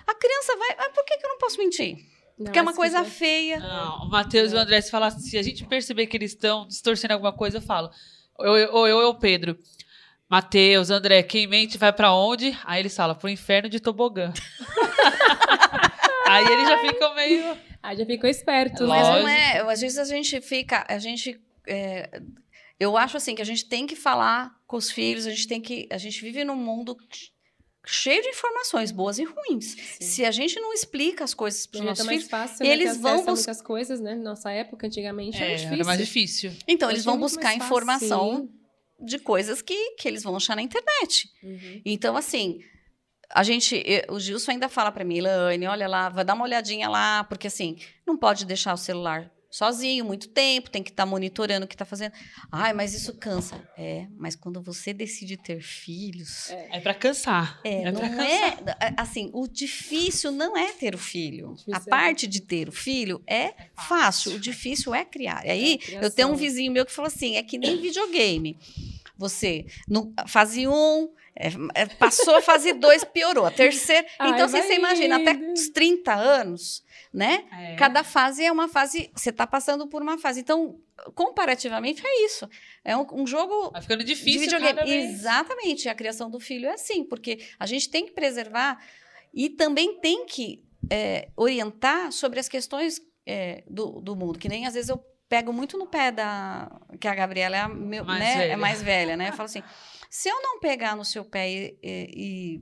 A 0.07 0.15
criança 0.15 0.55
vai. 0.55 0.75
Mas 0.77 0.93
por 0.93 1.03
que, 1.03 1.17
que 1.17 1.25
eu 1.25 1.29
não 1.29 1.37
posso 1.37 1.57
mentir? 1.57 1.97
Não, 2.39 2.45
Porque 2.45 2.59
é 2.59 2.61
uma 2.61 2.73
coisa 2.73 2.99
quiser. 3.03 3.11
feia. 3.11 3.59
Não, 3.59 4.05
o 4.05 4.09
Matheus 4.09 4.53
e 4.53 4.55
o 4.55 4.57
André, 4.57 4.79
se, 4.79 4.89
falar, 4.89 5.11
se 5.11 5.37
a 5.37 5.43
gente 5.43 5.65
perceber 5.65 6.07
que 6.07 6.15
eles 6.15 6.31
estão 6.31 6.65
distorcendo 6.65 7.13
alguma 7.13 7.33
coisa, 7.33 7.57
eu 7.57 7.61
falo. 7.61 7.89
Ou 8.37 8.57
eu 8.57 8.73
ou 8.73 8.87
eu, 8.87 8.97
ou 8.99 9.09
o 9.09 9.19
Pedro. 9.19 9.59
Matheus, 10.29 10.89
André, 10.89 11.21
quem 11.23 11.47
mente 11.47 11.77
vai 11.77 11.91
pra 11.91 12.13
onde? 12.13 12.57
Aí 12.63 12.81
eles 12.81 12.95
falam, 12.95 13.15
pro 13.15 13.27
inferno 13.27 13.67
de 13.67 13.79
tobogã. 13.79 14.31
Aí 16.27 16.45
eles 16.45 16.67
já 16.69 16.77
ficam 16.79 17.15
meio. 17.15 17.57
Ah, 17.81 17.95
já 17.95 18.05
ficou 18.05 18.29
esperto, 18.29 18.85
Mas 18.87 19.01
né? 19.01 19.09
Lógico. 19.09 19.21
não 19.23 19.29
é. 19.29 19.73
Às 19.73 19.81
vezes 19.81 19.97
a 19.97 20.03
gente 20.05 20.39
fica. 20.41 20.85
A 20.87 20.99
gente. 20.99 21.39
é, 21.67 22.21
eu 22.79 22.95
acho 22.97 23.17
assim 23.17 23.35
que 23.35 23.41
a 23.41 23.45
gente 23.45 23.65
tem 23.65 23.87
que 23.87 23.95
falar 23.95 24.55
com 24.67 24.77
os 24.77 24.91
filhos, 24.91 25.25
a 25.25 25.31
gente 25.31 25.47
tem 25.47 25.59
que. 25.59 25.87
A 25.91 25.97
gente 25.97 26.21
vive 26.21 26.43
num 26.43 26.55
mundo 26.55 26.95
cheio 27.85 28.21
de 28.21 28.29
informações 28.29 28.91
boas 28.91 29.17
e 29.19 29.23
ruins. 29.23 29.75
Se 29.99 30.23
a 30.25 30.31
gente 30.31 30.59
não 30.59 30.73
explica 30.73 31.23
as 31.23 31.33
coisas 31.33 31.65
para 31.65 31.77
os 31.79 31.83
tá 31.83 31.89
nossos 31.89 32.05
mais 32.05 32.17
filhos, 32.19 32.29
fácil, 32.31 32.65
né? 32.65 32.71
eles 32.71 32.93
ter 32.93 32.99
vão 32.99 33.11
acesso 33.13 33.29
a 33.29 33.31
bus- 33.33 33.39
muitas 33.39 33.61
coisas, 33.61 33.99
né? 33.99 34.15
Nossa 34.15 34.51
época, 34.51 34.87
antigamente, 34.87 35.37
era 35.37 35.45
É, 35.45 35.55
difícil. 35.55 35.73
era 35.73 35.83
mais 35.85 35.99
difícil. 35.99 36.51
então 36.67 36.87
Hoje 36.89 36.95
eles 36.97 37.03
é 37.03 37.09
vão 37.09 37.17
muito 37.17 37.31
buscar 37.31 37.55
informação 37.55 38.49
de 39.01 39.17
coisas 39.19 39.61
que, 39.61 39.91
que 39.91 40.07
eles 40.07 40.23
vão 40.23 40.35
achar 40.35 40.55
na 40.55 40.61
internet. 40.61 41.29
Uhum. 41.41 41.81
Então, 41.85 42.17
assim, 42.17 42.59
a 43.31 43.43
gente, 43.43 43.81
eu- 43.85 44.13
o 44.15 44.19
Gilson 44.19 44.51
ainda 44.51 44.67
fala 44.67 44.91
para 44.91 45.05
mim, 45.05 45.17
Elaine, 45.19 45.67
olha 45.67 45.87
lá, 45.87 46.09
vai 46.09 46.25
dar 46.25 46.33
uma 46.33 46.43
olhadinha 46.43 46.89
lá, 46.89 47.23
porque 47.23 47.47
assim, 47.47 47.77
não 48.05 48.17
pode 48.17 48.45
deixar 48.45 48.73
o 48.73 48.77
celular 48.77 49.31
sozinho 49.49 50.05
muito 50.05 50.29
tempo, 50.29 50.69
tem 50.69 50.83
que 50.83 50.89
estar 50.91 51.05
monitorando 51.05 51.65
o 51.65 51.67
que 51.67 51.75
está 51.75 51.85
fazendo. 51.85 52.13
Ai, 52.51 52.73
mas 52.73 52.93
isso 52.93 53.13
cansa. 53.13 53.61
É, 53.77 54.07
mas 54.17 54.35
quando 54.35 54.61
você 54.61 54.93
decide 54.93 55.37
ter 55.37 55.61
filhos, 55.61 56.49
É. 56.49 56.77
É 56.77 56.79
pra 56.79 56.93
cansar. 56.93 57.59
é, 57.63 57.83
É 57.83 57.91
não 57.91 57.99
pra 57.99 58.25
é, 58.25 58.47
é, 58.47 58.93
assim, 58.97 59.29
o 59.33 59.47
difícil 59.47 60.31
não 60.31 60.55
é 60.55 60.71
ter 60.73 60.93
o 60.93 60.97
filho. 60.97 61.53
Difícil 61.53 61.73
a 61.73 61.77
é. 61.77 61.89
parte 61.89 62.27
de 62.27 62.41
ter 62.41 62.69
o 62.69 62.71
filho 62.71 63.21
é 63.27 63.53
fácil, 63.75 64.35
o 64.35 64.39
difícil 64.39 64.93
é 64.93 65.03
criar. 65.03 65.45
E 65.45 65.49
aí, 65.49 65.79
É, 65.91 66.05
eu 66.05 66.11
tenho 66.11 66.29
um 66.29 66.35
vizinho 66.35 66.71
meu 66.71 66.85
que 66.85 66.91
falou 66.91 67.07
assim: 67.07 67.35
é 67.35 67.43
que 67.43 67.57
nem 67.57 67.81
videogame. 67.81 68.57
Você, 69.17 69.65
no, 69.87 70.13
fase 70.27 70.65
1, 70.67 70.71
um, 70.71 71.09
é, 71.39 71.47
é, 71.73 71.85
passou 71.85 72.35
a 72.35 72.41
fase 72.41 72.73
2, 72.73 73.05
piorou. 73.05 73.45
A 73.45 73.51
terceira. 73.51 74.05
Ai, 74.19 74.31
então, 74.31 74.45
assim, 74.45 74.57
vai 74.57 74.67
você 74.67 74.75
imagina, 74.75 75.15
até 75.15 75.31
os 75.53 75.69
30 75.69 76.13
anos, 76.13 76.83
né? 77.13 77.45
É. 77.53 77.75
Cada 77.75 78.03
fase 78.03 78.43
é 78.43 78.51
uma 78.51 78.67
fase. 78.67 79.09
Você 79.15 79.29
está 79.29 79.47
passando 79.47 79.87
por 79.87 80.01
uma 80.01 80.17
fase. 80.17 80.41
Então, 80.41 80.77
comparativamente, 81.15 82.01
é 82.05 82.25
isso. 82.25 82.49
É 82.83 82.97
um, 82.97 83.07
um 83.13 83.25
jogo 83.25 83.71
Vai 83.71 83.81
ficando 83.81 84.03
de 84.03 84.13
difícil 84.13 84.41
videogame. 84.41 84.73
cada 84.73 84.85
vez. 84.85 85.11
Exatamente. 85.11 85.87
A 85.87 85.95
criação 85.95 86.29
do 86.29 86.41
filho 86.41 86.67
é 86.67 86.73
assim, 86.73 87.05
porque 87.05 87.39
a 87.57 87.65
gente 87.65 87.89
tem 87.89 88.05
que 88.05 88.11
preservar 88.11 88.77
e 89.33 89.49
também 89.49 89.97
tem 90.01 90.25
que 90.25 90.61
é, 90.91 91.29
orientar 91.37 92.11
sobre 92.11 92.41
as 92.41 92.49
questões 92.49 93.01
é, 93.25 93.63
do, 93.65 94.01
do 94.01 94.13
mundo, 94.13 94.37
que 94.37 94.49
nem 94.49 94.67
às 94.67 94.73
vezes 94.73 94.89
eu 94.89 94.97
pego 95.29 95.53
muito 95.53 95.77
no 95.77 95.85
pé 95.85 96.11
da. 96.11 96.69
que 96.99 97.07
a 97.07 97.15
Gabriela 97.15 97.55
é, 97.55 97.59
a 97.59 97.69
meu, 97.69 98.03
Mais 98.03 98.19
né, 98.19 98.37
velha. 98.37 98.51
é 98.51 98.55
mais 98.57 98.81
velha, 98.81 99.15
né? 99.15 99.29
Eu 99.29 99.33
falo 99.37 99.45
assim: 99.45 99.63
se 100.09 100.27
eu 100.29 100.41
não 100.41 100.59
pegar 100.59 100.95
no 100.95 101.05
seu 101.05 101.23
pé 101.23 101.49
e, 101.49 101.79
e- 101.83 102.61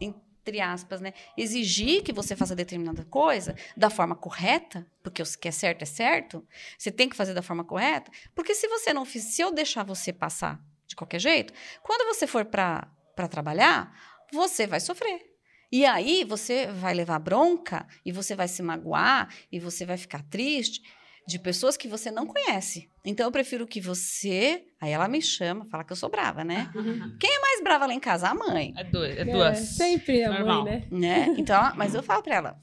e, 0.00 0.14
entre 0.46 0.60
aspas, 0.60 1.00
né, 1.00 1.12
exigir 1.36 2.02
que 2.02 2.12
você 2.12 2.34
faça 2.36 2.54
determinada 2.54 3.04
coisa 3.04 3.54
da 3.76 3.90
forma 3.90 4.14
correta, 4.14 4.86
porque 5.02 5.20
o 5.22 5.26
que 5.26 5.48
é 5.48 5.50
certo 5.50 5.82
é 5.82 5.86
certo, 5.86 6.46
você 6.78 6.90
tem 6.90 7.08
que 7.08 7.16
fazer 7.16 7.34
da 7.34 7.42
forma 7.42 7.64
correta, 7.64 8.10
porque 8.34 8.54
se 8.54 8.66
você 8.68 8.92
não 8.92 9.04
fizer, 9.04 9.28
se 9.28 9.42
eu 9.42 9.52
deixar 9.52 9.82
você 9.84 10.12
passar 10.12 10.60
de 10.86 10.94
qualquer 10.94 11.18
jeito, 11.20 11.52
quando 11.82 12.06
você 12.14 12.26
for 12.26 12.44
para 12.44 12.88
trabalhar, 13.28 13.92
você 14.32 14.66
vai 14.66 14.80
sofrer. 14.80 15.20
E 15.70 15.84
aí 15.84 16.22
você 16.22 16.66
vai 16.68 16.94
levar 16.94 17.18
bronca 17.18 17.86
e 18.04 18.12
você 18.12 18.36
vai 18.36 18.46
se 18.46 18.62
magoar 18.62 19.28
e 19.50 19.58
você 19.58 19.84
vai 19.84 19.96
ficar 19.96 20.22
triste 20.30 20.80
de 21.26 21.38
pessoas 21.38 21.76
que 21.76 21.88
você 21.88 22.10
não 22.10 22.26
conhece. 22.26 22.88
Então 23.04 23.26
eu 23.26 23.32
prefiro 23.32 23.66
que 23.66 23.80
você, 23.80 24.64
aí 24.80 24.92
ela 24.92 25.08
me 25.08 25.20
chama, 25.20 25.66
fala 25.66 25.82
que 25.84 25.92
eu 25.92 25.96
sou 25.96 26.08
brava, 26.08 26.44
né? 26.44 26.70
Quem 27.20 27.30
é 27.34 27.40
mais 27.40 27.62
brava 27.62 27.86
lá 27.86 27.92
em 27.94 28.00
casa? 28.00 28.28
A 28.28 28.34
mãe, 28.34 28.72
É 28.76 28.84
duas. 28.84 29.10
É 29.16 29.20
É, 29.22 29.24
duas. 29.24 29.58
sempre 29.58 30.22
a 30.22 30.30
Normal. 30.30 30.64
mãe, 30.64 30.80
né? 30.90 31.26
né? 31.26 31.34
Então, 31.36 31.56
ela- 31.56 31.74
mas 31.76 31.94
eu 31.94 32.02
falo 32.02 32.22
para 32.22 32.34
ela, 32.36 32.60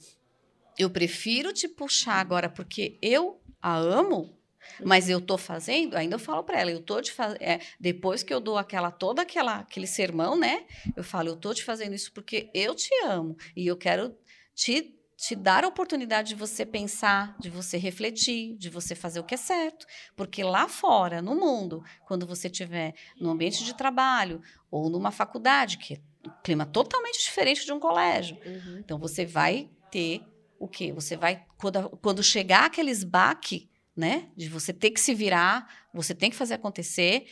eu 0.78 0.90
prefiro 0.90 1.52
te 1.54 1.68
puxar 1.68 2.16
agora 2.16 2.50
porque 2.50 2.98
eu 3.02 3.42
a 3.62 3.76
amo, 3.78 4.38
mas 4.84 5.10
eu 5.10 5.20
tô 5.22 5.38
fazendo, 5.38 5.96
ainda 5.96 6.16
eu 6.16 6.20
falo 6.20 6.44
para 6.44 6.60
ela, 6.60 6.72
eu 6.72 6.82
tô 6.82 7.02
te 7.02 7.12
fazendo, 7.12 7.40
depois 7.80 8.24
que 8.24 8.34
eu 8.34 8.40
dou 8.40 8.58
aquela 8.58 8.92
toda 8.92 9.22
aquela 9.22 9.58
aquele 9.60 9.88
sermão, 9.88 10.38
né? 10.38 10.66
Eu 10.96 11.04
falo, 11.04 11.30
eu 11.30 11.36
tô 11.36 11.54
te 11.54 11.64
fazendo 11.64 11.94
isso 11.94 12.12
porque 12.14 12.50
eu 12.54 12.74
te 12.74 12.90
amo 13.06 13.36
e 13.56 13.68
eu 13.68 13.76
quero 13.78 14.18
te 14.56 14.96
te 15.16 15.36
dar 15.36 15.64
a 15.64 15.68
oportunidade 15.68 16.30
de 16.30 16.36
você 16.36 16.66
pensar, 16.66 17.36
de 17.40 17.50
você 17.50 17.78
refletir, 17.78 18.56
de 18.58 18.70
você 18.70 18.96
fazer 18.96 19.20
o 19.20 19.24
que 19.24 19.36
é 19.36 19.38
certo, 19.38 19.86
porque 20.16 20.44
lá 20.44 20.68
fora, 20.68 21.22
no 21.22 21.36
mundo, 21.36 21.84
quando 22.06 22.26
você 22.26 22.48
estiver 22.48 22.94
no 23.20 23.30
ambiente 23.30 23.64
de 23.64 23.74
trabalho 23.76 24.42
ou 24.72 24.90
numa 24.90 25.12
faculdade, 25.12 25.78
que 25.78 25.94
é 25.96 26.00
um 26.28 26.32
clima 26.44 26.66
totalmente 26.66 27.24
diferente 27.24 27.66
de 27.66 27.72
um 27.72 27.80
colégio, 27.80 28.38
Uhum. 28.46 28.80
então 28.80 28.98
você 28.98 29.26
vai 29.26 29.70
ter 29.92 30.24
o 30.60 30.68
quê? 30.68 30.92
Você 30.94 31.16
vai 31.16 31.46
quando, 31.58 31.90
quando 32.02 32.24
chegar 32.24 32.66
aqueles 32.66 33.04
baque, 33.04 33.70
né, 33.96 34.30
de 34.36 34.50
você 34.50 34.74
ter 34.74 34.90
que 34.90 35.00
se 35.00 35.14
virar, 35.14 35.86
você 35.94 36.16
tem 36.16 36.30
que 36.32 36.36
fazer 36.36 36.56
acontecer, 36.56 37.28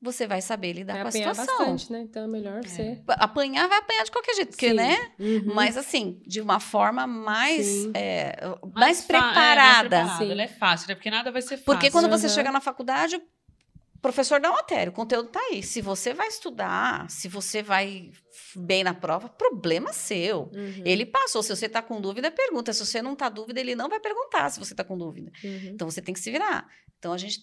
você 0.00 0.26
vai 0.26 0.40
saber 0.40 0.72
lidar 0.72 0.92
Vai 0.94 1.02
com 1.02 1.06
a 1.06 1.10
apanhar 1.10 1.34
situação. 1.34 1.58
bastante, 1.58 1.92
né? 1.92 2.00
Então 2.02 2.22
é 2.24 2.28
melhor 2.28 2.64
você... 2.64 3.02
Apanhar 3.08 3.68
vai 3.68 3.78
apanhar 3.78 4.04
de 4.04 4.10
qualquer 4.12 4.34
jeito, 4.36 4.50
porque, 4.50 4.68
Sim. 4.68 4.74
né? 4.74 4.96
Uhum. 5.18 5.54
Mas 5.54 5.76
assim, 5.76 6.22
de 6.26 6.40
uma 6.40 6.60
forma 6.60 7.06
mais, 7.06 7.86
é, 7.94 8.36
Mais 8.42 8.44
mais, 8.44 8.54
fa- 8.54 8.68
é, 8.68 8.80
mais 8.80 9.02
preparada. 9.02 9.88
preparada. 9.88 10.18
Sim. 10.18 10.30
Ela 10.30 10.42
é 10.42 10.48
fácil, 10.48 10.88
né? 10.88 10.94
Porque 10.94 11.10
nada 11.10 11.32
vai 11.32 11.42
ser 11.42 11.56
fácil. 11.56 11.64
Porque 11.64 11.90
quando 11.90 12.08
você 12.08 12.26
Uhum. 12.28 12.32
chega 12.32 12.52
na 12.52 12.60
faculdade, 12.60 13.16
o 13.16 14.00
professor 14.00 14.40
dá 14.40 14.52
matéria, 14.52 14.90
o 14.90 14.94
conteúdo 14.94 15.28
tá 15.30 15.40
aí. 15.50 15.60
Se 15.64 15.80
você 15.82 16.14
vai 16.14 16.28
estudar, 16.28 17.10
se 17.10 17.26
você 17.26 17.60
vai 17.60 18.12
bem 18.54 18.84
na 18.84 18.94
prova, 18.94 19.28
problema 19.28 19.92
seu. 19.92 20.42
Uhum. 20.54 20.82
Ele 20.84 21.04
passou. 21.04 21.42
Se 21.42 21.48
você 21.54 21.68
tá 21.68 21.82
com 21.82 22.00
dúvida, 22.00 22.30
pergunta. 22.30 22.72
Se 22.72 22.86
você 22.86 23.02
não 23.02 23.16
tá 23.16 23.28
dúvida, 23.28 23.58
ele 23.58 23.74
não 23.74 23.88
vai 23.88 23.98
perguntar 23.98 24.48
se 24.50 24.60
você 24.60 24.74
tá 24.76 24.84
com 24.84 24.96
dúvida. 24.96 25.32
Uhum. 25.42 25.70
Então 25.74 25.90
você 25.90 26.00
tem 26.00 26.14
que 26.14 26.20
se 26.20 26.30
virar. 26.30 26.68
Então 27.00 27.12
a 27.12 27.18
gente 27.18 27.40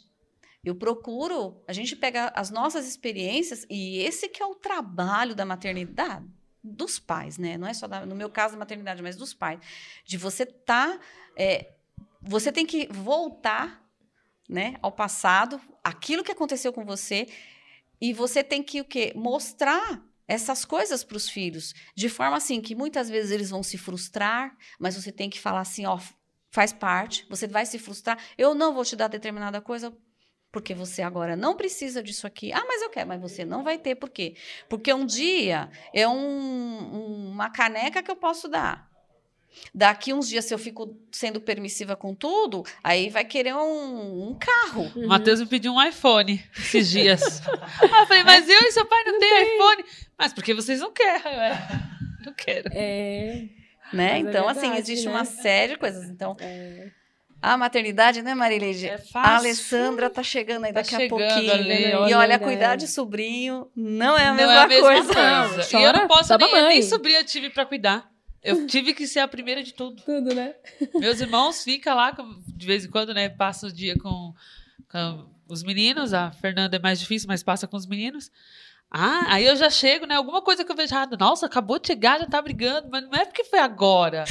eu 0.65 0.75
procuro, 0.75 1.63
a 1.67 1.73
gente 1.73 1.95
pega 1.95 2.34
as 2.36 2.49
nossas 2.49 2.88
experiências 2.88 3.65
e 3.69 3.99
esse 3.99 4.28
que 4.28 4.41
é 4.41 4.45
o 4.45 4.56
trabalho 4.56 5.36
da 5.36 5.45
maternidade 5.45 6.25
dos 6.63 6.97
pais, 6.97 7.38
né? 7.38 7.58
Não 7.58 7.67
é 7.67 7.73
só 7.73 7.88
da, 7.88 8.06
no 8.06 8.15
meu 8.15 8.30
caso 8.30 8.54
da 8.54 8.60
maternidade, 8.60 9.04
mas 9.04 9.15
dos 9.15 9.34
pais, 9.34 9.60
de 10.04 10.17
você 10.17 10.43
tá, 10.45 10.99
é, 11.38 11.73
você 12.19 12.51
tem 12.51 12.65
que 12.65 12.88
voltar, 12.91 13.86
né, 14.49 14.75
ao 14.82 14.91
passado, 14.91 15.62
aquilo 15.84 16.23
que 16.23 16.32
aconteceu 16.32 16.73
com 16.73 16.84
você 16.84 17.28
e 18.01 18.13
você 18.13 18.43
tem 18.43 18.63
que 18.63 18.82
o 18.82 18.86
quê? 18.86 19.13
Mostrar 19.15 20.04
essas 20.28 20.65
coisas 20.65 21.04
para 21.04 21.17
os 21.17 21.30
filhos, 21.30 21.73
de 21.95 22.10
forma 22.10 22.38
assim 22.38 22.60
que 22.60 22.73
muitas 22.73 23.10
vezes 23.10 23.30
eles 23.30 23.51
vão 23.51 23.62
se 23.62 23.78
frustrar, 23.78 24.58
mas 24.80 24.95
você 24.95 25.12
tem 25.12 25.30
que 25.30 25.39
falar 25.39 25.62
assim, 25.62 25.86
ó, 25.86 25.99
faz 26.49 26.73
parte, 26.73 27.25
você 27.30 27.47
vai 27.47 27.65
se 27.65 27.78
frustrar, 27.78 28.17
eu 28.38 28.56
não 28.56 28.73
vou 28.73 28.84
te 28.84 28.95
dar 28.95 29.08
determinada 29.08 29.62
coisa 29.62 29.95
porque 30.56 30.74
você 30.74 31.02
agora 31.02 31.36
não 31.36 31.54
precisa 31.58 32.02
disso 32.02 32.26
aqui. 32.26 32.54
Ah, 32.54 32.63
mas 32.65 32.82
eu 32.82 32.89
quero, 32.89 33.10
mas 33.10 33.20
você 33.20 33.44
não 33.44 33.62
vai 33.62 33.78
ter, 33.78 33.94
por 33.96 34.10
quê? 34.10 34.36
Porque 34.70 34.94
um 34.94 35.06
dia 35.06 35.70
é 35.94 36.08
um- 36.08 36.13
um- 36.15 37.30
uma 37.34 37.50
caneca 37.50 38.02
que 38.02 38.10
eu 38.10 38.15
posso 38.15 38.48
dar. 38.48 38.89
Daqui 39.74 40.13
uns 40.13 40.30
dias, 40.30 40.46
se 40.46 40.54
eu 40.54 40.58
fico 40.58 40.98
sendo 41.12 41.41
permissiva 41.41 41.94
com 41.98 42.15
tudo, 42.15 42.63
aí 42.82 43.10
vai 43.10 43.26
querer 43.26 43.54
um, 43.54 44.30
um 44.30 44.34
carro. 44.39 44.89
O 44.96 45.08
Matheus 45.10 45.41
me 45.41 45.46
pediu 45.46 45.74
um 45.74 45.84
iPhone 45.86 46.41
esses 46.58 46.89
dias. 46.89 47.41
ah, 47.91 48.00
eu 48.04 48.08
falei, 48.08 48.24
mas 48.24 48.48
eu 48.48 48.60
e 48.62 48.71
seu 48.71 48.86
pai 48.86 49.04
não, 49.04 49.19
tem 49.19 49.56
iPhone. 49.56 49.84
Mas 50.17 50.32
porque 50.32 50.54
vocês 50.54 50.79
não 50.79 50.94
querem. 50.94 51.34
É, 51.34 51.67
não 52.25 52.34
quero. 52.34 52.69
É, 52.71 53.50
Né? 53.92 54.13
Mas 54.13 54.25
é 54.25 54.29
então, 54.29 54.48
assim, 54.48 54.62
verdade, 54.62 54.79
existe 54.79 55.06
né? 55.06 55.12
uma 55.12 55.25
série 55.25 55.73
de 55.73 55.79
coisas. 55.79 56.10
Então, 56.10 56.38
é. 56.40 56.92
A 57.54 57.58
maternidade, 57.58 58.21
né, 58.21 58.33
Marileide? 58.35 58.87
É 58.87 58.96
A 58.96 58.98
fácil. 59.00 59.35
Alessandra 59.37 60.10
tá 60.10 60.23
chegando 60.23 60.65
aí 60.65 60.73
Tá 60.73 60.81
daqui 60.81 60.96
a 60.96 61.00
chegando 61.00 61.19
pouquinho. 61.19 61.54
ali, 61.54 61.67
né? 61.69 61.98
olha, 61.98 62.12
E 62.12 62.13
olha, 62.13 62.39
cuidar 62.39 62.75
de 62.75 62.87
sobrinho 62.87 63.67
não 63.75 64.17
é 64.17 64.27
a 64.27 64.29
Não 64.29 64.35
mesma 64.37 64.54
é 64.54 64.58
a 64.58 64.67
mesma 64.67 64.87
coisa. 64.87 65.13
coisa. 65.13 65.69
Não, 65.73 65.79
e 65.79 65.83
eu 65.83 65.93
não 65.93 66.08
posso 66.08 66.37
nem, 66.37 66.67
nem 66.67 66.81
sobrinha 66.81 67.19
eu 67.19 67.25
tive 67.25 67.50
pra 67.50 67.65
cuidar. 67.65 68.10
Eu 68.43 68.67
tive 68.67 68.93
que 68.93 69.08
ser 69.08 69.19
a 69.21 69.27
primeira 69.27 69.63
de 69.63 69.73
tudo. 69.73 70.02
Tudo, 70.04 70.33
né? 70.35 70.54
Meus 70.96 71.19
irmãos 71.19 71.63
ficam 71.63 71.96
lá, 71.96 72.15
com- 72.15 72.41
de 72.48 72.65
vez 72.67 72.85
em 72.85 72.89
quando, 72.91 73.12
né? 73.13 73.27
Passa 73.27 73.65
o 73.67 73.71
dia 73.71 73.96
com, 73.98 74.33
com 74.91 75.25
os 75.50 75.63
meninos. 75.63 76.13
A 76.13 76.31
Fernanda 76.31 76.75
é 76.75 76.79
mais 76.79 77.00
difícil, 77.00 77.27
mas 77.27 77.41
passa 77.41 77.67
com 77.67 77.75
os 77.75 77.87
meninos. 77.87 78.29
Ah, 78.91 79.25
aí 79.33 79.46
eu 79.48 79.56
já 79.56 79.67
chego, 79.69 80.06
né? 80.06 80.13
Alguma 80.15 80.43
coisa 80.43 80.63
que 80.63 80.71
eu 80.71 80.75
vejo 80.75 80.93
errado. 80.93 81.17
Nossa, 81.17 81.48
acabou 81.48 81.79
de 81.79 81.87
chegar, 81.87 82.19
já 82.19 82.27
tá 82.27 82.39
brigando. 82.39 82.87
Mas 82.91 83.04
não 83.10 83.15
é 83.17 83.25
porque 83.25 83.43
foi 83.43 83.58
agora. 83.60 84.25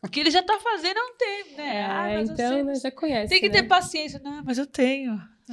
Porque 0.00 0.20
ele 0.20 0.30
já 0.30 0.42
tá 0.42 0.58
fazendo 0.60 0.96
há 0.98 1.04
um 1.04 1.16
tempo, 1.16 1.56
né? 1.58 1.84
Ah, 1.86 2.08
É, 2.08 2.16
mas 2.16 2.30
então, 2.30 2.56
você 2.58 2.62
né, 2.64 2.74
já 2.76 2.90
conhece. 2.90 3.28
tem 3.28 3.40
que 3.40 3.48
né? 3.48 3.54
ter 3.54 3.62
paciência. 3.68 4.18
Não, 4.18 4.42
mas 4.42 4.56
eu 4.58 4.66
tenho. 4.66 5.12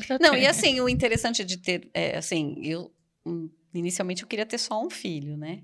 Eu 0.09 0.19
Não, 0.19 0.31
tenho. 0.31 0.43
e 0.43 0.47
assim, 0.47 0.79
o 0.79 0.87
interessante 0.87 1.43
de 1.43 1.57
ter, 1.57 1.89
é, 1.93 2.17
assim, 2.17 2.55
eu 2.63 2.91
hum, 3.25 3.49
inicialmente 3.73 4.21
eu 4.23 4.27
queria 4.27 4.45
ter 4.45 4.57
só 4.57 4.81
um 4.81 4.89
filho, 4.89 5.35
né? 5.35 5.63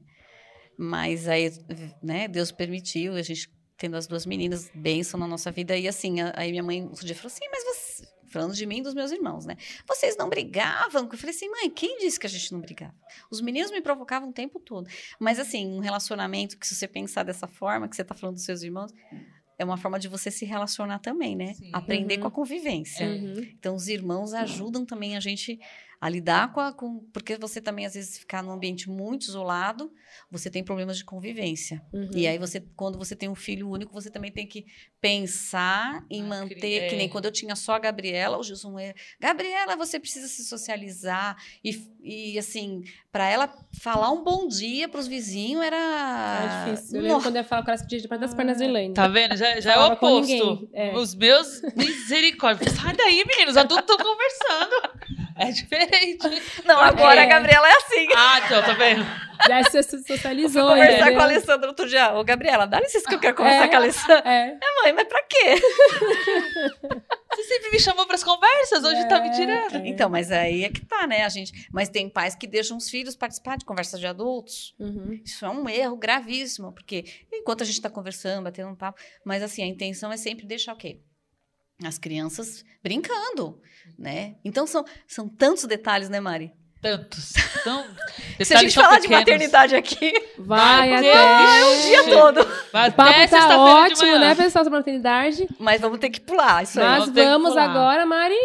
Mas 0.77 1.27
aí, 1.27 1.51
né, 2.01 2.27
Deus 2.27 2.51
permitiu, 2.51 3.13
a 3.15 3.21
gente 3.21 3.49
tendo 3.77 3.95
as 3.95 4.07
duas 4.07 4.25
meninas, 4.25 4.69
bênção 4.73 5.19
na 5.19 5.27
nossa 5.27 5.51
vida. 5.51 5.77
E 5.77 5.87
assim, 5.87 6.19
a- 6.21 6.33
aí 6.35 6.51
minha 6.51 6.63
mãe 6.63 6.83
um 6.83 6.91
dia 6.93 7.15
falou 7.15 7.27
assim, 7.27 7.45
mas 7.51 7.63
você... 7.63 8.07
Falando 8.33 8.53
de 8.55 8.65
mim 8.65 8.79
e 8.79 8.81
dos 8.81 8.93
meus 8.93 9.11
irmãos, 9.11 9.45
né? 9.45 9.55
Vocês 9.87 10.17
não 10.17 10.27
brigavam? 10.27 11.07
Eu 11.11 11.17
falei 11.17 11.35
assim, 11.35 11.49
mãe, 11.49 11.69
quem 11.69 11.99
disse 11.99 12.19
que 12.19 12.25
a 12.25 12.29
gente 12.29 12.51
não 12.51 12.59
brigava? 12.59 12.95
Os 13.31 13.39
meninos 13.39 13.71
me 13.71 13.79
provocavam 13.81 14.29
o 14.29 14.33
tempo 14.33 14.59
todo. 14.59 14.89
Mas 15.19 15.39
assim, 15.39 15.67
um 15.67 15.79
relacionamento 15.79 16.57
que 16.57 16.67
se 16.67 16.75
você 16.75 16.87
pensar 16.87 17.23
dessa 17.23 17.47
forma, 17.47 17.87
que 17.87 17.95
você 17.95 18.03
tá 18.03 18.15
falando 18.15 18.35
dos 18.35 18.43
seus 18.45 18.63
irmãos, 18.63 18.91
é 19.57 19.63
uma 19.63 19.77
forma 19.77 19.99
de 19.99 20.07
você 20.07 20.31
se 20.31 20.45
relacionar 20.45 20.99
também, 20.99 21.35
né? 21.35 21.53
Sim. 21.53 21.69
Aprender 21.71 22.15
Uhum. 22.15 22.21
com 22.21 22.27
a 22.27 22.31
convivência. 22.31 23.05
Uhum. 23.07 23.39
Então, 23.57 23.75
os 23.75 23.87
irmãos 23.87 24.33
ajudam 24.33 24.83
também 24.85 25.15
a 25.15 25.19
gente 25.19 25.59
a 26.05 26.09
lidar 26.09 26.51
com 26.51 26.59
a. 26.59 26.73
Com, 26.73 26.99
porque 27.13 27.37
você 27.37 27.61
também, 27.61 27.85
às 27.85 27.93
vezes, 27.93 28.17
ficar 28.17 28.43
num 28.43 28.51
ambiente 28.51 28.89
muito 28.89 29.21
isolado, 29.23 29.89
você 30.29 30.49
tem 30.49 30.61
problemas 30.61 30.97
de 30.97 31.05
convivência. 31.05 31.81
Uhum. 31.93 32.09
E 32.13 32.27
aí, 32.27 32.37
você, 32.37 32.59
quando 32.75 32.97
você 32.97 33.15
tem 33.15 33.29
um 33.29 33.35
filho 33.35 33.69
único, 33.69 33.93
você 33.93 34.09
também 34.09 34.29
tem 34.31 34.45
que 34.45 34.65
pensar 34.99 36.03
em 36.09 36.21
Ah, 36.23 36.27
manter. 36.27 36.55
cri- 36.55 36.89
Que 36.89 36.95
nem 36.97 37.05
é. 37.05 37.09
quando 37.09 37.25
eu 37.25 37.31
tinha 37.31 37.55
só 37.55 37.73
a 37.75 37.79
Gabriela, 37.79 38.37
o 38.37 38.43
Gilson 38.43 38.77
é. 38.79 38.93
Gabriela, 39.19 39.75
você 39.77 39.97
precisa 39.99 40.27
se 40.27 40.43
socializar. 40.43 41.37
E, 41.63 41.87
e 42.03 42.37
assim, 42.37 42.81
para 43.11 43.29
ela 43.29 43.53
falar 43.79 44.11
um 44.11 44.23
bom 44.23 44.47
dia 44.47 44.89
para 44.89 44.99
os 44.99 45.07
vizinhos 45.07 45.63
era. 45.63 46.65
É 46.67 46.73
difícil. 46.73 46.97
Eu 46.97 47.01
lembro 47.03 47.21
quando 47.23 47.35
eu 47.37 47.43
falo 47.45 47.63
com 47.63 47.71
elas 47.71 47.81
que 47.81 47.97
debaixo 47.97 48.21
das 48.21 48.33
pernas 48.33 48.57
de 48.57 48.65
Elaine. 48.65 48.93
Tá 48.93 49.07
vendo? 49.07 49.37
Já, 49.37 49.59
já 49.61 49.73
é 49.73 49.79
o 49.79 49.93
oposto. 49.93 50.27
ninguém, 50.29 50.69
é. 50.73 50.93
Os 50.97 51.15
meus, 51.15 51.61
misericórdia. 51.75 52.69
Sai 52.71 52.93
daí, 52.95 53.23
meninos. 53.25 53.55
Adultos 53.55 53.89
estão 53.89 53.97
conversando. 54.05 54.92
É 55.35 55.51
diferente. 55.51 56.27
Não, 56.65 56.79
agora 56.79 57.19
É. 57.21 57.23
a 57.23 57.27
Gabriela 57.27 57.67
é 57.67 57.71
assim. 57.71 58.07
Ah, 58.15 58.41
então, 58.45 58.61
tá 58.61 58.73
vendo? 58.73 59.03
Já 59.47 59.63
se 59.63 59.83
Fui 59.83 59.99
socializou. 60.07 60.67
conversar 60.69 60.93
entendeu? 60.95 61.13
com 61.15 61.19
a 61.19 61.23
Alessandra 61.23 61.67
outro 61.69 61.87
dia. 61.89 62.13
Ô, 62.13 62.23
Gabriela, 62.23 62.65
dá 62.65 62.79
licença 62.79 63.07
que 63.09 63.15
eu 63.15 63.19
quero 63.19 63.35
conversar 63.35 63.65
É. 63.65 63.67
com 63.67 63.73
a 63.75 63.77
Alessandra. 63.77 64.23
É. 64.29 64.47
É, 64.49 64.81
mãe, 64.83 64.93
mas 64.93 65.07
pra 65.07 65.21
quê? 65.23 65.55
Você 67.35 67.43
sempre 67.45 67.71
me 67.71 67.79
chamou 67.79 68.05
pras 68.05 68.23
conversas, 68.23 68.83
hoje 68.83 69.07
tá 69.07 69.19
me 69.19 69.31
tirando. 69.31 69.75
É. 69.77 69.87
Então, 69.87 70.07
mas 70.09 70.31
aí 70.31 70.63
é 70.63 70.69
que 70.69 70.85
tá, 70.85 71.07
né, 71.07 71.23
a 71.23 71.29
gente. 71.29 71.67
Mas 71.71 71.89
tem 71.89 72.07
pais 72.07 72.35
que 72.35 72.45
deixam 72.45 72.77
os 72.77 72.89
filhos 72.89 73.15
participar 73.15 73.57
de 73.57 73.65
conversas 73.65 73.99
de 73.99 74.05
adultos. 74.05 74.75
Uhum. 74.79 75.19
Isso 75.25 75.43
é 75.43 75.49
um 75.49 75.67
erro 75.67 75.97
gravíssimo, 75.97 76.71
porque 76.71 77.03
enquanto 77.33 77.63
a 77.63 77.65
gente 77.65 77.81
tá 77.81 77.89
conversando, 77.89 78.43
batendo 78.43 78.69
um 78.69 78.75
papo, 78.75 78.99
mas 79.25 79.41
assim, 79.41 79.63
a 79.63 79.67
intenção 79.67 80.11
é 80.11 80.17
sempre 80.17 80.45
deixar 80.45 80.73
o 80.73 80.77
quê? 80.77 80.99
As 81.83 81.97
crianças 81.97 82.63
brincando, 82.83 83.59
né? 83.97 84.35
Então 84.43 84.67
são, 84.67 84.83
são 85.07 85.27
tantos 85.27 85.63
detalhes, 85.65 86.09
né, 86.09 86.19
Mari? 86.19 86.51
Tantos. 86.81 87.33
Então, 87.61 87.85
Se 88.43 88.53
a 88.53 88.57
gente 88.57 88.75
falar 88.75 88.99
de 88.99 89.07
maternidade 89.07 89.73
aqui, 89.73 90.11
Vai 90.37 90.89
Vai, 90.89 90.95
até. 90.97 91.65
o 91.65 91.81
dia 91.81 92.03
todo. 92.03 92.45
Vai 92.73 92.89
O 92.89 92.93
papo 92.93 93.29
tá 93.29 93.57
ótimo, 93.57 94.19
né, 94.19 94.35
pessoal, 94.35 94.65
sobre 94.65 94.79
maternidade. 94.79 95.47
Mas 95.57 95.79
vamos 95.79 95.97
ter 95.99 96.09
que 96.09 96.19
pular 96.19 96.63
isso 96.63 96.81
aí. 96.81 96.85
Mas 96.85 97.09
vamos 97.09 97.55
agora, 97.55 98.05
Mari, 98.05 98.35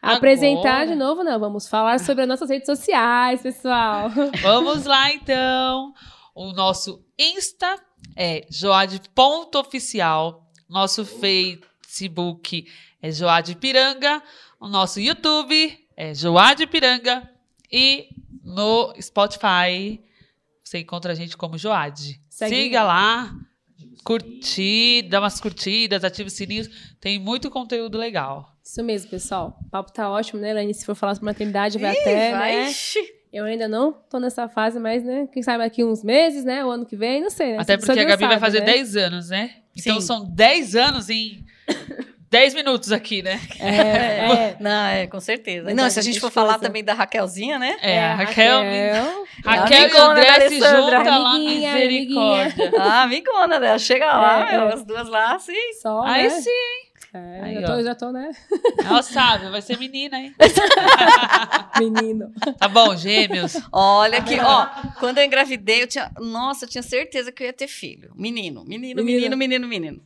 Agora. 0.00 0.16
apresentar 0.18 0.86
de 0.86 0.94
novo, 0.94 1.24
não. 1.24 1.40
Vamos 1.40 1.68
falar 1.68 1.98
sobre 1.98 2.22
as 2.22 2.28
nossas 2.28 2.48
redes 2.50 2.66
sociais, 2.66 3.42
pessoal. 3.42 4.08
Vamos 4.40 4.84
lá, 4.84 5.12
então. 5.12 5.92
O 6.34 6.52
nosso 6.52 7.04
Insta 7.18 7.76
é 8.16 8.46
joade.oficial. 8.48 10.46
Nosso 10.68 11.04
Facebook 11.04 11.71
é 13.02 13.10
Joade 13.10 13.54
Piranga. 13.56 14.22
O 14.58 14.68
nosso 14.68 15.00
YouTube 15.00 15.78
é 15.96 16.14
Joade 16.14 16.66
Piranga. 16.66 17.28
E 17.70 18.08
no 18.44 18.94
Spotify 19.00 20.00
você 20.62 20.78
encontra 20.78 21.12
a 21.12 21.14
gente 21.14 21.36
como 21.36 21.58
Joade. 21.58 22.20
Segue 22.30 22.54
Siga 22.54 22.82
lá, 22.82 23.34
curtir, 24.04 25.02
dá 25.02 25.20
umas 25.20 25.40
curtidas, 25.40 26.04
ativa 26.04 26.28
os 26.28 26.32
sininhos. 26.32 26.68
Tem 27.00 27.18
muito 27.18 27.50
conteúdo 27.50 27.98
legal. 27.98 28.56
Isso 28.64 28.82
mesmo, 28.82 29.10
pessoal. 29.10 29.58
O 29.66 29.70
papo 29.70 29.92
tá 29.92 30.08
ótimo, 30.10 30.40
né, 30.40 30.50
Elaine? 30.50 30.72
Se 30.72 30.86
for 30.86 30.94
falar 30.94 31.14
sobre 31.14 31.26
maternidade, 31.26 31.78
vai 31.78 31.94
Ih, 31.94 32.00
até, 32.00 32.32
vai. 32.32 32.56
né? 32.56 32.72
Eu 33.32 33.44
ainda 33.46 33.66
não 33.66 33.92
tô 34.10 34.18
nessa 34.20 34.46
fase, 34.48 34.78
mas, 34.78 35.02
né? 35.02 35.26
Quem 35.32 35.42
sabe 35.42 35.58
daqui 35.64 35.82
uns 35.82 36.04
meses, 36.04 36.44
né? 36.44 36.64
O 36.64 36.70
ano 36.70 36.84
que 36.84 36.94
vem, 36.96 37.22
não 37.22 37.30
sei, 37.30 37.52
né? 37.52 37.58
Até 37.60 37.76
porque 37.78 37.92
a 37.98 38.04
Gabi 38.04 38.24
vai 38.24 38.28
sabe, 38.32 38.40
fazer 38.40 38.60
né? 38.60 38.66
10 38.66 38.96
anos, 38.96 39.28
né? 39.30 39.50
Então 39.76 40.00
Sim. 40.00 40.06
são 40.06 40.24
10 40.26 40.76
anos 40.76 41.08
em 41.08 41.42
10 42.30 42.54
minutos 42.54 42.92
aqui, 42.92 43.22
né? 43.22 43.40
É, 43.58 43.68
é. 43.68 44.56
Não, 44.60 44.86
é, 44.86 45.06
com 45.06 45.18
certeza. 45.20 45.64
Mas 45.64 45.74
Não, 45.74 45.84
a 45.84 45.90
se 45.90 45.98
a 45.98 46.02
gente 46.02 46.20
for 46.20 46.30
falar 46.30 46.54
coisa. 46.54 46.66
também 46.66 46.84
da 46.84 46.92
Raquelzinha, 46.92 47.58
né? 47.58 47.76
É, 47.80 48.00
a 48.04 48.14
Raquel, 48.16 48.58
Raquel. 48.62 49.24
Raquel 49.44 49.88
e 49.88 49.96
André 49.98 50.24
se 50.24 50.30
Alessandra. 50.62 50.98
juntam 50.98 51.22
lá, 51.22 51.30
Amiguinha, 51.34 51.72
misericórdia. 51.74 52.72
A 52.80 53.02
amigona 53.02 53.58
dela. 53.60 53.78
Chega 53.78 54.06
lá, 54.06 54.46
É, 54.50 54.52
meu, 54.58 54.68
é. 54.68 54.74
as 54.74 54.84
duas 54.84 55.08
lá, 55.08 55.34
assim. 55.36 55.72
Só, 55.80 56.02
Aí 56.02 56.24
né? 56.24 56.30
sim, 56.30 56.50
É, 57.14 57.40
Aí, 57.42 57.54
já, 57.60 57.60
ó. 57.60 57.76
tô, 57.76 57.82
já 57.82 57.94
tô, 57.94 58.10
né? 58.10 58.30
ela 58.84 59.02
sabe, 59.02 59.50
vai 59.50 59.60
ser 59.60 59.78
menina, 59.78 60.18
hein? 60.18 60.34
Menino. 61.78 62.32
Tá 62.58 62.68
bom, 62.68 62.96
gêmeos. 62.96 63.54
Olha 63.70 64.18
aqui, 64.18 64.38
ó. 64.40 64.66
Quando 64.98 65.18
eu 65.18 65.24
engravidei, 65.24 65.82
eu 65.82 65.86
tinha. 65.86 66.10
Nossa, 66.18 66.64
eu 66.64 66.68
tinha 66.68 66.82
certeza 66.82 67.30
que 67.30 67.42
eu 67.42 67.46
ia 67.46 67.52
ter 67.52 67.68
filho. 67.68 68.12
Menino, 68.14 68.64
menino, 68.64 69.02
Menino. 69.04 69.36
menino, 69.36 69.36
menino, 69.36 69.68
menino. 69.68 70.02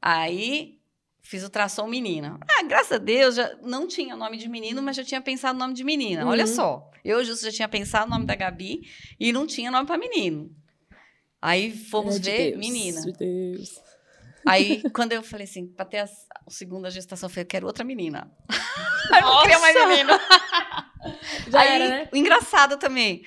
Aí 0.00 0.78
fiz 1.22 1.42
o 1.42 1.48
tração 1.50 1.88
menina. 1.88 2.38
Ah, 2.48 2.62
graças 2.62 2.92
a 2.92 2.98
Deus, 2.98 3.34
já 3.34 3.56
não 3.62 3.88
tinha 3.88 4.14
nome 4.14 4.36
de 4.36 4.48
menino, 4.48 4.80
mas 4.82 4.96
já 4.96 5.02
tinha 5.04 5.20
pensado 5.20 5.54
no 5.54 5.60
nome 5.64 5.74
de 5.74 5.82
menina. 5.82 6.26
Olha 6.26 6.44
Uhum. 6.44 6.54
só. 6.54 6.90
Eu 7.04 7.24
Justo 7.24 7.44
já 7.46 7.52
tinha 7.52 7.68
pensado 7.68 8.06
no 8.06 8.12
nome 8.12 8.26
da 8.26 8.34
Gabi 8.34 8.82
e 9.18 9.32
não 9.32 9.46
tinha 9.46 9.70
nome 9.70 9.86
para 9.86 9.98
menino. 9.98 10.50
Aí 11.42 11.72
fomos 11.76 12.16
É 12.16 12.18
de 12.20 12.30
ver 12.30 12.50
Deus, 12.52 12.58
menina. 12.58 13.00
de 13.02 13.12
Deus. 13.12 13.80
Aí, 14.46 14.82
quando 14.94 15.12
eu 15.12 15.22
falei 15.22 15.44
assim, 15.44 15.66
pra 15.66 15.84
ter 15.84 15.98
a, 15.98 16.08
segunda 16.48 16.90
gestação, 16.90 17.26
eu 17.28 17.30
falei, 17.30 17.44
eu 17.44 17.48
quero 17.48 17.66
outra 17.66 17.84
menina. 17.84 18.30
Aí 19.12 19.20
eu 19.20 19.26
não 19.26 19.42
queria 19.42 19.58
mais 19.58 19.88
menino. 19.88 20.10
Já 21.50 21.60
Aí, 21.60 21.68
era, 21.68 21.88
né? 21.88 22.08
o 22.12 22.16
engraçado 22.16 22.76
também. 22.76 23.22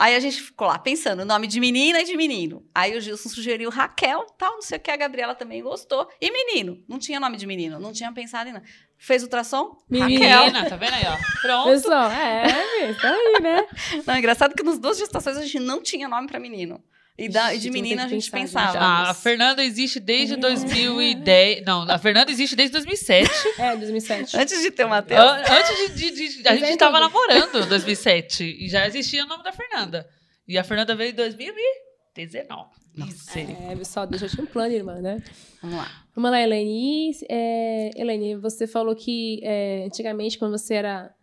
Aí 0.00 0.16
a 0.16 0.20
gente 0.20 0.40
ficou 0.40 0.66
lá 0.66 0.78
pensando, 0.78 1.26
nome 1.26 1.46
de 1.46 1.60
menina 1.60 2.00
e 2.00 2.04
de 2.04 2.16
menino. 2.16 2.64
Aí 2.74 2.96
o 2.96 3.00
Gilson 3.02 3.28
sugeriu 3.28 3.68
Raquel, 3.68 4.24
tal, 4.38 4.54
não 4.54 4.62
sei 4.62 4.78
o 4.78 4.80
que, 4.80 4.90
a 4.90 4.96
Gabriela 4.96 5.34
também 5.34 5.62
gostou. 5.62 6.08
E 6.18 6.30
menino, 6.30 6.82
não 6.88 6.98
tinha 6.98 7.20
nome 7.20 7.36
de 7.36 7.46
menino, 7.46 7.78
não 7.78 7.92
tinha 7.92 8.10
pensado 8.10 8.48
em 8.48 8.54
nada. 8.54 8.64
Fez 8.96 9.22
ultrassom? 9.22 9.76
Menina. 9.90 10.24
Raquel. 10.24 10.44
Menina, 10.46 10.70
tá 10.70 10.76
vendo 10.76 10.94
aí, 10.94 11.04
ó? 11.06 11.18
Pronto. 11.42 11.68
Pessoal, 11.68 12.10
é, 12.10 12.46
é, 12.80 12.94
tá 12.94 13.10
aí, 13.10 13.42
né? 13.42 13.66
Não, 14.06 14.14
é 14.14 14.18
engraçado 14.18 14.54
que 14.54 14.62
nas 14.62 14.78
duas 14.78 14.96
gestações 14.96 15.36
a 15.36 15.42
gente 15.42 15.60
não 15.60 15.82
tinha 15.82 16.08
nome 16.08 16.26
pra 16.26 16.40
menino. 16.40 16.82
E, 17.24 17.28
da, 17.28 17.54
e 17.54 17.58
de 17.58 17.70
menina 17.70 18.04
a 18.04 18.08
gente 18.08 18.30
pensar, 18.30 18.68
pensava. 18.68 18.78
Ah, 18.84 19.10
a 19.10 19.14
Fernanda 19.14 19.62
existe 19.62 20.00
desde 20.00 20.34
É. 20.34 20.36
2010. 20.38 21.64
Não, 21.66 21.82
a 21.82 21.98
Fernanda 21.98 22.30
existe 22.30 22.56
desde 22.56 22.72
2007. 22.72 23.30
É, 23.58 23.76
2007. 23.76 24.36
Antes 24.36 24.62
de 24.62 24.70
ter 24.70 24.84
o 24.84 24.88
Matheus. 24.88 25.20
An- 25.20 25.42
Antes 25.50 25.94
de, 25.96 26.10
de- 26.10 26.42
de- 26.42 26.48
A 26.48 26.54
gente 26.56 26.64
é 26.72 26.76
tava 26.76 26.98
tudo. 26.98 27.08
namorando 27.12 27.64
em 27.64 27.68
2007 27.68 28.44
e 28.60 28.68
já 28.68 28.86
existia 28.86 29.24
o 29.24 29.26
nome 29.28 29.44
da 29.44 29.52
Fernanda. 29.52 30.08
E 30.48 30.56
a 30.56 30.64
Fernanda 30.64 30.94
veio 30.94 31.10
em 31.10 31.14
2019. 31.14 32.68
Misericórdia. 32.96 33.72
É, 33.72 33.76
pessoal, 33.76 34.06
deixa 34.06 34.26
eu 34.26 34.30
te 34.30 34.40
um 34.40 34.46
plano, 34.46 34.72
irmã, 34.74 34.94
né? 35.00 35.22
Vamos 35.62 35.76
lá. 35.76 35.88
Vamos 36.14 36.30
lá, 36.30 36.42
Elaine. 36.42 37.10
E, 37.12 37.16
É, 37.28 37.90
Elaine, 37.96 38.34
você 38.36 38.66
falou 38.66 38.96
que 38.96 39.40
é, 39.44 39.84
antigamente, 39.86 40.38
quando 40.38 40.58
você 40.58 40.74
era 40.74 41.14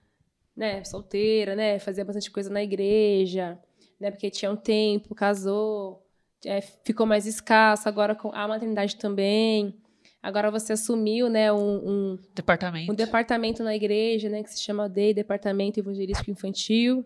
né, 0.56 0.84
solteira, 0.84 1.56
né, 1.56 1.78
fazia 1.80 2.04
bastante 2.06 2.32
coisa 2.32 2.50
na 2.50 2.64
igreja, 2.64 3.60
né, 4.00 4.12
porque 4.12 4.30
tinha 4.30 4.52
um 4.52 4.56
tempo, 4.56 5.16
casou, 5.16 6.06
é, 6.46 6.62
ficou 6.62 7.06
mais 7.06 7.26
escasso, 7.26 7.88
agora 7.90 8.16
com 8.16 8.32
a 8.34 8.48
maternidade 8.48 8.96
também. 8.96 9.76
Agora 10.22 10.52
você 10.52 10.74
assumiu, 10.74 11.30
né, 11.30 11.52
um, 11.54 11.58
um, 11.58 12.20
Departamento. 12.36 12.92
um 12.92 12.96
departamento 12.96 13.64
na 13.64 13.76
igreja, 13.76 14.30
né, 14.30 14.44
que 14.44 14.52
se 14.52 14.62
chama 14.62 14.90
DEI, 14.90 15.14
Departamento 15.14 15.80
Evangelístico 15.80 16.32
Infantil. 16.32 17.06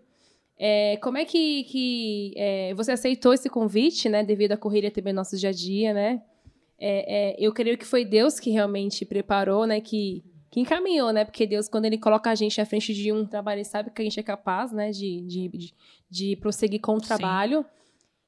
É, 0.57 0.97
como 0.97 1.17
é 1.17 1.25
que, 1.25 1.63
que 1.65 2.33
é, 2.37 2.73
você 2.75 2.91
aceitou 2.91 3.33
esse 3.33 3.49
convite, 3.49 4.07
né, 4.07 4.23
devido 4.23 4.51
à 4.51 4.57
correria 4.57 4.91
também 4.91 5.13
do 5.13 5.17
nosso 5.17 5.37
dia 5.37 5.49
a 5.49 5.51
dia, 5.51 5.93
né? 5.93 6.21
É, 6.79 7.31
é, 7.31 7.35
eu 7.39 7.53
creio 7.53 7.77
que 7.77 7.85
foi 7.85 8.03
Deus 8.05 8.39
que 8.39 8.49
realmente 8.49 9.05
preparou, 9.05 9.65
né, 9.65 9.81
que, 9.81 10.23
que 10.49 10.59
encaminhou, 10.59 11.11
né, 11.11 11.25
porque 11.25 11.45
Deus, 11.45 11.67
quando 11.67 11.85
Ele 11.85 11.97
coloca 11.97 12.29
a 12.29 12.35
gente 12.35 12.59
à 12.59 12.65
frente 12.65 12.93
de 12.93 13.11
um 13.11 13.25
trabalho, 13.25 13.59
Ele 13.59 13.65
sabe 13.65 13.91
que 13.91 14.01
a 14.01 14.05
gente 14.05 14.19
é 14.19 14.23
capaz, 14.23 14.71
né, 14.71 14.89
de, 14.91 15.21
de, 15.21 15.47
de, 15.49 15.73
de 16.11 16.35
prosseguir 16.35 16.81
com 16.81 16.93
o 16.95 16.99
Sim. 16.99 17.07
trabalho. 17.07 17.65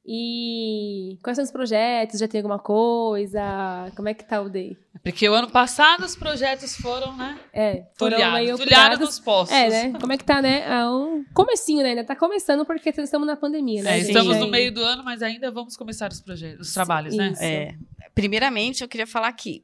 E 0.05 1.17
quais 1.23 1.37
são 1.37 1.45
os 1.45 1.51
projetos? 1.51 2.19
Já 2.19 2.27
tem 2.27 2.39
alguma 2.41 2.59
coisa? 2.59 3.89
Como 3.95 4.09
é 4.09 4.13
que 4.13 4.25
tá 4.27 4.41
o 4.41 4.49
DEI? 4.49 4.77
Porque 5.01 5.27
o 5.29 5.33
ano 5.33 5.49
passado 5.49 6.03
os 6.03 6.13
projetos 6.15 6.75
foram, 6.75 7.15
né? 7.15 7.39
É, 7.53 7.85
foram 7.97 8.17
Tulhados. 8.17 8.39
meio 8.39 8.57
Tulhados 8.57 8.99
nos 8.99 9.19
postos. 9.19 9.55
É, 9.57 9.69
né? 9.89 9.99
Como 9.99 10.11
é 10.11 10.17
que 10.17 10.23
tá, 10.25 10.41
né? 10.41 10.61
É 10.67 10.85
um 10.89 11.23
comecinho, 11.33 11.81
né? 11.83 11.89
Ainda 11.91 12.03
tá 12.03 12.15
começando 12.17 12.65
porque 12.65 12.89
estamos 12.89 13.25
na 13.27 13.37
pandemia, 13.37 13.81
né? 13.81 13.97
É, 13.97 13.99
estamos 13.99 14.37
no 14.37 14.45
Aí- 14.45 14.51
meio 14.51 14.73
do 14.73 14.81
ano, 14.83 15.03
mas 15.05 15.21
ainda 15.21 15.49
vamos 15.51 15.77
começar 15.77 16.11
os 16.11 16.19
projetos, 16.19 16.67
os 16.67 16.73
trabalhos, 16.73 17.15
né? 17.15 17.31
Isso. 17.31 17.43
É, 17.43 17.75
primeiramente, 18.13 18.81
eu 18.81 18.87
queria 18.89 19.07
falar 19.07 19.29
aqui. 19.29 19.63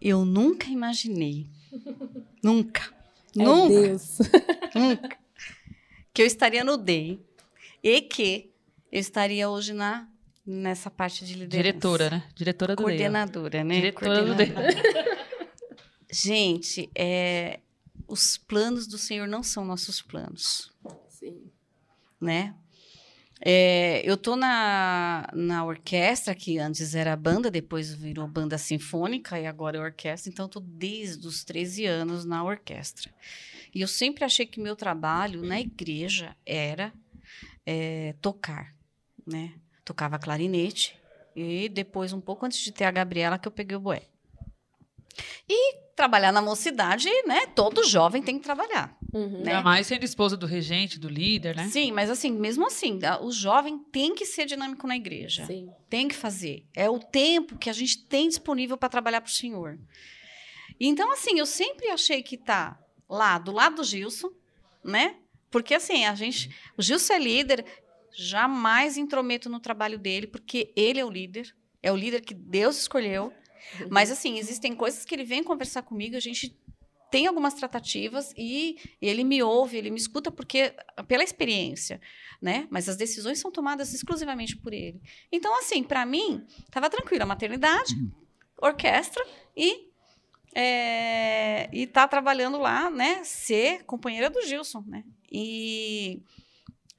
Eu 0.00 0.24
nunca 0.24 0.68
imaginei, 0.68 1.46
nunca, 2.42 2.82
É 3.38 3.42
nunca, 3.42 3.68
Deus. 3.68 4.18
nunca, 4.74 5.16
que 6.12 6.22
eu 6.22 6.26
estaria 6.26 6.62
no 6.64 6.76
DEI 6.76 7.20
e 7.82 8.00
que 8.02 8.50
eu 8.90 9.00
estaria 9.00 9.48
hoje 9.48 9.72
na 9.72 10.08
nessa 10.44 10.90
parte 10.90 11.24
de 11.24 11.34
liderança. 11.34 11.56
Diretora, 11.56 12.10
né? 12.10 12.28
Diretora 12.34 12.76
do. 12.76 12.82
Coordenadora, 12.82 13.64
né? 13.64 13.74
Diretora 13.76 14.22
do 14.22 14.34
Coordenadora. 14.34 15.22
Gente, 16.10 16.90
é, 16.94 17.60
os 18.06 18.36
planos 18.36 18.86
do 18.86 18.98
Senhor 18.98 19.26
não 19.26 19.42
são 19.42 19.64
nossos 19.64 20.02
planos, 20.02 20.70
Sim. 21.08 21.50
né? 22.20 22.54
É, 23.44 24.02
eu 24.08 24.16
tô 24.16 24.36
na, 24.36 25.28
na 25.32 25.64
orquestra, 25.64 26.32
que 26.32 26.58
antes 26.58 26.94
era 26.94 27.16
banda, 27.16 27.50
depois 27.50 27.92
virou 27.92 28.28
banda 28.28 28.56
sinfônica 28.56 29.40
e 29.40 29.46
agora 29.46 29.78
é 29.78 29.80
orquestra, 29.80 30.30
então 30.30 30.44
eu 30.44 30.48
tô 30.48 30.60
desde 30.60 31.26
os 31.26 31.42
13 31.42 31.86
anos 31.86 32.24
na 32.24 32.44
orquestra. 32.44 33.10
E 33.74 33.80
eu 33.80 33.88
sempre 33.88 34.24
achei 34.24 34.46
que 34.46 34.60
meu 34.60 34.76
trabalho 34.76 35.42
na 35.42 35.60
igreja 35.60 36.36
era 36.44 36.92
é, 37.64 38.14
tocar, 38.20 38.74
né? 39.26 39.54
Tocava 39.84 40.18
clarinete 40.18 40.96
e 41.34 41.68
depois, 41.68 42.12
um 42.12 42.20
pouco 42.20 42.44
antes 42.44 42.58
de 42.60 42.72
ter 42.72 42.84
a 42.84 42.90
Gabriela, 42.90 43.38
que 43.38 43.48
eu 43.48 43.52
peguei 43.52 43.76
o 43.76 43.80
boé. 43.80 44.02
E 45.48 45.82
trabalhar 45.96 46.32
na 46.32 46.40
mocidade, 46.42 47.08
né? 47.26 47.46
Todo 47.54 47.86
jovem 47.86 48.22
tem 48.22 48.38
que 48.38 48.44
trabalhar. 48.44 48.96
Uhum. 49.12 49.42
Né? 49.42 49.52
Ainda 49.52 49.62
mais 49.62 49.86
sendo 49.86 50.04
esposa 50.04 50.36
do 50.36 50.46
regente, 50.46 50.98
do 50.98 51.08
líder, 51.08 51.54
né? 51.54 51.68
Sim, 51.68 51.92
mas 51.92 52.10
assim, 52.10 52.32
mesmo 52.32 52.66
assim, 52.66 52.98
o 53.20 53.30
jovem 53.30 53.78
tem 53.90 54.14
que 54.14 54.24
ser 54.24 54.46
dinâmico 54.46 54.86
na 54.86 54.96
igreja. 54.96 55.46
Sim. 55.46 55.70
Tem 55.88 56.08
que 56.08 56.14
fazer. 56.14 56.66
É 56.74 56.88
o 56.88 56.98
tempo 56.98 57.58
que 57.58 57.68
a 57.68 57.72
gente 57.72 58.04
tem 58.04 58.28
disponível 58.28 58.76
para 58.76 58.88
trabalhar 58.88 59.20
para 59.20 59.28
o 59.28 59.32
Senhor. 59.32 59.78
Então, 60.80 61.12
assim, 61.12 61.38
eu 61.38 61.46
sempre 61.46 61.88
achei 61.88 62.22
que 62.22 62.36
tá 62.36 62.81
lá 63.12 63.38
do 63.38 63.52
lado 63.52 63.76
do 63.76 63.84
Gilson, 63.84 64.30
né? 64.82 65.16
Porque 65.50 65.74
assim, 65.74 66.06
a 66.06 66.14
gente. 66.14 66.50
O 66.78 66.82
Gilson 66.82 67.12
é 67.12 67.18
líder, 67.18 67.66
jamais 68.16 68.96
intrometo 68.96 69.50
no 69.50 69.60
trabalho 69.60 69.98
dele, 69.98 70.26
porque 70.26 70.72
ele 70.74 70.98
é 70.98 71.04
o 71.04 71.10
líder, 71.10 71.54
é 71.82 71.92
o 71.92 71.96
líder 71.96 72.22
que 72.22 72.32
Deus 72.32 72.78
escolheu. 72.78 73.30
Mas 73.90 74.10
assim, 74.10 74.38
existem 74.38 74.74
coisas 74.74 75.04
que 75.04 75.14
ele 75.14 75.24
vem 75.24 75.44
conversar 75.44 75.82
comigo, 75.82 76.16
a 76.16 76.20
gente 76.20 76.58
tem 77.10 77.26
algumas 77.26 77.52
tratativas 77.52 78.32
e 78.36 78.78
ele 79.00 79.22
me 79.22 79.42
ouve, 79.42 79.76
ele 79.76 79.90
me 79.90 79.98
escuta 79.98 80.30
porque 80.30 80.74
pela 81.06 81.22
experiência, 81.22 82.00
né? 82.40 82.66
Mas 82.70 82.88
as 82.88 82.96
decisões 82.96 83.38
são 83.38 83.52
tomadas 83.52 83.92
exclusivamente 83.92 84.56
por 84.56 84.72
ele. 84.72 85.02
Então 85.30 85.56
assim, 85.58 85.84
para 85.84 86.06
mim, 86.06 86.46
estava 86.64 86.88
tranquila, 86.88 87.26
maternidade, 87.26 87.94
orquestra 88.56 89.22
e 89.54 89.91
é, 90.54 91.68
e 91.72 91.86
tá 91.86 92.06
trabalhando 92.06 92.58
lá, 92.58 92.90
né? 92.90 93.22
Ser 93.24 93.84
companheira 93.84 94.28
do 94.28 94.42
Gilson, 94.42 94.84
né? 94.86 95.04
E 95.30 96.22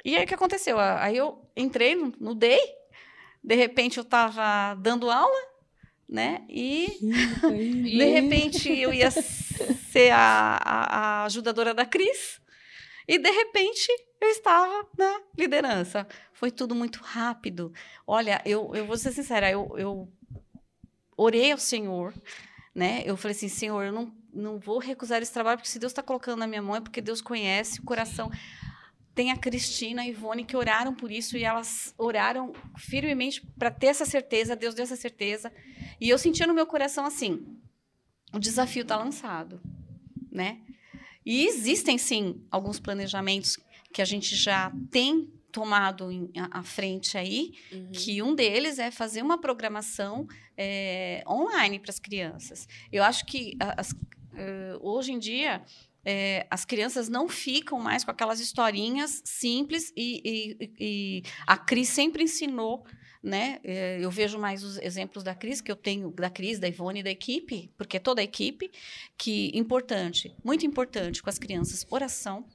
e 0.04 0.18
aí 0.18 0.26
o 0.26 0.28
que 0.28 0.34
aconteceu? 0.34 0.78
Aí 0.80 1.16
eu 1.16 1.50
entrei 1.56 1.96
no, 1.96 2.14
no 2.20 2.36
DEI, 2.36 2.60
de 3.42 3.56
repente 3.56 3.98
eu 3.98 4.04
estava 4.04 4.76
dando 4.76 5.10
aula, 5.10 5.54
né? 6.10 6.44
E 6.50 7.00
de 7.42 8.06
repente 8.06 8.70
eu 8.70 8.94
ia 8.94 9.10
ser 9.12 10.12
a, 10.12 10.60
a, 10.62 10.98
a 10.98 11.26
ajudadora 11.26 11.74
da 11.74 11.86
Cris. 11.86 12.42
E 13.08 13.18
de 13.18 13.32
repente 13.32 13.88
eu 14.20 14.30
estava 14.30 14.88
na 14.98 15.22
liderança. 15.38 16.08
Foi 16.34 16.52
tudo 16.52 16.76
muito 16.76 17.00
rápido. 17.02 17.72
Olha, 18.06 18.42
eu, 18.46 18.76
eu 18.76 18.86
vou 18.86 18.98
ser 18.98 19.14
sincera, 19.14 19.50
eu, 19.50 19.74
eu 19.78 20.12
orei 21.16 21.52
ao 21.52 21.58
Senhor, 21.58 22.14
né? 22.74 23.04
Eu 23.06 23.16
falei 23.16 23.36
assim, 23.36 23.48
Senhor, 23.48 23.84
eu 23.84 23.92
não, 23.92 24.12
não 24.34 24.60
vou 24.60 24.80
recusar 24.80 25.22
esse 25.22 25.32
trabalho, 25.32 25.58
porque 25.58 25.70
se 25.70 25.80
Deus 25.80 25.92
está 25.92 26.02
colocando 26.02 26.40
na 26.40 26.48
minha 26.48 26.62
mão 26.62 26.76
é 26.76 26.82
porque 26.82 27.02
Deus 27.02 27.22
conhece 27.22 27.80
o 27.80 27.84
coração. 27.84 28.32
Tem 29.14 29.32
a 29.32 29.38
Cristina 29.38 30.04
e 30.04 30.08
a 30.08 30.10
Ivone 30.10 30.44
que 30.44 30.58
oraram 30.58 30.94
por 30.96 31.12
isso 31.12 31.38
e 31.38 31.44
elas 31.44 31.94
oraram 31.98 32.52
firmemente 32.78 33.46
para 33.58 33.70
ter 33.70 33.88
essa 33.88 34.06
certeza, 34.06 34.56
Deus 34.56 34.74
deu 34.74 34.84
essa 34.84 34.96
certeza. 34.96 35.54
E 36.02 36.10
eu 36.10 36.18
sentia 36.18 36.48
no 36.48 36.54
meu 36.54 36.66
coração 36.66 37.06
assim, 37.06 37.46
o 38.34 38.40
desafio 38.40 38.82
está 38.82 38.98
lançado, 38.98 39.62
né? 40.32 40.62
E 41.26 41.46
existem 41.46 41.98
sim 41.98 42.44
alguns 42.50 42.80
planejamentos 42.80 43.58
que 43.94 44.02
a 44.02 44.06
gente 44.06 44.36
já 44.36 44.72
tem 44.90 45.32
tomado 45.54 46.12
em, 46.12 46.30
à 46.52 46.62
frente 46.64 47.18
aí, 47.18 47.54
Uhum. 47.72 47.92
que 47.94 48.22
um 48.22 48.36
deles 48.36 48.78
é 48.80 48.92
fazer 48.92 49.22
uma 49.22 49.38
programação 49.40 50.28
é, 50.58 51.24
online 51.28 51.80
para 51.80 51.92
as 51.92 52.00
crianças. 52.00 52.68
Eu 52.92 53.04
acho 53.04 53.26
que 53.26 53.56
as- 53.78 53.96
eh, 54.36 54.76
hoje 54.82 55.12
em 55.14 55.20
dia 55.20 55.64
é, 56.06 56.46
as 56.50 56.66
crianças 56.66 57.08
não 57.08 57.30
ficam 57.30 57.80
mais 57.80 58.04
com 58.04 58.12
aquelas 58.12 58.40
historinhas 58.42 59.22
simples 59.24 59.94
e, 59.96 60.22
e- 60.60 60.72
e 60.80 61.24
a 61.48 61.56
Cris 61.56 61.88
sempre 61.90 62.24
ensinou. 62.24 62.84
Né? 63.24 63.62
Eu 64.02 64.12
vejo 64.12 64.38
mais 64.38 64.66
os 64.66 64.78
exemplos 64.80 65.24
da 65.24 65.34
Cris, 65.34 65.62
que 65.62 65.72
eu 65.72 65.78
tenho 65.78 66.12
da 66.12 66.30
Cris, 66.30 66.60
da 66.60 66.68
Ivone 66.68 67.02
da 67.02 67.10
equipe, 67.10 67.72
porque 67.78 67.96
é 67.96 68.00
toda 68.02 68.20
a 68.20 68.24
equipe, 68.24 68.70
que 69.18 69.50
importante, 69.54 70.36
muito 70.44 70.66
importante 70.66 71.24
com 71.24 71.30
as 71.30 71.40
crianças, 71.40 71.88
oração, 71.90 72.46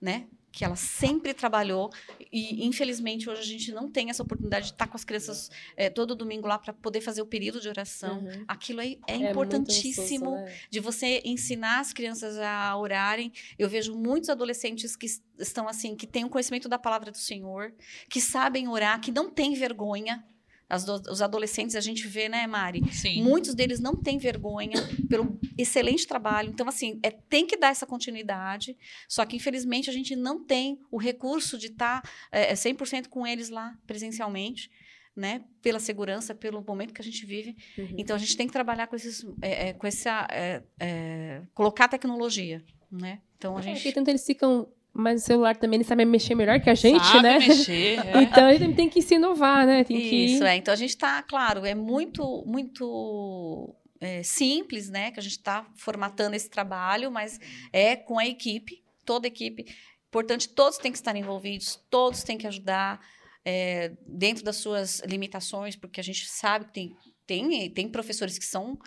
né? 0.00 0.28
Que 0.56 0.64
ela 0.64 0.74
sempre 0.74 1.34
trabalhou 1.34 1.90
e 2.32 2.64
infelizmente 2.66 3.28
hoje 3.28 3.42
a 3.42 3.44
gente 3.44 3.70
não 3.72 3.90
tem 3.90 4.08
essa 4.08 4.22
oportunidade 4.22 4.68
de 4.68 4.72
estar 4.72 4.86
com 4.86 4.96
as 4.96 5.04
crianças 5.04 5.50
eh, 5.76 5.90
todo 5.90 6.14
domingo 6.16 6.48
lá 6.48 6.58
para 6.58 6.72
poder 6.72 7.02
fazer 7.02 7.20
o 7.20 7.26
período 7.26 7.60
de 7.60 7.68
oração. 7.68 8.20
Uhum. 8.20 8.44
Aquilo 8.48 8.80
é, 8.80 8.86
é 9.06 9.16
É 9.26 9.30
importantíssimo 9.32 10.30
gostoso, 10.30 10.46
né? 10.46 10.58
de 10.70 10.80
você 10.80 11.20
ensinar 11.26 11.80
as 11.80 11.92
crianças 11.92 12.38
a 12.38 12.74
orarem. 12.74 13.30
Eu 13.58 13.68
vejo 13.68 13.94
muitos 13.94 14.30
adolescentes 14.30 14.96
que 14.96 15.04
es- 15.04 15.22
estão 15.38 15.68
assim, 15.68 15.94
que 15.94 16.06
têm 16.06 16.24
o 16.24 16.30
conhecimento 16.30 16.70
da 16.70 16.78
palavra 16.78 17.10
do 17.10 17.18
Senhor, 17.18 17.74
que 18.08 18.18
sabem 18.20 18.66
orar, 18.66 18.98
que 18.98 19.12
não 19.12 19.28
têm 19.28 19.52
vergonha. 19.54 20.24
As 20.68 20.84
do- 20.84 21.10
os 21.12 21.22
adolescentes 21.22 21.76
a 21.76 21.80
gente 21.80 22.06
vê, 22.08 22.28
né, 22.28 22.46
Mari? 22.46 22.82
Sim. 22.92 23.22
Muitos 23.22 23.54
deles 23.54 23.78
não 23.78 23.94
têm 23.94 24.18
vergonha 24.18 24.74
pelo 25.08 25.38
excelente 25.56 26.06
trabalho. 26.06 26.48
Então, 26.50 26.66
assim, 26.68 26.98
é, 27.04 27.10
tem 27.10 27.46
que 27.46 27.56
dar 27.56 27.68
essa 27.68 27.86
continuidade. 27.86 28.76
Só 29.08 29.24
que, 29.24 29.36
infelizmente, 29.36 29.88
a 29.88 29.92
gente 29.92 30.16
não 30.16 30.44
tem 30.44 30.80
o 30.90 30.96
recurso 30.98 31.56
de 31.56 31.68
estar 31.68 32.02
é, 32.32 32.52
100% 32.54 33.08
com 33.08 33.24
eles 33.26 33.48
lá 33.48 33.76
presencialmente, 33.86 34.68
né? 35.14 35.44
Pela 35.62 35.78
segurança, 35.78 36.34
pelo 36.34 36.60
momento 36.62 36.92
que 36.92 37.00
a 37.00 37.04
gente 37.04 37.24
vive. 37.24 37.56
Uhum. 37.78 37.94
Então, 37.96 38.16
a 38.16 38.18
gente 38.18 38.36
tem 38.36 38.46
que 38.46 38.52
trabalhar 38.52 38.86
com, 38.88 38.96
esses, 38.96 39.24
é, 39.40 39.68
é, 39.68 39.72
com 39.72 39.86
essa... 39.86 40.26
é, 40.30 40.62
é, 40.80 41.42
colocar 41.54 41.86
tecnologia, 41.88 42.62
né? 42.90 43.20
Então, 43.38 43.56
a 43.56 43.60
É, 43.60 43.62
gente... 43.62 43.76
porque 43.78 43.92
tanto 43.92 44.08
eles 44.08 44.24
ficam. 44.26 44.68
Mas 44.98 45.22
o 45.22 45.26
celular 45.26 45.54
também 45.56 45.76
eles 45.76 45.86
sabem 45.86 46.06
mexer 46.06 46.34
melhor 46.34 46.58
que 46.58 46.70
a 46.70 46.74
gente, 46.74 47.04
Sabe 47.04 47.22
né? 47.22 47.38
mexer. 47.38 47.98
é. 48.06 48.22
Então 48.22 48.46
a 48.46 48.54
gente 48.54 48.74
tem 48.74 48.88
que 48.88 49.02
se 49.02 49.16
inovar, 49.16 49.66
né? 49.66 49.84
Tem 49.84 50.00
que. 50.00 50.24
Isso, 50.24 50.42
é. 50.42 50.56
Então 50.56 50.72
a 50.72 50.76
gente 50.76 50.90
está, 50.90 51.22
claro, 51.22 51.66
é 51.66 51.74
muito, 51.74 52.42
muito 52.46 53.74
é, 54.00 54.22
simples, 54.22 54.88
né? 54.88 55.10
Que 55.10 55.20
a 55.20 55.22
gente 55.22 55.36
está 55.36 55.66
formatando 55.76 56.34
esse 56.34 56.48
trabalho, 56.48 57.10
mas 57.10 57.38
é 57.72 57.94
com 57.94 58.18
a 58.18 58.26
equipe, 58.26 58.82
toda 59.04 59.26
a 59.26 59.28
equipe. 59.28 59.66
Importante, 60.08 60.48
todos 60.48 60.78
têm 60.78 60.90
que 60.90 60.96
estar 60.96 61.14
envolvidos, 61.14 61.78
todos 61.90 62.22
têm 62.22 62.38
que 62.38 62.46
ajudar 62.46 62.98
é, 63.44 63.92
dentro 64.06 64.42
das 64.42 64.56
suas 64.56 65.00
limitações, 65.00 65.76
porque 65.76 66.00
a 66.00 66.04
gente 66.04 66.26
sabe 66.26 66.64
que 66.64 66.72
tem, 66.72 66.96
tem, 67.26 67.70
tem 67.70 67.88
professores 67.88 68.38
que 68.38 68.46
são 68.46 68.78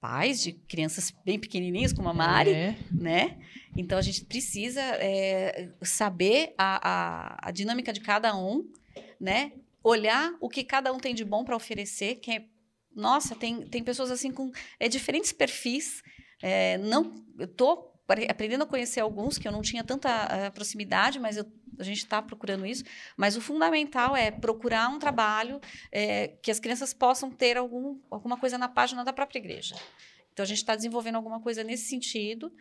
pais 0.00 0.42
de 0.42 0.52
crianças 0.52 1.12
bem 1.24 1.38
pequenininhas, 1.38 1.92
como 1.92 2.08
a 2.08 2.14
Mari, 2.14 2.50
É. 2.50 2.76
né? 2.90 3.38
Então 3.76 3.98
a 3.98 4.02
gente 4.02 4.24
precisa 4.24 4.80
é, 4.80 5.70
saber 5.82 6.54
a, 6.56 6.88
a, 6.88 7.48
a 7.48 7.50
dinâmica 7.50 7.92
de 7.92 8.00
cada 8.00 8.36
um, 8.36 8.70
né? 9.20 9.52
Olhar 9.82 10.32
o 10.40 10.48
que 10.48 10.64
cada 10.64 10.92
um 10.92 10.98
tem 10.98 11.14
de 11.14 11.24
bom 11.24 11.44
para 11.44 11.56
oferecer. 11.56 12.16
Que 12.16 12.32
é, 12.32 12.44
nossa, 12.94 13.34
tem, 13.34 13.62
tem 13.66 13.82
pessoas 13.82 14.10
assim 14.10 14.30
com 14.32 14.50
é, 14.78 14.88
diferentes 14.88 15.32
perfis. 15.32 16.02
É, 16.42 16.78
não, 16.78 17.24
eu 17.38 17.48
tô 17.48 17.90
aprendendo 18.28 18.64
a 18.64 18.66
conhecer 18.66 19.00
alguns 19.00 19.36
que 19.38 19.46
eu 19.46 19.52
não 19.52 19.60
tinha 19.62 19.84
tanta 19.84 20.08
ah, 20.08 20.50
proximidade, 20.50 21.18
mas 21.18 21.36
eu, 21.36 21.44
a 21.78 21.82
gente 21.82 21.98
está 21.98 22.22
procurando 22.22 22.64
isso. 22.64 22.84
Mas 23.16 23.36
o 23.36 23.40
fundamental 23.40 24.16
é 24.16 24.30
procurar 24.30 24.88
um 24.88 24.98
trabalho 24.98 25.60
é, 25.92 26.28
que 26.42 26.50
as 26.50 26.58
crianças 26.58 26.94
possam 26.94 27.30
ter 27.30 27.56
algum, 27.56 27.98
alguma 28.10 28.36
coisa 28.38 28.56
na 28.56 28.68
página 28.68 29.04
da 29.04 29.12
própria 29.12 29.38
igreja. 29.38 29.76
Então 30.32 30.42
a 30.42 30.46
gente 30.46 30.58
está 30.58 30.74
desenvolvendo 30.74 31.16
alguma 31.16 31.40
coisa 31.40 31.62
nesse 31.62 31.84
sentido. 31.88 32.52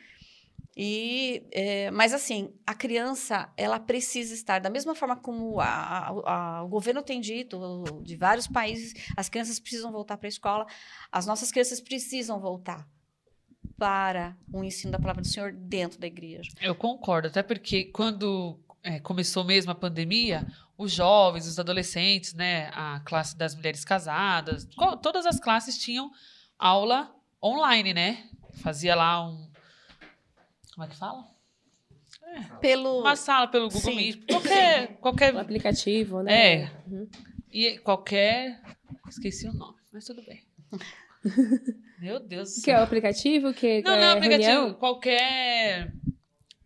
E, 0.75 1.43
é, 1.51 1.89
mas 1.91 2.13
assim, 2.13 2.53
a 2.65 2.75
criança 2.75 3.51
ela 3.57 3.79
precisa 3.79 4.33
estar 4.33 4.59
da 4.59 4.69
mesma 4.69 4.93
forma 4.93 5.15
como 5.15 5.59
a- 5.59 5.65
a- 5.65 6.57
a- 6.59 6.63
o 6.63 6.67
governo 6.67 7.01
tem 7.01 7.19
dito 7.19 7.83
de 8.03 8.15
vários 8.15 8.47
países, 8.47 8.93
as 9.15 9.27
crianças 9.27 9.59
precisam 9.59 9.91
voltar 9.91 10.17
para 10.17 10.27
a 10.27 10.29
escola, 10.29 10.67
as 11.11 11.25
nossas 11.25 11.51
crianças 11.51 11.81
precisam 11.81 12.39
voltar 12.39 12.87
para 13.77 14.35
o 14.51 14.63
ensino 14.63 14.91
da 14.91 14.99
palavra 14.99 15.21
do 15.21 15.27
Senhor 15.27 15.51
dentro 15.51 15.99
da 15.99 16.07
igreja. 16.07 16.51
Eu 16.61 16.75
concordo, 16.75 17.27
até 17.27 17.43
porque 17.43 17.85
quando 17.85 18.59
é, 18.83 18.99
começou 18.99 19.43
mesmo 19.43 19.71
a 19.71 19.75
pandemia, 19.75 20.47
os 20.77 20.91
jovens, 20.91 21.47
os 21.47 21.59
adolescentes, 21.59 22.33
né, 22.33 22.69
a 22.73 23.01
classe 23.01 23.37
das 23.37 23.55
mulheres 23.55 23.83
casadas, 23.83 24.67
todas 25.01 25.25
as 25.25 25.39
classes 25.39 25.77
tinham 25.77 26.11
aula 26.57 27.13
online, 27.43 27.93
né? 27.93 28.29
Fazia 28.61 28.95
lá 28.95 29.27
um. 29.27 29.49
Como 30.73 30.85
é 30.85 30.89
que 30.89 30.95
fala? 30.95 31.25
Pelo 32.59 33.01
Uma 33.01 33.15
sala 33.15 33.47
pelo 33.47 33.67
Google 33.67 33.81
Sim. 33.81 33.95
Meet. 33.95 34.25
Qualquer, 34.27 34.97
qualquer 34.97 35.33
O 35.33 35.39
aplicativo, 35.39 36.21
né? 36.21 36.53
É. 36.53 36.71
Uhum. 36.87 37.09
E 37.51 37.77
qualquer. 37.79 38.61
Esqueci 39.07 39.47
o 39.47 39.53
nome, 39.53 39.77
mas 39.91 40.05
tudo 40.05 40.23
bem. 40.23 40.43
Meu 41.99 42.19
Deus 42.19 42.55
do 42.55 42.61
Que 42.61 42.71
é 42.71 42.73
céu. 42.75 42.81
o 42.81 42.83
aplicativo? 42.83 43.53
Que 43.53 43.81
Não, 43.81 43.93
é 43.93 44.01
não, 44.01 44.13
aplicativo. 44.17 44.49
reunião? 44.49 44.73
Qualquer. 44.75 45.91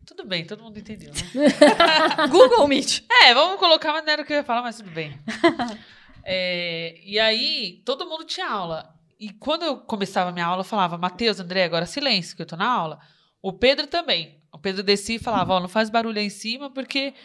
Tudo 0.06 0.26
bem, 0.26 0.46
todo 0.46 0.64
mundo 0.64 0.78
entendeu, 0.78 1.12
né? 1.14 2.28
Google 2.30 2.68
Meet. 2.68 3.04
É, 3.24 3.34
vamos 3.34 3.58
colocar, 3.60 3.94
mas 3.94 4.04
não 4.04 4.12
era 4.12 4.22
o 4.22 4.26
que 4.26 4.34
eu 4.34 4.38
ia 4.38 4.44
falar, 4.44 4.62
mas 4.62 4.78
tudo 4.78 4.92
bem. 4.92 5.14
É, 6.24 7.00
e 7.04 7.18
aí, 7.20 7.82
todo 7.84 8.06
mundo 8.06 8.24
tinha 8.24 8.48
aula. 8.48 8.94
E 9.20 9.32
quando 9.34 9.64
eu 9.64 9.78
começava 9.78 10.30
a 10.30 10.34
minha 10.34 10.46
aula, 10.46 10.60
eu 10.62 10.66
falava, 10.66 10.96
Matheus, 10.96 11.40
André, 11.40 11.64
agora 11.64 11.88
silêncio, 11.88 12.36
que 12.36 12.44
eu 12.44 12.46
tô 12.46 12.56
na 12.56 12.70
aula. 12.72 13.00
O 13.42 13.52
Pedro 13.52 13.88
também. 13.88 14.40
O 14.54 14.60
Pedro 14.60 14.84
descia 14.84 15.16
e 15.16 15.20
falava, 15.20 15.54
ó, 15.54 15.60
não 15.60 15.68
faz 15.68 15.90
barulho 15.90 16.20
aí 16.20 16.26
em 16.28 16.30
cima, 16.30 16.70
porque 16.70 17.16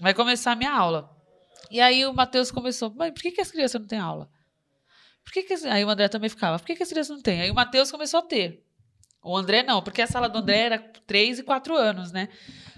vai 0.00 0.14
começar 0.14 0.52
a 0.52 0.56
minha 0.56 0.72
aula. 0.72 1.10
E 1.68 1.80
aí 1.80 2.06
o 2.06 2.12
Matheus 2.14 2.52
começou, 2.52 2.92
mas 2.94 3.10
por 3.12 3.22
que, 3.22 3.32
que 3.32 3.40
as 3.40 3.50
crianças 3.50 3.80
não 3.80 3.88
têm 3.88 3.98
aula? 3.98 4.28
Por 5.24 5.32
que 5.32 5.42
que. 5.42 5.54
Aí 5.66 5.84
o 5.84 5.88
André 5.90 6.08
também 6.08 6.28
ficava, 6.30 6.58
por 6.58 6.66
que, 6.66 6.76
que 6.76 6.82
as 6.82 6.88
crianças 6.88 7.16
não 7.16 7.22
têm? 7.22 7.40
Aí 7.42 7.50
o 7.50 7.54
Matheus 7.54 7.90
começou 7.90 8.20
a 8.20 8.22
ter. 8.22 8.62
O 9.22 9.34
André 9.36 9.62
não, 9.62 9.80
porque 9.82 10.02
a 10.02 10.06
sala 10.06 10.28
do 10.28 10.38
André 10.40 10.58
era 10.58 10.78
3 11.06 11.38
e 11.38 11.42
4 11.42 11.74
anos, 11.74 12.12
né? 12.12 12.28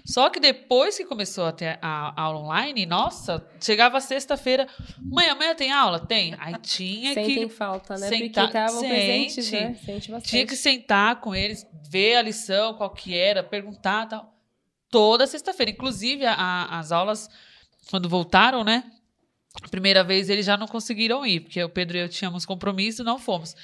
Só 0.05 0.29
que 0.29 0.39
depois 0.39 0.95
que 0.95 1.03
começou 1.03 1.45
a 1.45 1.51
ter 1.51 1.77
a, 1.81 2.21
aula 2.21 2.39
online, 2.39 2.85
nossa, 2.85 3.45
chegava 3.61 3.99
sexta-feira, 3.99 4.65
mãe, 5.01 5.27
amanhã 5.27 5.53
tem 5.53 5.73
aula? 5.73 5.99
Tem. 5.99 6.33
Aí 6.39 6.53
tinha 6.61 7.13
Sentem 7.13 7.49
que 7.49 7.53
falta, 7.53 7.97
né? 7.97 8.07
sentar- 8.07 8.45
Porque 8.45 8.57
estavam 8.57 8.79
sente. 8.79 8.93
presentes, 8.95 9.51
né? 9.51 9.73
Sente 9.73 10.11
bastante. 10.11 10.29
tinha 10.29 10.45
que 10.47 10.55
sentar 10.55 11.19
com 11.19 11.35
eles, 11.35 11.67
ver 11.91 12.15
a 12.15 12.21
lição, 12.21 12.75
qual 12.75 12.89
que 12.91 13.13
era, 13.13 13.43
perguntar 13.43 14.05
tal. 14.07 14.33
Toda 14.89 15.27
sexta-feira. 15.27 15.71
Inclusive, 15.73 16.25
a- 16.25 16.33
a- 16.33 16.79
as 16.79 16.93
aulas, 16.93 17.29
quando 17.89 18.07
voltaram, 18.07 18.63
né? 18.63 18.85
Primeira 19.71 20.03
vez 20.03 20.29
eles 20.29 20.45
já 20.45 20.55
não 20.57 20.67
conseguiram 20.67 21.25
ir, 21.25 21.41
porque 21.41 21.61
o 21.63 21.69
Pedro 21.69 21.97
e 21.97 22.01
eu 22.01 22.09
tínhamos 22.09 22.45
compromisso, 22.45 23.03
não 23.03 23.17
fomos. 23.19 23.55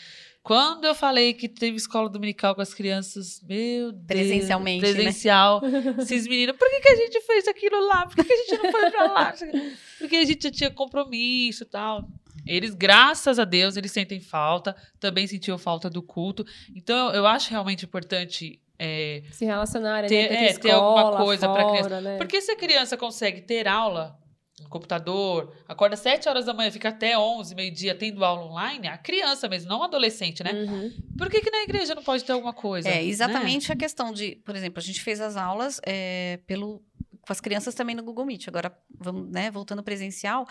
Quando 0.42 0.84
eu 0.84 0.94
falei 0.94 1.34
que 1.34 1.48
teve 1.48 1.78
escola 1.78 2.10
dominical 2.10 2.54
com 2.54 2.60
as 2.62 2.74
crianças, 2.74 3.42
meu 3.48 3.94
Deus. 3.94 4.06
Presencialmente, 4.06 4.86
né? 4.86 4.92
Presencial. 4.94 5.62
Esses 6.00 6.28
meninos, 6.28 6.58
por 6.58 6.70
que, 6.70 6.82
que 6.82 6.90
a 6.90 6.96
gente 6.98 7.22
fez 7.22 7.48
aquilo 7.48 7.80
lá? 7.88 8.06
Por 8.06 8.16
que, 8.16 8.24
que 8.26 8.34
a 8.34 8.36
gente 8.36 8.62
não 8.64 8.72
foi 8.72 8.92
pra 8.92 9.04
lá? 9.14 9.34
Porque 9.98 10.16
a 10.18 10.26
gente 10.26 10.44
já 10.44 10.52
tinha 10.52 10.70
compromisso 10.70 11.64
e 11.64 11.66
tal. 11.66 12.10
Eles, 12.46 12.74
graças 12.76 13.40
a 13.40 13.46
Deus, 13.46 13.78
eles 13.78 13.94
sentem 13.94 14.20
falta, 14.20 14.76
também 15.00 15.26
sentiam 15.28 15.58
falta 15.58 15.90
do 15.90 16.04
culto. 16.04 16.46
Então, 16.76 17.08
eu, 17.12 17.14
eu 17.20 17.28
acho 17.28 17.50
realmente 17.50 17.86
importante. 17.86 18.60
é, 18.78 19.24
Se 19.32 19.46
relacionarem, 19.46 20.10
Ter- 20.10 20.30
né? 20.30 20.48
é, 20.50 20.54
ter 20.58 20.72
alguma 20.72 21.16
coisa 21.24 21.48
pra 21.48 21.62
fora, 21.62 21.72
criança. 21.74 22.02
Né? 22.02 22.18
porque 22.18 22.42
se 22.42 22.52
a 22.52 22.58
criança 22.58 22.98
consegue 22.98 23.40
ter 23.40 23.66
aula 23.66 24.20
no 24.64 24.70
computador, 24.70 25.54
acorda 25.68 25.96
7 25.96 26.28
horas 26.28 26.46
da 26.46 26.54
manhã, 26.54 26.72
fica 26.72 26.90
até 26.90 27.18
11, 27.18 27.54
meio-dia 27.56 27.94
tendo 27.94 28.24
aula 28.24 28.46
online, 28.46 28.88
a 28.88 28.98
criança 28.98 29.48
mesmo, 29.48 29.70
não 29.70 29.80
o 29.80 29.84
adolescente, 29.84 30.44
né? 30.44 30.52
Uhum. 30.52 30.92
Por 31.18 31.30
que, 31.30 31.42
que 31.42 31.52
na 31.52 31.64
igreja 31.64 31.94
não 31.94 32.04
pode 32.04 32.24
ter 32.24 32.32
alguma 32.32 32.54
coisa? 32.54 32.90
É, 32.90 32.96
né? 32.96 33.04
exatamente 33.04 33.72
a 33.72 33.76
questão 33.76 34.12
de, 34.12 34.38
por 34.44 34.56
exemplo, 34.56 34.80
a 34.80 34.84
gente 34.84 35.02
fez 35.02 35.22
as 35.22 35.36
aulas 35.36 35.80
é, 35.86 36.40
pelo, 36.48 36.82
com 37.22 37.32
as 37.32 37.40
crianças 37.40 37.76
também 37.76 37.96
no 37.96 38.04
Google 38.04 38.26
Meet. 38.26 38.48
Agora, 38.48 38.76
vamos, 39.00 39.30
né, 39.30 39.52
voltando 39.52 39.84
presencial, 39.84 40.48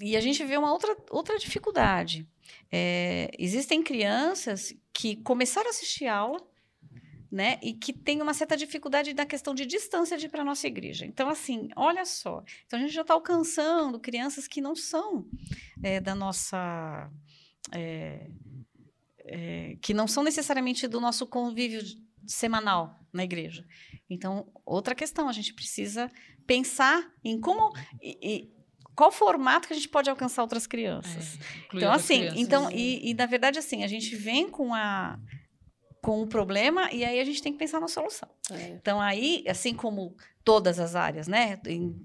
e 0.00 0.16
a 0.16 0.20
gente 0.20 0.44
vê 0.44 0.56
uma 0.56 0.72
outra, 0.72 0.96
outra 1.10 1.38
dificuldade. 1.38 2.26
É, 2.70 3.30
existem 3.38 3.82
crianças 3.82 4.74
que 4.92 5.16
começaram 5.16 5.68
a 5.68 5.70
assistir 5.70 6.06
aula, 6.06 6.40
né, 7.34 7.58
e 7.60 7.72
que 7.72 7.92
têm 7.92 8.22
uma 8.22 8.32
certa 8.32 8.56
dificuldade 8.56 9.12
na 9.12 9.26
questão 9.26 9.52
de 9.56 9.66
distância 9.66 10.16
de 10.16 10.26
ir 10.26 10.28
para 10.28 10.42
a 10.42 10.44
nossa 10.44 10.68
igreja. 10.68 11.04
Então, 11.04 11.28
assim, 11.28 11.68
olha 11.74 12.04
só. 12.04 12.44
Então, 12.64 12.78
a 12.78 12.82
gente 12.82 12.94
já 12.94 13.00
está 13.02 13.12
alcançando 13.12 13.98
crianças 13.98 14.46
que 14.46 14.60
não 14.60 14.76
são 14.76 15.26
é, 15.82 16.00
da 16.00 16.14
nossa. 16.14 17.10
é, 17.72 18.30
é, 19.26 19.76
que 19.82 19.92
não 19.92 20.06
são 20.06 20.22
necessariamente 20.22 20.86
do 20.86 21.00
nosso 21.00 21.26
convívio 21.26 21.82
semanal 22.26 23.00
na 23.12 23.24
igreja. 23.24 23.66
Então, 24.08 24.46
outra 24.64 24.94
questão, 24.94 25.28
a 25.28 25.32
gente 25.32 25.52
precisa 25.54 26.10
pensar 26.46 27.04
em 27.24 27.40
como. 27.40 27.72
e- 28.00 28.18
e 28.22 28.54
qual 28.94 29.10
formato 29.10 29.66
que 29.66 29.72
a 29.74 29.76
gente 29.76 29.88
pode 29.88 30.08
alcançar 30.08 30.40
outras 30.42 30.68
crianças. 30.68 31.36
É, 31.36 31.76
Então, 31.78 31.90
assim, 31.92 32.18
crianças. 32.20 32.38
então, 32.40 32.70
e, 32.70 33.10
e, 33.10 33.14
na 33.14 33.26
verdade, 33.26 33.58
assim, 33.58 33.82
a 33.82 33.88
gente 33.88 34.14
vem 34.14 34.48
com 34.48 34.72
a 34.72 35.18
com 36.04 36.20
o 36.20 36.26
problema 36.26 36.92
e 36.92 37.02
aí 37.02 37.18
a 37.18 37.24
gente 37.24 37.42
tem 37.42 37.50
que 37.50 37.58
pensar 37.58 37.80
na 37.80 37.88
solução. 37.88 38.28
É. 38.50 38.68
Então, 38.72 39.00
aí, 39.00 39.42
assim 39.48 39.74
como 39.74 40.14
todas 40.44 40.78
as 40.78 40.94
áreas, 40.94 41.26
né? 41.26 41.58
em- 41.66 41.96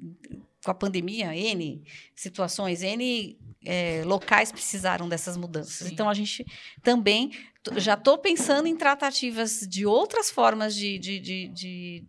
com 0.64 0.72
a 0.72 0.74
pandemia, 0.74 1.36
N 1.36 1.84
situações, 2.16 2.82
N 2.82 3.38
eh, 3.66 4.02
locais 4.06 4.54
precisaram 4.54 5.08
dessas 5.10 5.36
mudanças. 5.36 5.88
Sim. 5.88 5.94
Então, 5.94 6.10
a 6.10 6.14
gente 6.14 6.46
também 6.82 7.32
já 7.76 7.96
estou 7.96 8.18
pensando 8.18 8.68
em 8.68 8.76
tratativas 8.76 9.68
de 9.68 9.86
outras 9.86 10.30
formas 10.30 10.74
de, 10.74 10.98
de, 10.98 11.20
de, 11.20 11.48
de, 11.50 12.06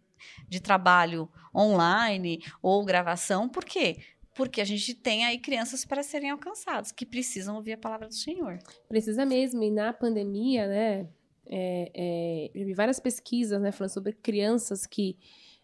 de 0.48 0.60
trabalho 0.60 1.28
online 1.54 2.40
ou 2.62 2.84
gravação. 2.84 3.48
Por 3.48 3.64
quê? 3.64 3.98
Porque 4.34 4.60
a 4.60 4.64
gente 4.64 4.94
tem 4.94 5.24
aí 5.24 5.38
crianças 5.38 5.84
para 5.84 6.04
serem 6.04 6.30
alcançadas, 6.30 6.92
que 6.92 7.04
precisam 7.04 7.56
ouvir 7.56 7.72
a 7.72 7.78
palavra 7.78 8.06
do 8.06 8.14
Senhor. 8.14 8.58
Precisa 8.88 9.26
mesmo, 9.26 9.62
e 9.62 9.70
na 9.72 9.92
pandemia, 9.92 10.68
né? 10.68 11.08
É, 11.50 11.90
é, 11.94 12.50
eu 12.54 12.64
vi 12.64 12.72
várias 12.74 13.00
pesquisas, 13.00 13.60
né, 13.60 13.72
falando 13.72 13.90
sobre 13.92 14.12
crianças 14.12 14.86
que 14.86 15.16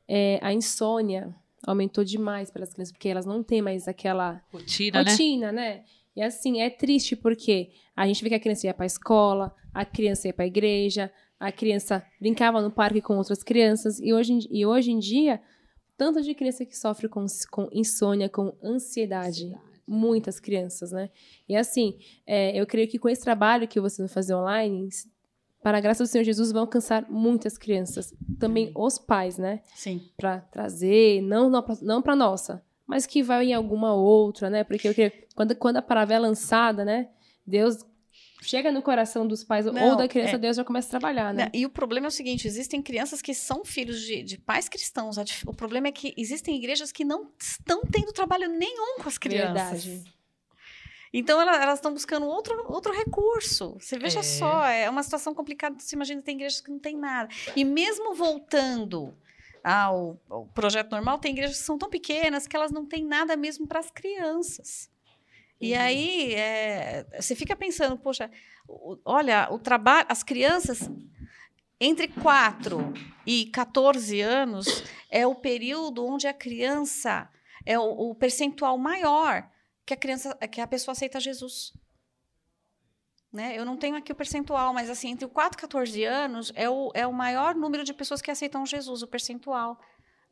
é, 0.09 0.39
a 0.43 0.53
insônia 0.53 1.35
aumentou 1.67 2.05
demais 2.05 2.51
pelas 2.51 2.73
crianças, 2.73 2.93
porque 2.93 3.09
elas 3.09 3.25
não 3.27 3.43
têm 3.43 3.63
mais 3.63 3.89
aquela 3.89 4.43
Rotina, 4.53 5.03
né? 5.05 5.11
rotina, 5.11 5.53
né? 5.53 5.85
E 6.15 6.23
assim, 6.23 6.61
é 6.61 6.71
triste 6.71 7.15
porque 7.17 7.71
a 7.95 8.07
gente 8.07 8.23
vê 8.23 8.29
que 8.31 8.35
a 8.35 8.41
criança 8.41 8.67
ia 8.67 8.75
pra 8.75 8.87
escola, 8.87 9.55
a 9.75 9.85
criança 9.85 10.29
ia 10.29 10.33
pra 10.35 10.47
igreja, 10.47 11.13
a 11.39 11.53
criança 11.53 12.05
brincava 12.21 12.63
no 12.63 12.71
parque 12.71 13.01
com 13.03 13.17
outras 13.19 13.43
crianças, 13.43 14.01
e 14.01 14.13
hoje, 14.15 14.33
em- 14.33 14.47
e 14.51 14.65
hoje 14.65 14.91
em 14.93 14.99
dia, 14.99 15.41
tanto 15.97 16.23
de 16.23 16.35
criança 16.35 16.65
que 16.65 16.77
sofre 16.77 17.09
com, 17.09 17.25
com 17.51 17.69
insônia, 17.73 18.29
com 18.29 18.57
ansiedade, 18.63 19.53
muitas 19.87 20.41
crianças, 20.41 20.93
né? 20.93 21.11
E 21.49 21.55
assim, 21.57 21.99
é, 22.27 22.59
eu 22.59 22.67
creio 22.67 22.89
que 22.89 22.99
com 22.99 23.09
esse 23.09 23.23
trabalho 23.23 23.69
que 23.69 23.81
você 23.81 24.03
vai 24.03 24.09
fazer 24.09 24.35
online, 24.35 24.89
para 25.67 25.79
a 25.79 25.81
graça 25.81 26.05
do 26.05 26.07
Senhor 26.07 26.23
Jesus, 26.23 26.53
vão 26.53 26.61
alcançar 26.61 27.11
muitas 27.11 27.59
crianças. 27.59 28.15
Também 28.39 28.71
os 28.73 28.99
pais, 28.99 29.37
né? 29.37 29.63
Sim. 29.75 30.01
Para 30.17 30.39
trazer, 30.39 31.21
não, 31.23 31.51
não, 31.51 31.65
não 31.83 32.01
para 32.01 32.15
nossa, 32.15 32.65
mas 32.87 33.05
que 33.05 33.21
vai 33.21 33.47
em 33.47 33.53
alguma 33.53 33.93
outra, 33.93 34.49
né? 34.49 34.63
Porque 34.63 34.95
creio, 34.95 35.13
quando, 35.35 35.57
quando 35.57 35.79
a 35.79 35.83
palavra 35.83 36.15
é 36.15 36.19
lançada, 36.21 36.85
né? 36.85 37.09
Deus 37.45 37.85
chega 38.43 38.71
no 38.71 38.81
coração 38.81 39.27
dos 39.27 39.43
pais 39.43 39.67
ou 39.67 39.73
Não, 39.73 39.97
da 39.97 40.07
criança, 40.07 40.37
é. 40.37 40.39
Deus 40.39 40.57
já 40.57 40.63
começa 40.63 40.87
a 40.87 41.01
trabalhar, 41.01 41.35
né? 41.35 41.47
Né, 41.47 41.51
E 41.53 41.67
o 41.67 41.69
problema 41.69 42.07
é 42.07 42.11
o 42.11 42.13
seguinte: 42.13 42.47
existem 42.47 42.81
crianças 42.81 43.21
que 43.21 43.35
são 43.35 43.65
filhos 43.65 44.01
de, 44.03 44.23
de 44.23 44.39
pais 44.39 44.69
cristãos. 44.69 45.17
O 45.45 45.53
problema 45.53 45.89
é 45.89 45.93
que 45.93 46.15
existem 46.17 46.55
igrejas 46.55 46.93
que 46.93 47.05
não 47.05 47.33
estão 47.37 47.83
tendo 47.91 48.13
trabalho 48.13 48.49
nenhum 48.49 48.99
com 49.03 49.09
as 49.09 49.19
crianças. 49.19 49.85
Verdade. 49.85 50.16
Então 51.19 51.41
ela- 51.41 51.57
elas 51.63 51.79
estão 51.79 51.93
buscando 51.95 52.27
outro, 52.27 52.55
outro 52.71 52.93
recurso. 52.93 53.75
Você 53.81 53.99
veja 53.99 54.21
É. 54.21 54.23
só, 54.23 54.65
é 54.67 54.89
uma 54.91 55.03
situação 55.03 55.35
complicada. 55.35 55.77
Você 55.79 55.97
imagina 55.97 56.21
tem 56.21 56.35
igrejas 56.35 56.61
que 56.61 56.71
não 56.71 56.79
tem 56.79 56.95
nada. 56.97 57.31
E 57.57 57.65
mesmo 57.65 58.15
voltando 58.15 59.17
ao, 59.65 60.21
ao 60.29 60.45
projeto 60.49 60.91
normal, 60.91 61.19
tem 61.19 61.33
igrejas 61.33 61.57
que 61.59 61.65
são 61.65 61.79
tão 61.79 61.89
pequenas 61.89 62.47
que 62.47 62.55
elas 62.55 62.71
não 62.71 62.85
têm 62.85 63.03
nada 63.05 63.35
mesmo 63.35 63.67
para 63.67 63.81
as 63.81 63.91
crianças. 63.91 64.91
E 65.59 65.73
Uhum. 65.73 65.81
aí 65.81 66.35
é, 66.35 67.07
você 67.19 67.35
fica 67.35 67.57
pensando, 67.57 67.97
poxa, 67.97 68.31
olha, 69.03 69.49
o 69.51 69.59
trabalho, 69.59 70.07
as 70.11 70.23
crianças 70.23 70.91
entre 71.81 72.09
4 72.09 72.93
e 73.27 73.47
14 73.47 74.21
anos 74.21 74.85
é 75.11 75.27
o 75.27 75.35
período 75.35 76.05
onde 76.05 76.27
a 76.27 76.35
criança 76.35 77.27
é 77.65 77.79
o, 77.79 78.11
o 78.11 78.15
percentual 78.15 78.77
maior 78.77 79.49
que 79.87 79.95
a 79.95 79.97
criança, 79.97 80.35
que 80.51 80.61
a 80.61 80.67
pessoa 80.67 80.93
aceita 80.93 81.21
Jesus. 81.21 81.73
Né? 83.33 83.57
Eu 83.57 83.65
não 83.65 83.77
tenho 83.77 83.97
aqui 83.97 84.13
o 84.13 84.17
percentual, 84.17 84.73
mas 84.73 84.89
assim, 84.89 85.11
entre 85.11 85.25
o 85.25 85.29
4 85.29 85.59
e 85.59 85.61
14 85.61 86.05
anos 86.05 86.53
é 86.55 86.69
o, 86.71 86.91
é 86.95 87.07
o 87.07 87.13
maior 87.13 87.55
número 87.55 87.85
de 87.85 87.93
pessoas 87.95 88.23
que 88.23 88.31
aceitam 88.31 88.65
Jesus, 88.65 89.03
o 89.03 89.07
percentual. 89.07 89.79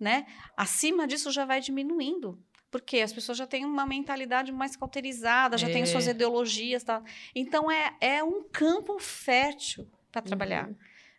Né? 0.01 0.27
Acima 0.57 1.07
disso 1.07 1.31
já 1.31 1.45
vai 1.45 1.61
diminuindo. 1.61 2.43
Porque 2.71 2.99
as 3.01 3.13
pessoas 3.13 3.39
já 3.39 3.47
têm 3.47 3.65
uma 3.65 3.87
mentalidade 3.87 4.51
mais 4.51 4.75
cauterizada, 4.75 5.57
já 5.57 5.69
têm 5.69 5.83
É. 5.83 5.87
suas 5.87 6.07
ideologias. 6.09 6.83
Tal. 6.83 7.05
Então, 7.35 7.71
é, 7.71 7.97
é 8.01 8.25
um 8.25 8.43
campo 8.49 8.99
fértil 8.99 9.89
para 10.11 10.21
Uhum. 10.23 10.27
trabalhar. 10.27 10.69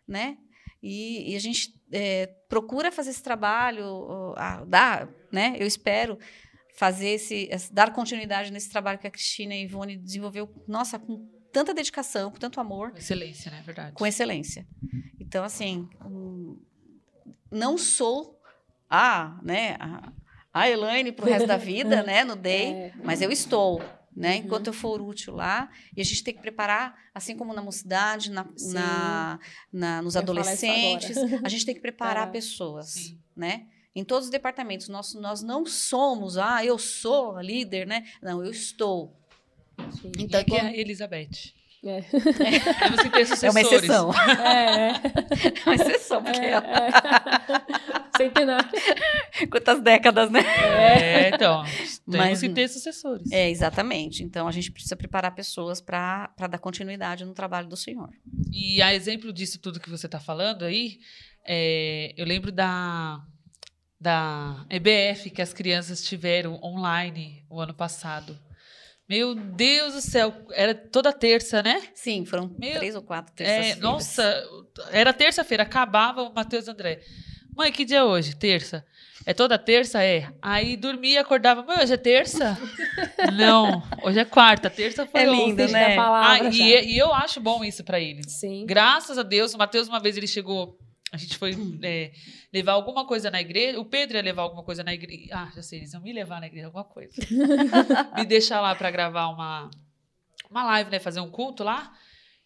Né? 0.06 0.36
E, 0.82 1.32
e 1.32 1.36
a 1.36 1.38
gente 1.40 1.74
é, 1.92 2.26
procura 2.48 2.90
fazer 2.92 3.10
esse 3.10 3.22
trabalho, 3.22 4.34
a- 4.36 4.64
dar, 4.66 5.08
né? 5.32 5.54
Eu 5.58 5.66
espero 5.66 6.18
fazer 6.76 7.08
esse, 7.08 7.48
dar 7.72 7.92
continuidade 7.92 8.52
nesse 8.52 8.68
trabalho 8.70 8.98
que 8.98 9.06
a 9.06 9.10
Cristina 9.10 9.54
e 9.54 9.58
a 9.60 9.62
Ivone 9.62 9.96
desenvolveu, 9.96 10.48
nossa, 10.68 10.98
com 10.98 11.26
tanta 11.52 11.72
dedicação, 11.72 12.30
com 12.30 12.38
tanto 12.38 12.60
amor, 12.60 12.92
Excelência, 12.96 13.50
né? 13.50 13.62
Verdade. 13.64 13.92
com 13.94 14.06
excelência. 14.06 14.66
Então, 15.18 15.42
assim, 15.42 15.88
não 17.50 17.78
sou 17.78 18.38
a, 18.88 19.38
né, 19.42 19.76
a, 19.80 20.12
a 20.52 20.68
Elaine 20.70 21.12
pro 21.12 21.26
resto 21.26 21.46
da 21.46 21.56
vida, 21.56 22.02
né, 22.02 22.24
no 22.24 22.36
DEI, 22.36 22.66
É. 22.92 22.92
mas 23.02 23.22
eu 23.22 23.30
estou, 23.32 23.80
né, 24.14 24.32
Uhum. 24.36 24.44
enquanto 24.44 24.66
eu 24.68 24.72
for 24.72 25.00
útil 25.00 25.34
lá, 25.34 25.70
e 25.96 26.00
a 26.00 26.04
gente 26.04 26.22
tem 26.22 26.34
que 26.34 26.40
preparar, 26.40 26.94
assim 27.14 27.36
como 27.36 27.52
na 27.54 27.62
mocidade, 27.62 28.30
na, 28.30 28.46
na, 28.72 29.38
na- 29.72 30.02
nos 30.02 30.14
Eu 30.14 30.20
adolescentes, 30.20 31.16
a 31.42 31.48
gente 31.48 31.64
tem 31.64 31.74
que 31.74 31.80
preparar 31.80 32.14
Caraca. 32.16 32.32
pessoas, 32.32 32.90
Sim. 32.90 33.18
né, 33.36 33.66
em 33.96 34.04
todos 34.04 34.26
os 34.26 34.30
departamentos, 34.30 34.88
nós, 34.88 35.14
nós 35.14 35.42
não 35.42 35.64
somos, 35.66 36.36
ah, 36.38 36.64
eu 36.64 36.78
sou 36.78 37.36
a 37.36 37.42
líder, 37.42 37.86
né, 37.86 38.04
não, 38.22 38.44
eu 38.44 38.50
estou. 38.50 39.16
Sim. 40.00 40.12
Então, 40.18 40.38
e 40.40 40.42
aqui 40.42 40.54
é 40.56 40.60
a 40.60 40.76
Elizabeth. 40.76 41.54
É. 41.84 41.98
É 43.16 43.24
sucessores. 43.24 43.42
uma 43.54 43.60
exceção, 43.60 44.10
É, 44.12 44.88
é. 44.88 44.90
é 45.60 45.62
uma 45.66 45.74
exceção, 45.74 46.22
porque 46.22 46.40
É, 46.40 46.52
é. 46.54 48.16
Centenário. 48.16 48.68
quantas 49.50 49.80
décadas, 49.82 50.30
né? 50.30 50.40
É, 50.40 51.28
então. 51.28 51.62
Temos 51.64 52.00
Mas- 52.06 52.40
que 52.40 52.48
ter 52.48 52.68
sucessores. 52.68 53.30
É, 53.30 53.48
exatamente. 53.50 54.22
Então, 54.24 54.48
a 54.48 54.52
gente 54.52 54.72
precisa 54.72 54.96
preparar 54.96 55.34
pessoas 55.34 55.80
para 55.80 56.32
dar 56.50 56.58
continuidade 56.58 57.24
no 57.24 57.34
trabalho 57.34 57.68
do 57.68 57.76
Senhor. 57.76 58.08
E 58.50 58.80
a 58.82 58.94
exemplo 58.94 59.32
disso 59.32 59.58
tudo 59.60 59.78
que 59.80 59.90
você 59.90 60.06
está 60.06 60.18
falando 60.18 60.64
aí, 60.64 60.98
é, 61.46 62.12
eu 62.16 62.24
lembro 62.26 62.50
da, 62.50 63.20
da 64.00 64.64
EBF 64.70 65.30
que 65.30 65.40
as 65.42 65.52
crianças 65.52 66.02
tiveram 66.02 66.60
online 66.62 67.44
o 67.48 67.60
ano 67.60 67.74
passado. 67.74 68.38
Meu 69.08 69.34
Deus 69.36 69.94
do 69.94 70.00
céu, 70.00 70.34
era 70.52 70.74
toda 70.74 71.12
terça, 71.12 71.62
né? 71.62 71.80
Sim, 71.94 72.24
foram 72.24 72.52
Meu- 72.58 72.74
três 72.78 72.94
ou 72.96 73.02
quatro 73.02 73.32
É, 73.38 73.62
terças 73.62 73.80
nossa, 73.80 74.44
era 74.90 75.12
terça-feira, 75.12 75.62
acabava 75.62 76.22
o 76.22 76.34
Matheus 76.34 76.66
André. 76.66 77.00
Mãe, 77.56 77.70
que 77.72 77.84
dia 77.84 77.98
é 77.98 78.04
hoje? 78.04 78.34
Terça. 78.36 78.84
É 79.24 79.32
toda 79.32 79.56
terça? 79.58 80.02
É. 80.02 80.28
Aí 80.42 80.76
dormia 80.76 81.14
e 81.14 81.18
acordava. 81.18 81.62
Mãe, 81.62 81.78
hoje 81.82 81.94
é 81.94 81.96
terça? 81.96 82.58
Não, 83.34 83.82
hoje 84.02 84.18
é 84.18 84.24
quarta. 84.26 84.68
Terça 84.68 85.06
foi 85.06 85.22
É 85.22 85.30
ontem. 85.30 85.46
lindo, 85.46 85.62
Seja 85.62 85.72
né? 85.72 85.96
Ah, 85.98 86.38
e, 86.52 86.92
e 86.92 86.98
eu 86.98 87.14
acho 87.14 87.40
bom 87.40 87.64
isso 87.64 87.82
pra 87.82 87.98
eles. 87.98 88.26
Sim. 88.32 88.66
Graças 88.66 89.16
a 89.16 89.22
Deus, 89.22 89.54
o 89.54 89.58
Matheus, 89.58 89.88
uma 89.88 90.00
vez 90.00 90.16
ele 90.16 90.26
chegou. 90.26 90.76
A 91.12 91.16
gente 91.16 91.38
foi 91.38 91.54
é, 91.82 92.12
levar 92.52 92.72
alguma 92.72 93.06
coisa 93.06 93.30
na 93.30 93.40
igreja. 93.40 93.78
O 93.78 93.84
Pedro 93.84 94.16
ia 94.16 94.22
levar 94.22 94.42
alguma 94.42 94.62
coisa 94.62 94.82
na 94.82 94.92
igreja. 94.92 95.28
Ah, 95.32 95.52
já 95.54 95.62
sei, 95.62 95.80
eles 95.80 95.92
iam 95.92 96.02
me 96.02 96.12
levar 96.12 96.40
na 96.40 96.46
igreja, 96.46 96.66
alguma 96.66 96.84
coisa. 96.84 97.14
me 98.16 98.24
deixar 98.24 98.60
lá 98.60 98.74
pra 98.74 98.90
gravar 98.90 99.28
uma, 99.28 99.70
uma 100.50 100.64
live, 100.64 100.90
né? 100.90 100.98
Fazer 100.98 101.20
um 101.20 101.30
culto 101.30 101.62
lá. 101.62 101.92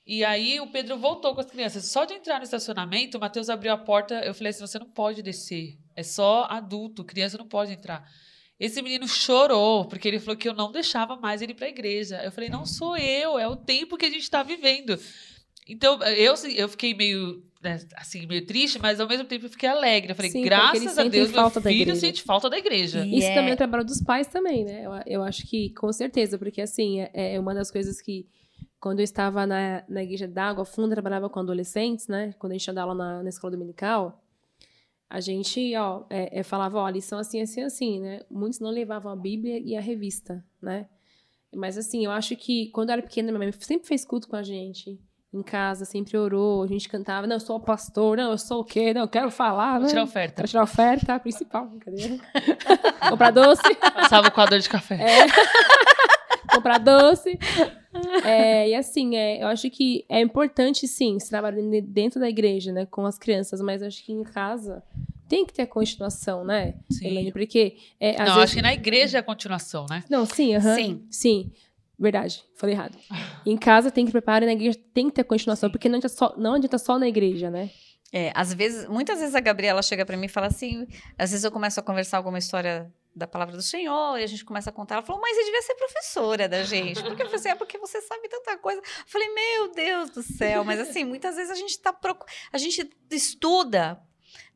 E 0.06 0.24
aí 0.24 0.61
o 0.61 0.66
Pedro 0.66 0.98
voltou 0.98 1.34
com 1.34 1.40
as 1.40 1.50
crianças. 1.50 1.86
Só 1.86 2.04
de 2.04 2.14
entrar 2.14 2.38
no 2.38 2.44
estacionamento, 2.44 3.16
o 3.16 3.20
Matheus 3.20 3.48
abriu 3.48 3.72
a 3.72 3.78
porta. 3.78 4.14
Eu 4.20 4.34
falei 4.34 4.50
assim: 4.50 4.61
você 4.61 4.78
não 4.78 4.90
pode 4.90 5.22
descer. 5.22 5.78
É 5.96 6.02
só 6.02 6.46
adulto, 6.50 7.04
criança 7.04 7.38
não 7.38 7.48
pode 7.48 7.72
entrar. 7.72 8.06
Esse 8.61 8.82
menino 8.82 9.08
chorou, 9.08 9.86
porque 9.86 10.06
ele 10.06 10.20
falou 10.20 10.36
que 10.36 10.46
eu 10.46 10.52
não 10.52 10.70
deixava 10.70 11.16
mais 11.16 11.40
ele 11.40 11.52
ir 11.52 11.54
pra 11.54 11.68
igreja. 11.68 12.22
Eu 12.22 12.30
falei, 12.30 12.50
não 12.50 12.66
sou 12.66 12.94
eu, 12.94 13.38
é 13.38 13.48
o 13.48 13.56
tempo 13.56 13.96
que 13.96 14.04
a 14.04 14.11
gente 14.11 14.30
tá 14.30 14.42
vivendo. 14.42 15.00
Então, 15.66 16.02
eu, 16.02 16.34
eu 16.54 16.68
fiquei 16.68 16.92
meio, 16.92 17.42
né, 17.62 17.78
assim, 17.96 18.26
meio 18.26 18.46
triste, 18.46 18.78
mas 18.78 19.00
ao 19.00 19.08
mesmo 19.08 19.26
tempo 19.26 19.46
eu 19.46 19.50
fiquei 19.50 19.68
alegre. 19.68 20.12
Eu 20.12 20.16
falei, 20.16 20.30
Sim, 20.30 20.42
graças 20.42 20.98
a 20.98 21.04
Deus, 21.04 21.30
meu 21.30 21.40
falta 21.40 21.61
da 21.61 21.70
filho 21.70 21.94
sente 21.94 22.22
falta 22.22 22.48
da 22.48 22.56
igreja. 22.58 23.04
E 23.04 23.18
Isso 23.18 23.28
é- 23.28 23.34
também 23.34 23.50
é 23.50 23.54
o 23.54 23.56
trabalho 23.56 23.84
dos 23.84 24.00
pais 24.02 24.26
também, 24.26 24.64
né? 24.64 24.86
Eu, 24.86 24.92
eu 25.06 25.22
acho 25.22 25.46
que, 25.46 25.70
com 25.74 25.92
certeza, 25.92 26.38
porque 26.38 26.61
assim, 26.61 27.00
é, 27.00 27.34
é 27.34 27.40
uma 27.40 27.54
das 27.54 27.70
coisas 27.70 28.00
que, 28.00 28.26
quando 28.78 29.00
eu 29.00 29.04
estava 29.04 29.46
na, 29.46 29.84
na 29.88 30.02
igreja 30.02 30.26
d'Água 30.26 30.64
Funda, 30.64 30.94
trabalhava 30.94 31.28
com 31.28 31.40
adolescentes, 31.40 32.08
né? 32.08 32.34
Quando 32.38 32.52
a 32.52 32.56
gente 32.56 32.72
dar 32.72 32.82
aula 32.82 32.94
na, 32.94 33.22
na 33.22 33.28
escola 33.28 33.50
dominical, 33.50 34.24
a 35.08 35.20
gente, 35.20 35.74
ó, 35.76 36.04
é, 36.08 36.40
é, 36.40 36.42
falava, 36.42 36.78
ó, 36.78 36.88
lição 36.88 37.18
assim, 37.18 37.42
assim, 37.42 37.62
assim, 37.62 38.00
né? 38.00 38.20
Muitos 38.30 38.58
não 38.61 38.70
levavam 38.70 39.12
a 39.12 39.16
Bíblia 39.16 39.58
e 39.58 39.76
a 39.76 39.80
revista, 39.80 40.42
né? 40.62 40.88
Mas 41.54 41.76
assim, 41.76 42.04
eu 42.04 42.12
acho 42.12 42.36
que, 42.36 42.68
quando 42.70 42.90
eu 42.90 42.94
era 42.94 43.02
pequena, 43.02 43.32
minha 43.32 43.38
mãe 43.40 43.52
sempre 43.52 43.86
fez 43.86 44.04
culto 44.04 44.28
com 44.28 44.36
a 44.36 44.42
gente. 44.42 44.98
Em 45.33 45.43
casa, 45.43 45.85
sempre 45.85 46.18
orou, 46.18 46.64
a 46.64 46.66
gente 46.66 46.89
cantava, 46.89 47.24
não, 47.24 47.37
eu 47.37 47.41
sou 47.41 47.57
o 47.57 47.61
pastor, 47.61 48.16
não, 48.16 48.33
eu 48.33 48.39
sou 48.39 48.62
o 48.62 48.64
quê? 48.64 48.93
Não, 48.93 49.03
eu 49.03 49.09
quero 49.09 49.31
falar, 49.31 49.74
Vou 49.74 49.83
né? 49.83 49.89
tirar 49.89 50.03
oferta. 50.03 50.35
Quero 50.37 50.49
tirar 50.49 50.62
oferta, 50.64 51.14
a 51.14 51.20
principal, 51.20 51.66
brincadeira. 51.66 52.18
Comprar 53.09 53.31
doce. 53.31 53.74
Passava 53.95 54.26
o 54.26 54.33
coador 54.33 54.59
de 54.59 54.68
café. 54.68 54.97
É. 55.01 55.26
comprar 56.53 56.78
doce. 56.78 57.39
É, 58.24 58.68
e 58.70 58.74
assim, 58.74 59.16
é, 59.16 59.43
eu 59.43 59.47
acho 59.47 59.70
que 59.70 60.05
é 60.09 60.20
importante, 60.20 60.89
sim, 60.89 61.16
esse 61.16 61.28
trabalho 61.28 61.62
de- 61.70 61.81
dentro 61.81 62.18
da 62.18 62.28
igreja, 62.28 62.72
né, 62.72 62.87
com 62.87 63.07
as 63.07 63.16
crianças, 63.18 63.61
mas 63.61 63.83
acho 63.83 64.05
que 64.05 64.12
em 64.12 64.24
casa 64.24 64.83
tem 65.28 65.47
que 65.47 65.53
ter 65.53 65.62
a 65.62 65.66
continuação, 65.66 66.45
né, 66.45 66.74
Sim. 66.91 67.07
Elaine? 67.07 67.31
Porque, 67.33 67.76
é, 68.01 68.11
às 68.12 68.18
Não, 68.18 68.24
vezes... 68.26 68.43
acho 68.43 68.55
que 68.57 68.62
na 68.62 68.72
igreja 68.74 69.18
é 69.18 69.20
a 69.20 69.22
continuação, 69.22 69.87
né? 69.89 70.03
Não, 70.11 70.26
sim, 70.26 70.57
aham. 70.57 70.74
Sim. 70.74 71.07
Sim. 71.09 71.53
Verdade, 72.01 72.42
falei 72.57 72.74
errado. 72.74 72.96
Em 73.44 73.59
casa 73.59 73.90
tem 73.90 74.07
que 74.07 74.11
preparar 74.11 74.42
e 74.42 74.46
na 74.46 74.53
igreja 74.53 74.78
tem 74.94 75.11
que 75.11 75.16
ter 75.16 75.24
continuação, 75.24 75.70
porque 75.70 75.86
não 75.86 75.98
adianta, 75.98 76.16
só, 76.16 76.34
não 76.38 76.55
adianta 76.55 76.78
só 76.78 76.98
na 76.98 77.07
igreja, 77.07 77.51
né? 77.51 77.68
É, 78.11 78.32
às 78.34 78.55
vezes, 78.55 78.88
muitas 78.88 79.20
vezes 79.20 79.34
a 79.34 79.40
Gabriela 79.40 79.82
chega 79.82 80.07
para 80.07 80.16
mim 80.16 80.24
e 80.24 80.28
fala 80.28 80.46
assim, 80.46 80.86
às 81.18 81.30
vezes 81.30 81.44
eu 81.44 81.53
começo 81.53 81.78
a 81.78 81.82
conversar 81.82 82.16
alguma 82.16 82.38
história 82.38 82.90
da 83.14 83.26
palavra 83.26 83.55
do 83.55 83.62
Senhor 83.62 84.18
e 84.18 84.24
a 84.24 84.26
gente 84.26 84.46
começa 84.46 84.70
a 84.70 84.72
contar. 84.72 84.94
Ela 84.94 85.05
falou, 85.05 85.20
mas 85.20 85.36
você 85.36 85.44
devia 85.44 85.62
ser 85.62 85.74
professora 85.74 86.48
da 86.48 86.62
gente. 86.62 87.03
Porque 87.03 87.24
você 87.24 87.51
é 87.51 87.55
porque 87.55 87.76
você 87.76 88.01
sabe 88.01 88.28
tanta 88.28 88.57
coisa. 88.57 88.80
Eu 88.80 88.84
falei, 89.07 89.28
meu 89.28 89.72
Deus 89.72 90.11
do 90.11 90.22
céu. 90.22 90.64
Mas 90.64 90.80
assim, 90.80 91.05
muitas 91.05 91.36
vezes 91.36 91.51
a 91.51 91.55
gente 91.55 91.78
tá 91.78 91.94
a 92.51 92.59
gente 92.59 92.88
estuda, 93.11 94.01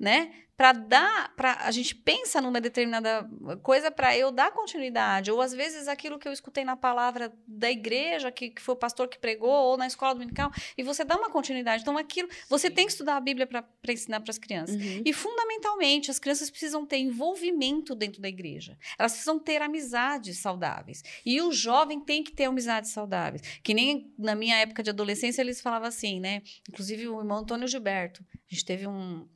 né? 0.00 0.32
Para 0.56 0.72
dar, 0.72 1.34
para 1.34 1.54
a 1.60 1.70
gente 1.70 1.94
pensa 1.94 2.40
numa 2.40 2.60
determinada 2.60 3.28
coisa 3.62 3.90
para 3.90 4.16
eu 4.16 4.30
dar 4.30 4.52
continuidade, 4.52 5.30
ou 5.30 5.40
às 5.40 5.52
vezes 5.52 5.88
aquilo 5.88 6.18
que 6.18 6.28
eu 6.28 6.32
escutei 6.32 6.64
na 6.64 6.76
palavra 6.76 7.32
da 7.46 7.70
igreja, 7.70 8.30
que, 8.30 8.50
que 8.50 8.62
foi 8.62 8.74
o 8.74 8.78
pastor 8.78 9.08
que 9.08 9.18
pregou, 9.18 9.50
ou 9.50 9.76
na 9.76 9.86
escola 9.86 10.14
dominical, 10.14 10.50
e 10.76 10.82
você 10.82 11.04
dá 11.04 11.16
uma 11.16 11.30
continuidade. 11.30 11.82
Então, 11.82 11.96
aquilo, 11.98 12.28
você 12.48 12.70
tem 12.70 12.86
que 12.86 12.92
estudar 12.92 13.16
a 13.16 13.20
Bíblia 13.20 13.46
para 13.46 13.64
ensinar 13.88 14.20
para 14.20 14.30
as 14.30 14.38
crianças. 14.38 14.76
Uhum. 14.76 15.02
E, 15.04 15.12
fundamentalmente, 15.12 16.10
as 16.10 16.18
crianças 16.18 16.50
precisam 16.50 16.86
ter 16.86 16.98
envolvimento 16.98 17.94
dentro 17.94 18.20
da 18.20 18.28
igreja. 18.28 18.78
Elas 18.98 19.12
precisam 19.12 19.38
ter 19.38 19.62
amizades 19.62 20.38
saudáveis. 20.38 21.02
E 21.24 21.40
o 21.40 21.52
jovem 21.52 22.00
tem 22.00 22.22
que 22.22 22.32
ter 22.32 22.44
amizades 22.44 22.90
saudáveis. 22.90 23.42
Que 23.62 23.74
nem 23.74 24.12
na 24.18 24.34
minha 24.34 24.56
época 24.56 24.82
de 24.82 24.90
adolescência, 24.90 25.42
eles 25.42 25.60
falavam 25.60 25.88
assim, 25.88 26.20
né? 26.20 26.42
Inclusive, 26.68 27.08
o 27.08 27.20
irmão 27.20 27.38
Antônio 27.38 27.68
Gilberto. 27.68 28.24
A 28.32 28.54
gente 28.54 28.64
teve 28.64 28.86
um, 28.86 29.26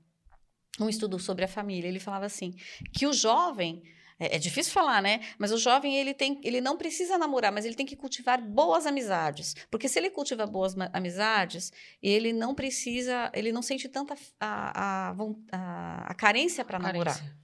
um 0.80 0.88
estudo 0.88 1.18
sobre 1.18 1.44
a 1.44 1.48
família. 1.48 1.88
Ele 1.88 2.00
falava 2.00 2.26
assim, 2.26 2.54
que 2.92 3.06
o 3.06 3.12
jovem... 3.12 3.82
É, 4.20 4.34
é 4.34 4.38
difícil 4.38 4.72
falar, 4.72 5.00
né? 5.00 5.20
Mas 5.38 5.52
o 5.52 5.58
jovem, 5.58 5.96
ele, 5.96 6.12
tem, 6.12 6.40
ele 6.42 6.60
não 6.60 6.76
precisa 6.76 7.16
namorar, 7.16 7.52
mas 7.52 7.64
ele 7.64 7.76
tem 7.76 7.86
que 7.86 7.94
cultivar 7.94 8.42
boas 8.42 8.84
amizades. 8.84 9.54
Porque 9.70 9.88
se 9.88 9.96
ele 9.96 10.10
cultiva 10.10 10.44
boas 10.44 10.74
amizades, 10.92 11.72
ele 12.02 12.32
não 12.32 12.52
precisa, 12.52 13.30
ele 13.32 13.52
não 13.52 13.62
sente 13.62 13.88
tanta 13.88 14.16
a, 14.40 15.10
a, 15.10 15.16
a, 15.52 16.10
a 16.10 16.14
carência 16.14 16.64
para 16.64 16.80
namorar. 16.80 17.14
Carência. 17.14 17.38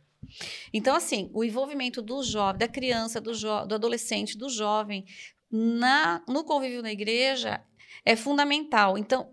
Então, 0.73 0.97
assim, 0.97 1.31
o 1.33 1.45
envolvimento 1.45 2.03
do 2.03 2.23
jovem, 2.25 2.59
da 2.59 2.67
criança, 2.67 3.21
do, 3.21 3.33
do 3.67 3.75
adolescente, 3.75 4.37
do 4.37 4.49
jovem, 4.49 5.05
na, 5.49 6.25
no 6.27 6.43
convívio 6.43 6.83
na 6.83 6.91
igreja 6.91 7.63
é 8.05 8.17
fundamental. 8.17 8.99
Então, 8.99 9.33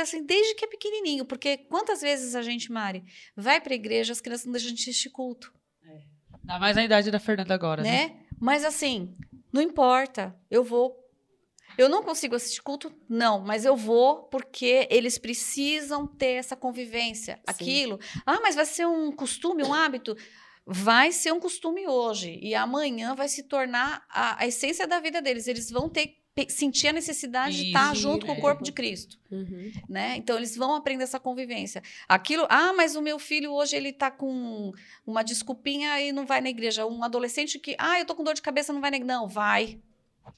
assim, 0.00 0.24
desde 0.24 0.54
que 0.54 0.64
é 0.64 0.68
pequenininho, 0.68 1.24
porque 1.24 1.56
quantas 1.56 2.00
vezes 2.00 2.34
a 2.34 2.42
gente, 2.42 2.70
Mari, 2.70 3.04
vai 3.36 3.60
para 3.60 3.72
a 3.72 3.76
igreja, 3.76 4.12
as 4.12 4.20
crianças 4.20 4.46
não 4.46 4.52
deixam 4.52 4.68
a 4.68 4.70
gente 4.70 4.88
assistir 4.88 5.10
culto, 5.10 5.52
Ainda 6.42 6.58
mais 6.58 6.76
na 6.76 6.84
idade 6.84 7.10
da 7.10 7.20
Fernanda 7.20 7.54
agora, 7.54 7.82
né? 7.82 8.08
né? 8.08 8.16
Mas 8.40 8.64
assim, 8.64 9.16
não 9.52 9.62
importa, 9.62 10.36
eu 10.50 10.64
vou. 10.64 11.00
Eu 11.78 11.88
não 11.88 12.02
consigo 12.02 12.34
assistir 12.34 12.60
culto? 12.60 12.92
Não, 13.08 13.40
mas 13.40 13.64
eu 13.64 13.74
vou 13.74 14.24
porque 14.24 14.86
eles 14.90 15.16
precisam 15.16 16.06
ter 16.06 16.32
essa 16.32 16.54
convivência. 16.54 17.40
Aquilo. 17.46 17.98
Ah, 18.26 18.40
mas 18.42 18.54
vai 18.54 18.66
ser 18.66 18.86
um 18.86 19.10
costume, 19.10 19.62
um 19.62 19.72
hábito? 19.72 20.14
Vai 20.66 21.12
ser 21.12 21.32
um 21.32 21.40
costume 21.40 21.86
hoje. 21.86 22.38
E 22.42 22.54
amanhã 22.54 23.14
vai 23.14 23.26
se 23.28 23.44
tornar 23.44 24.04
a, 24.10 24.42
a 24.42 24.46
essência 24.46 24.86
da 24.86 25.00
vida 25.00 25.22
deles. 25.22 25.46
Eles 25.46 25.70
vão 25.70 25.88
ter 25.88 26.21
sentir 26.48 26.88
a 26.88 26.92
necessidade 26.92 27.56
de 27.56 27.66
estar 27.66 27.92
Isso, 27.92 28.02
junto 28.02 28.24
com 28.24 28.32
é. 28.32 28.36
o 28.36 28.40
corpo 28.40 28.62
de 28.62 28.72
Cristo 28.72 29.18
Uhum. 29.30 29.70
né? 29.88 30.16
Então 30.16 30.36
eles 30.36 30.56
vão 30.56 30.74
aprender 30.74 31.04
essa 31.04 31.20
convivência. 31.20 31.82
Aquilo, 32.08 32.46
ah, 32.48 32.72
mas 32.72 32.96
o 32.96 33.02
meu 33.02 33.18
filho 33.18 33.52
hoje 33.52 33.76
ele 33.76 33.92
tá 33.92 34.10
com 34.10 34.72
uma 35.06 35.22
desculpinha 35.22 36.00
e 36.00 36.10
não 36.12 36.24
vai 36.26 36.40
na 36.40 36.48
igreja. 36.48 36.86
Um 36.86 37.04
adolescente 37.04 37.58
que, 37.58 37.74
ah, 37.78 37.98
eu 37.98 38.06
tô 38.06 38.14
com 38.14 38.24
dor 38.24 38.34
de 38.34 38.42
cabeça, 38.42 38.72
não 38.72 38.80
vai 38.80 38.90
na 38.90 38.96
igreja. 38.96 39.12
Não, 39.14 39.28
vai. 39.28 39.78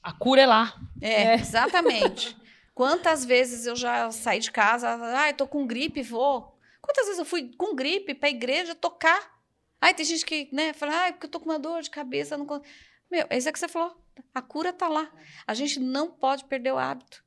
A 0.03 0.11
cura 0.11 0.41
é 0.41 0.45
lá. 0.45 0.75
É, 1.01 1.23
É. 1.23 1.35
exatamente. 1.35 2.35
Quantas 2.75 3.23
vezes 3.23 3.65
eu 3.65 3.75
já 3.75 4.11
saí 4.11 4.39
de 4.39 4.51
casa, 4.51 4.99
ah, 5.17 5.29
eu 5.29 5.33
tô 5.37 5.47
com 5.47 5.65
gripe, 5.65 6.01
vou. 6.01 6.57
Quantas 6.81 7.05
vezes 7.05 7.19
eu 7.19 7.25
fui 7.25 7.51
com 7.57 7.73
gripe 7.73 8.13
para 8.13 8.27
a 8.27 8.31
igreja 8.31 8.75
tocar? 8.75 9.33
Ai, 9.81 9.93
tem 9.93 10.05
gente 10.05 10.25
que, 10.25 10.49
né, 10.51 10.73
fala, 10.73 11.07
ah, 11.07 11.11
porque 11.13 11.25
eu 11.27 11.31
tô 11.31 11.39
com 11.39 11.49
uma 11.49 11.59
dor 11.59 11.81
de 11.81 11.89
cabeça, 11.89 12.37
não 12.37 12.45
con-". 12.45 12.61
Meu, 13.11 13.25
é 13.29 13.37
isso 13.37 13.51
que 13.51 13.59
você 13.59 13.67
falou. 13.67 13.95
A 14.33 14.41
cura 14.41 14.71
tá 14.73 14.87
lá. 14.87 15.09
A 15.45 15.53
gente 15.53 15.79
não 15.79 16.09
pode 16.11 16.45
perder 16.45 16.71
o 16.73 16.77
hábito. 16.77 17.23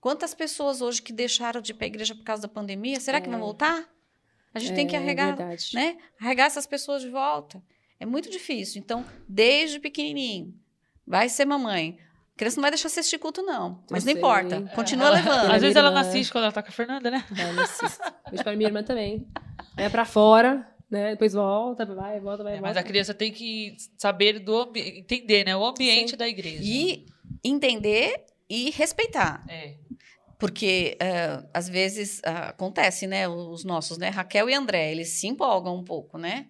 Quantas 0.00 0.34
pessoas 0.34 0.80
hoje 0.80 1.02
que 1.02 1.12
deixaram 1.12 1.60
de 1.60 1.72
ir 1.72 1.74
para 1.74 1.84
a 1.84 1.88
igreja 1.88 2.14
por 2.14 2.24
causa 2.24 2.42
da 2.42 2.48
pandemia, 2.48 2.98
será 3.00 3.20
que 3.20 3.28
É. 3.28 3.30
vão 3.30 3.40
voltar? 3.40 3.86
A 4.54 4.58
gente 4.58 4.74
tem 4.74 4.86
que 4.86 4.96
É 4.96 4.98
arregar, 4.98 5.36
verdade. 5.36 5.70
né? 5.74 5.96
Arregar 6.20 6.46
essas 6.46 6.66
pessoas 6.66 7.02
de 7.02 7.08
volta. 7.10 7.62
É 8.00 8.06
muito 8.06 8.30
difícil. 8.30 8.80
Então, 8.80 9.04
desde 9.28 9.78
pequenininho, 9.78 10.54
vai 11.06 11.28
ser 11.28 11.44
mamãe. 11.44 11.98
A 12.34 12.38
criança 12.40 12.56
não 12.56 12.62
vai 12.62 12.70
deixar 12.70 12.86
assistir 12.88 13.18
culto, 13.18 13.42
não. 13.42 13.84
Mas 13.90 14.06
Eu 14.06 14.12
não 14.14 14.18
importa. 14.18 14.62
Continua 14.74 15.08
Ela- 15.08 15.16
levando. 15.16 15.50
Às 15.52 15.60
vezes 15.60 15.76
ela 15.76 15.90
não 15.90 15.98
assiste 16.00 16.32
quando 16.32 16.44
ela 16.44 16.52
tá 16.52 16.62
com 16.62 16.70
a 16.70 16.72
Fernanda, 16.72 17.10
né? 17.10 17.22
É, 17.38 17.52
não 17.52 17.62
assisto. 17.62 18.02
Beijo 18.30 18.42
pra 18.42 18.56
minha 18.56 18.68
irmã 18.68 18.82
também. 18.82 19.28
Vai 19.76 19.90
pra 19.90 20.06
fora, 20.06 20.66
né? 20.90 21.10
Depois 21.12 21.32
volta, 21.32 21.86
vai, 21.86 22.18
volta, 22.18 22.42
vai, 22.42 22.54
É, 22.54 22.56
volta. 22.56 22.68
mas 22.68 22.76
a 22.76 22.82
criança 22.82 23.14
tem 23.14 23.32
que 23.32 23.76
saber 23.96 24.40
do 24.40 24.72
entender, 24.74 25.44
né? 25.44 25.56
O 25.56 25.64
ambiente 25.64 26.10
Sim. 26.10 26.16
da 26.16 26.28
igreja. 26.28 26.60
E 26.62 27.06
entender 27.44 28.24
e 28.48 28.70
respeitar. 28.70 29.44
É. 29.48 29.76
Porque 30.38 30.96
eh, 31.00 31.42
às 31.52 31.68
vezes 31.68 32.20
ah, 32.24 32.48
acontece, 32.48 33.06
né? 33.06 33.28
Os 33.28 33.62
nossos, 33.62 33.98
né? 33.98 34.08
Raquel 34.08 34.48
e 34.48 34.54
André, 34.54 34.90
eles 34.90 35.10
se 35.10 35.28
empolgam 35.28 35.76
um 35.76 35.84
pouco, 35.84 36.18
né? 36.18 36.46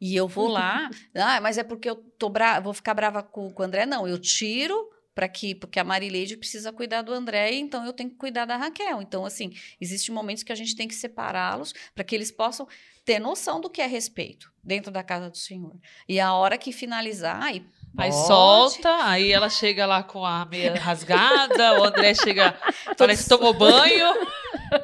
E 0.00 0.14
eu 0.14 0.28
vou 0.28 0.46
lá, 0.48 0.88
ah, 1.16 1.40
mas 1.40 1.58
é 1.58 1.64
porque 1.64 1.88
eu 1.88 1.96
tô 1.96 2.28
bra 2.28 2.60
vou 2.60 2.72
ficar 2.72 2.94
brava 2.94 3.22
com, 3.22 3.50
com 3.50 3.62
o 3.62 3.66
André? 3.66 3.86
Não, 3.86 4.06
eu 4.06 4.18
tiro 4.18 4.88
para 5.14 5.28
que 5.28 5.54
porque 5.54 5.78
a 5.80 5.84
Marileide 5.84 6.36
precisa 6.36 6.72
cuidar 6.72 7.02
do 7.02 7.12
André, 7.12 7.52
então 7.54 7.84
eu 7.84 7.92
tenho 7.92 8.10
que 8.10 8.16
cuidar 8.16 8.44
da 8.44 8.56
Raquel. 8.56 9.02
Então, 9.02 9.24
assim, 9.26 9.52
existem 9.80 10.14
momentos 10.14 10.42
que 10.42 10.52
a 10.52 10.54
gente 10.54 10.74
tem 10.76 10.86
que 10.88 10.94
separá-los 10.94 11.72
para 11.94 12.04
que 12.04 12.14
eles 12.14 12.30
possam 12.30 12.66
ter 13.04 13.18
noção 13.18 13.60
do 13.60 13.68
que 13.68 13.80
é 13.82 13.86
respeito 13.86 14.52
dentro 14.62 14.90
da 14.92 15.02
casa 15.02 15.28
do 15.28 15.36
Senhor. 15.36 15.74
E 16.08 16.20
a 16.20 16.32
hora 16.34 16.56
que 16.56 16.72
finalizar, 16.72 17.42
aí 17.42 17.64
Aí 17.98 18.08
pode, 18.12 18.26
solta, 18.28 19.04
aí 19.04 19.32
ela 19.32 19.50
chega 19.50 19.84
lá 19.84 20.00
com 20.04 20.24
a 20.24 20.44
meia 20.44 20.74
rasgada, 20.78 21.80
o 21.80 21.84
André 21.84 22.14
chega, 22.14 22.56
parece 22.96 23.24
que 23.24 23.28
tomou 23.28 23.52
banho. 23.52 24.06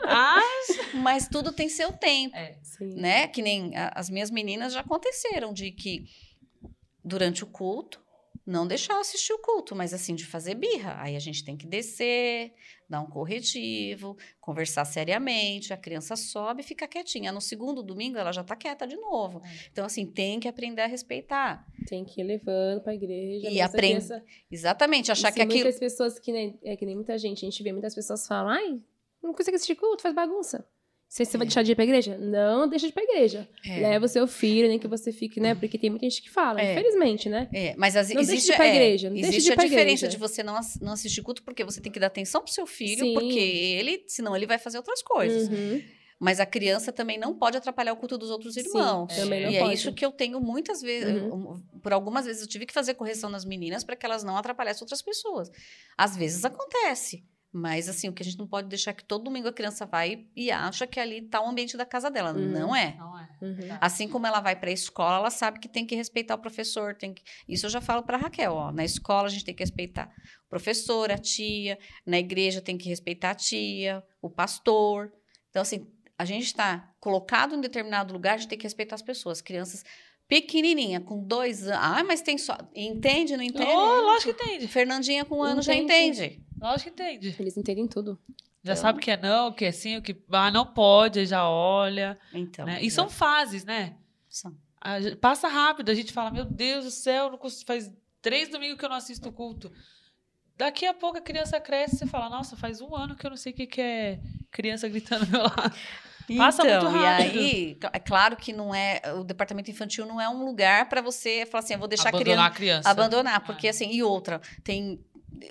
Ah, 0.09 0.41
mas 0.95 1.29
tudo 1.29 1.53
tem 1.53 1.69
seu 1.69 1.93
tempo. 1.93 2.35
é. 2.37 2.57
Né? 2.81 3.29
Que 3.29 3.41
nem 3.43 3.77
a- 3.77 3.93
as 3.95 4.11
minhas 4.11 4.29
meninas 4.31 4.73
já 4.73 4.81
aconteceram 4.81 5.53
de 5.53 5.71
que 5.71 6.05
durante 7.05 7.45
o 7.45 7.47
culto 7.47 8.01
não 8.47 8.67
deixar 8.67 8.95
eu 8.95 9.01
assistir 9.01 9.33
o 9.33 9.39
culto, 9.41 9.75
mas 9.75 9.93
assim 9.93 10.15
de 10.15 10.25
fazer 10.25 10.55
birra. 10.55 10.95
Aí 11.03 11.17
a 11.17 11.19
gente 11.19 11.45
tem 11.45 11.57
que 11.57 11.67
descer, 11.67 12.53
dar 12.89 13.01
um 13.01 13.07
corretivo, 13.07 14.17
conversar 14.41 14.85
seriamente, 14.85 15.73
a 15.73 15.77
criança 15.77 16.15
sobe 16.15 16.61
e 16.61 16.65
fica 16.65 16.87
quietinha. 16.87 17.33
No 17.33 17.41
segundo 17.41 17.83
domingo 17.83 18.17
ela 18.19 18.31
já 18.33 18.45
tá 18.45 18.55
quieta 18.55 18.87
de 18.87 18.97
novo. 18.97 19.43
Então 19.73 19.85
assim, 19.85 20.07
tem 20.07 20.39
que 20.39 20.47
aprender 20.47 20.83
a 20.83 20.87
respeitar. 20.87 21.67
Tem 21.89 22.05
que 22.05 22.21
ir 22.21 22.25
levando 22.25 22.83
pra 22.83 22.95
igreja. 22.95 23.49
E 23.51 23.55
nossa 23.55 23.65
aprende- 23.67 24.07
criança- 24.07 24.25
Exatamente, 24.51 25.11
achar 25.11 25.33
que 25.33 25.41
aquilo 25.41 25.63
Muitas 25.65 25.79
pessoas, 25.81 26.19
que 26.19 26.31
nem, 26.33 26.59
é 26.63 26.77
que 26.77 26.87
nem 26.87 26.95
muita 26.95 27.19
gente, 27.19 27.45
a 27.45 27.51
gente 27.51 27.63
vê 27.63 27.73
muitas 27.73 27.95
pessoas 27.95 28.27
falam, 28.27 28.51
ai, 28.53 28.81
não 29.23 29.33
consegue 29.35 29.57
assistir 29.57 29.75
culto, 29.75 30.03
faz 30.03 30.15
bagunça. 30.15 30.65
Você, 31.09 31.25
você 31.25 31.39
vai 31.39 31.45
É. 31.45 31.49
deixar 31.49 31.63
de 31.63 31.73
ir 31.73 31.75
pra 31.75 31.85
igreja? 31.85 32.19
Não 32.19 32.69
deixa 32.69 32.87
de 32.87 32.91
ir 32.91 32.95
pra 32.95 33.03
igreja. 33.05 33.49
é, 33.65 33.81
Leva 33.81 34.05
o 34.07 34.09
seu 34.09 34.27
filho, 34.27 34.69
nem 34.69 34.79
que 34.79 34.89
você 34.89 35.13
fique, 35.13 35.39
né? 35.41 35.55
Porque 35.55 35.79
tem 35.79 35.89
muita 35.89 36.05
gente 36.09 36.21
que 36.23 36.31
fala, 36.31 36.61
É. 36.61 36.73
infelizmente, 36.73 37.29
né? 37.29 37.49
É, 37.55 37.75
mas 37.77 37.97
as, 37.97 38.09
Não 38.09 38.17
deixa 38.17 38.31
de 38.33 38.37
existe, 38.37 38.53
ir 38.53 38.57
pra 38.57 38.67
é, 38.67 38.71
igreja, 38.75 39.09
não 39.09 39.15
deixa 39.15 39.31
de 39.31 39.37
existe 39.37 39.53
a 39.53 39.57
diferença 39.57 39.83
igreja. 40.05 40.09
de 40.09 40.17
você 40.17 40.43
não, 40.43 40.59
não 40.83 40.93
assistir 40.93 41.23
culto 41.23 41.43
porque 41.45 41.65
você 41.65 41.81
tem 41.81 41.93
que 41.93 42.01
dar 42.01 42.09
atenção 42.09 42.43
pro 42.43 42.53
seu 42.53 42.67
filho, 42.67 43.05
Sim. 43.05 43.15
porque 43.15 43.39
ele, 43.39 44.05
senão 44.09 44.37
ele 44.37 44.47
vai 44.47 44.59
fazer 44.59 44.79
outras 44.79 45.01
coisas. 45.03 45.49
Uhum. 45.49 45.81
Mas 46.19 46.41
a 46.41 46.47
criança 46.47 46.91
também 46.93 47.19
não 47.19 47.35
pode 47.35 47.59
atrapalhar 47.59 47.93
o 47.93 47.97
culto 47.97 48.17
dos 48.17 48.31
outros 48.31 48.55
Sim, 48.55 48.61
irmãos. 48.61 49.15
também 49.15 49.43
não 49.45 49.51
e 49.51 49.57
é 49.57 49.61
pode. 49.61 49.75
isso 49.75 49.93
que 49.93 50.05
eu 50.05 50.11
tenho 50.11 50.41
muitas 50.41 50.81
vezes, 50.81 51.13
Uhum. 51.23 51.53
um, 51.75 51.79
por 51.81 51.93
algumas 51.93 52.25
vezes 52.25 52.41
eu 52.43 52.49
tive 52.49 52.65
que 52.67 52.73
fazer 52.73 52.95
correção 52.95 53.29
nas 53.31 53.45
meninas 53.45 53.85
para 53.85 53.95
que 53.95 54.05
elas 54.07 54.25
não 54.25 54.35
atrapalhassem 54.37 54.83
outras 54.83 55.03
pessoas. 55.03 55.51
Às 55.97 56.17
vezes 56.17 56.43
acontece, 56.45 57.23
mas 57.57 57.89
assim, 57.89 58.07
o 58.07 58.13
que 58.13 58.23
a 58.23 58.25
gente 58.25 58.39
não 58.39 58.47
pode 58.47 58.69
deixar 58.69 58.91
é 58.91 58.95
que 58.95 59.03
todo 59.03 59.25
domingo 59.25 59.49
a 59.49 59.53
criança 59.53 59.87
vai 59.87 60.27
e 60.37 60.51
acha 60.51 60.87
que 60.87 61.01
ali 61.01 61.25
está 61.25 61.41
o 61.41 61.49
ambiente 61.49 61.75
da 61.75 61.87
casa 61.87 62.11
dela. 62.11 62.35
Uhum. 62.35 62.51
Não 62.51 62.77
é. 62.77 62.95
Não 62.99 63.19
é. 63.19 63.29
Uhum. 63.41 63.79
Assim 63.81 64.07
como 64.07 64.27
ela 64.27 64.41
vai 64.41 64.55
para 64.55 64.69
a 64.69 64.73
escola, 64.75 65.17
ela 65.17 65.31
sabe 65.31 65.59
que 65.59 65.67
tem 65.67 65.87
que 65.87 65.95
respeitar 65.95 66.35
o 66.35 66.39
professor. 66.39 66.95
Tem 66.95 67.15
que... 67.15 67.23
Isso 67.49 67.65
eu 67.65 67.71
já 67.71 67.81
falo 67.81 68.03
para 68.03 68.19
Raquel. 68.19 68.53
Ó, 68.53 68.71
na 68.71 68.85
escola 68.85 69.29
a 69.29 69.31
gente 69.31 69.43
tem 69.43 69.55
que 69.55 69.63
respeitar 69.63 70.13
o 70.45 70.51
professor, 70.51 71.11
a 71.11 71.17
tia. 71.17 71.79
Na 72.05 72.19
igreja 72.19 72.61
tem 72.61 72.77
que 72.77 72.91
respeitar 72.91 73.31
a 73.31 73.35
tia, 73.35 74.05
o 74.21 74.29
pastor. 74.29 75.11
Então, 75.49 75.63
assim, 75.63 75.91
a 76.19 76.27
gente 76.27 76.45
está 76.45 76.93
colocado 77.01 77.55
em 77.55 77.61
determinado 77.63 78.13
lugar, 78.13 78.35
a 78.35 78.37
gente 78.37 78.51
tem 78.51 78.59
que 78.59 78.65
respeitar 78.65 78.97
as 78.97 79.03
pessoas. 79.03 79.41
Crianças 79.41 79.83
pequenininha, 80.29 81.01
com 81.01 81.25
dois 81.25 81.67
anos. 81.67 81.81
Ah, 81.81 82.05
mas 82.05 82.21
tem 82.21 82.37
só. 82.37 82.59
Entende, 82.75 83.35
não 83.35 83.43
entende? 83.43 83.71
Oh, 83.71 84.01
lógico 84.03 84.35
que 84.35 84.45
entende. 84.45 84.69
Fernandinha 84.69 85.25
com 85.25 85.39
um 85.39 85.43
ano 85.43 85.63
já 85.63 85.75
Entende. 85.75 86.45
Lógico 86.61 86.85
que 86.95 87.03
entende. 87.03 87.37
Eles 87.39 87.57
entendem 87.57 87.87
tudo. 87.87 88.19
Já 88.63 88.73
Então- 88.73 88.77
sabe 88.83 88.99
o 88.99 89.03
que 89.03 89.11
é 89.11 89.17
não, 89.17 89.49
o 89.49 89.53
que 89.53 89.65
é 89.65 89.73
sim, 89.73 89.97
o 89.97 90.03
que 90.03 90.17
ah, 90.31 90.51
não 90.51 90.67
pode, 90.67 91.21
aí 91.21 91.27
já 91.27 91.49
olha. 91.49 92.19
Então. 92.33 92.67
né? 92.67 92.83
E 92.83 92.91
são 92.91 93.09
fases, 93.09 93.65
né? 93.65 93.95
são. 94.29 94.55
A 94.81 94.97
passa 95.21 95.49
rápido, 95.49 95.91
a 95.91 95.95
gente 95.95 96.13
fala, 96.13 96.31
meu 96.31 96.45
Deus 96.45 96.85
do 96.85 96.91
céu, 96.91 97.31
não 97.31 97.39
consigo- 97.39 97.67
faz 97.67 97.91
três 98.21 98.49
domingos 98.49 98.79
que 98.79 98.85
eu 98.85 98.89
não 98.89 98.97
assisto 98.97 99.29
o 99.29 99.33
culto. 99.33 99.73
Daqui 100.57 100.87
a 100.87 100.95
pouco 100.95 101.19
a 101.19 101.21
criança 101.21 101.61
cresce 101.61 101.97
e 101.97 101.99
você 101.99 102.07
fala, 102.07 102.29
nossa, 102.31 102.57
faz 102.57 102.81
um 102.81 102.95
ano 102.95 103.15
que 103.17 103.27
eu 103.27 103.31
não 103.31 103.37
sei 103.37 103.53
o 103.53 103.55
que, 103.57 103.67
que 103.67 103.81
é 103.81 104.21
criança 104.51 104.89
gritando 104.89 105.25
ao 105.25 105.31
meu 105.31 105.43
lado. 105.43 105.77
Passa 106.37 106.65
muito 106.65 106.77
Então, 106.77 106.91
rápido. 106.93 107.37
E 107.37 107.39
aí, 107.39 107.79
é 107.93 107.99
claro 108.01 108.37
que 108.37 108.53
não 108.53 108.75
é. 108.75 109.01
O 109.19 109.23
departamento 109.23 109.71
infantil 109.71 110.05
não 110.07 110.21
é 110.21 110.29
um 110.29 110.45
lugar 110.45 110.89
para 110.89 111.01
você 111.01 111.47
falar 111.47 111.63
assim, 111.63 111.75
eu 111.75 111.79
vou 111.79 111.87
deixar 111.89 112.09
a 112.09 112.13
criança. 112.13 112.25
Abandonar 112.33 112.47
a 112.51 112.55
criança. 112.55 112.89
Abandonar, 112.91 113.41
porque 113.45 113.67
Ah. 113.69 113.71
assim, 113.71 113.91
e 113.93 114.03
outra, 114.03 114.41
tem 114.65 114.99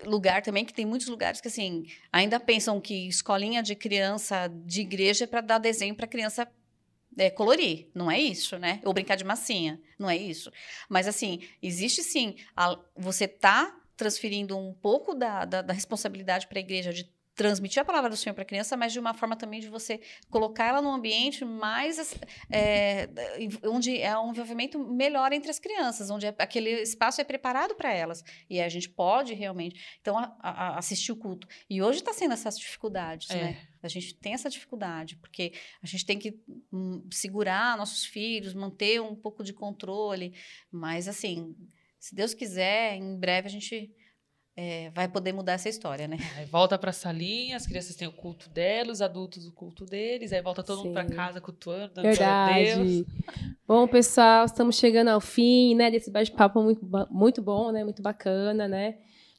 lugar 0.05 0.41
também 0.41 0.65
que 0.65 0.73
tem 0.73 0.85
muitos 0.85 1.07
lugares 1.07 1.41
que 1.41 1.47
assim, 1.47 1.85
ainda 2.11 2.39
pensam 2.39 2.79
que 2.81 3.07
escolinha 3.07 3.61
de 3.63 3.75
criança 3.75 4.47
de 4.65 4.81
igreja 4.81 5.23
é 5.25 5.27
para 5.27 5.41
dar 5.41 5.57
desenho 5.57 5.95
para 5.95 6.07
criança 6.07 6.47
é, 7.17 7.29
colorir, 7.29 7.87
não 7.93 8.11
é 8.11 8.19
isso, 8.19 8.57
né? 8.59 8.81
Ou 8.83 8.93
brincar 8.93 9.15
de 9.15 9.23
massinha, 9.23 9.79
não 9.97 10.09
é 10.09 10.17
isso. 10.17 10.51
Mas 10.89 11.07
assim, 11.07 11.39
existe 11.61 12.03
sim, 12.03 12.35
a- 12.55 12.77
você 12.95 13.27
tá 13.27 13.73
transferindo 13.95 14.57
um 14.57 14.73
pouco 14.73 15.15
da, 15.15 15.45
da, 15.45 15.61
da 15.61 15.73
responsabilidade 15.73 16.47
para 16.47 16.59
a 16.59 16.61
igreja 16.61 16.91
de 16.91 17.09
transmitir 17.35 17.81
a 17.81 17.85
palavra 17.85 18.09
do 18.09 18.15
Senhor 18.15 18.33
para 18.33 18.43
a 18.43 18.45
criança, 18.45 18.77
mas 18.77 18.93
de 18.93 18.99
uma 18.99 19.13
forma 19.13 19.35
também 19.35 19.59
de 19.59 19.67
você 19.67 19.99
colocar 20.29 20.65
ela 20.67 20.81
num 20.81 20.91
ambiente 20.93 21.43
mais 21.43 22.15
é, 22.49 23.09
onde 23.63 23.99
é 23.99 24.17
um 24.17 24.31
envolvimento 24.31 24.79
melhor 24.79 25.33
entre 25.33 25.51
as 25.51 25.59
crianças, 25.59 26.09
onde 26.09 26.25
é- 26.27 26.35
aquele 26.39 26.69
espaço 26.81 27.19
é 27.19 27.23
preparado 27.23 27.75
para 27.75 27.93
elas 27.93 28.23
e 28.49 28.61
a 28.61 28.69
gente 28.69 28.89
pode 28.89 29.33
realmente 29.33 29.97
então 29.99 30.17
a- 30.17 30.35
a- 30.39 30.77
assistir 30.77 31.11
o 31.11 31.15
culto. 31.17 31.47
E 31.69 31.81
hoje 31.81 31.99
está 31.99 32.13
sendo 32.13 32.33
essas 32.33 32.57
dificuldades, 32.57 33.29
É. 33.29 33.35
né? 33.35 33.67
A 33.83 33.87
gente 33.87 34.15
tem 34.15 34.33
essa 34.33 34.49
dificuldade 34.49 35.15
porque 35.17 35.53
a 35.83 35.85
gente 35.85 36.05
tem 36.05 36.17
que 36.17 36.39
hum, 36.71 37.05
segurar 37.11 37.77
nossos 37.77 38.05
filhos, 38.05 38.53
manter 38.53 39.01
um 39.01 39.15
pouco 39.15 39.43
de 39.43 39.53
controle, 39.53 40.33
mas 40.71 41.07
assim, 41.07 41.55
se 41.99 42.15
Deus 42.15 42.33
quiser, 42.33 42.95
em 42.95 43.17
breve 43.19 43.47
a 43.47 43.51
gente 43.51 43.91
é, 44.57 44.89
vai 44.95 45.07
poder 45.07 45.33
mudar 45.33 45.53
essa 45.53 45.67
história, 45.69 46.07
né? 46.07 46.17
Aí 46.37 46.45
volta 46.45 46.77
pra 46.77 46.91
salinha, 46.93 47.57
as 47.57 47.67
crianças 47.67 47.95
têm 47.95 48.07
o 48.07 48.11
culto 48.11 48.49
delas, 48.49 48.97
os 48.97 49.01
adultos 49.01 49.45
o 49.47 49.51
culto 49.51 49.85
deles, 49.85 50.31
aí 50.31 50.41
volta 50.41 50.63
todo 50.63 50.83
mundo 50.83 50.93
pra 50.93 51.03
Sim. 51.07 51.09
casa 51.15 51.41
cultuando, 51.41 51.93
dando 51.95 52.05
a 52.07 52.09
Deus. 52.09 52.17
Verdade. 52.17 53.05
Bom, 53.67 53.87
pessoal, 53.87 54.45
estamos 54.45 54.77
chegando 54.77 55.09
ao 55.09 55.19
fim, 55.19 55.75
né, 55.75 55.89
desse 55.91 56.09
bate-papo 56.11 56.61
muito, 56.61 56.87
muito 57.09 57.41
bom, 57.41 57.71
né, 57.71 57.83
muito 57.83 58.01
bacana, 58.01 58.67
né? 58.67 58.95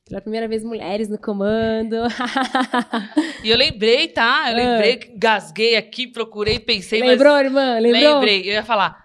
Pela 0.08 0.20
primeira 0.20 0.46
vez, 0.46 0.62
mulheres 0.62 1.08
no 1.08 1.18
comando. 1.18 1.96
E 3.42 3.50
eu 3.50 3.56
lembrei, 3.56 4.08
tá? 4.08 4.46
Eu 4.50 4.56
Ah. 4.56 4.70
lembrei, 4.72 4.96
que 4.96 5.16
gasguei 5.16 5.76
aqui, 5.76 6.06
procurei, 6.06 6.58
pensei, 6.58 7.00
Lembrou, 7.00 7.36
irmã? 7.38 7.74
mas 7.74 7.82
Lembrou? 7.82 8.14
lembrei. 8.14 8.40
Eu 8.42 8.52
ia 8.54 8.64
falar 8.64 9.02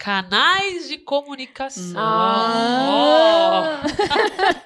canais 0.00 0.88
de 0.88 0.96
comunicação. 0.96 2.00
Ah! 2.00 3.82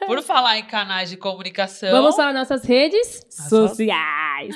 Ó, 0.00 0.06
por 0.06 0.22
falar 0.22 0.58
em 0.60 0.64
canais 0.64 1.10
de 1.10 1.16
comunicação, 1.16 1.90
Vamos 1.90 2.14
para 2.14 2.32
nossas 2.32 2.62
redes 2.64 3.20
As 3.36 3.48
sociais. 3.48 4.54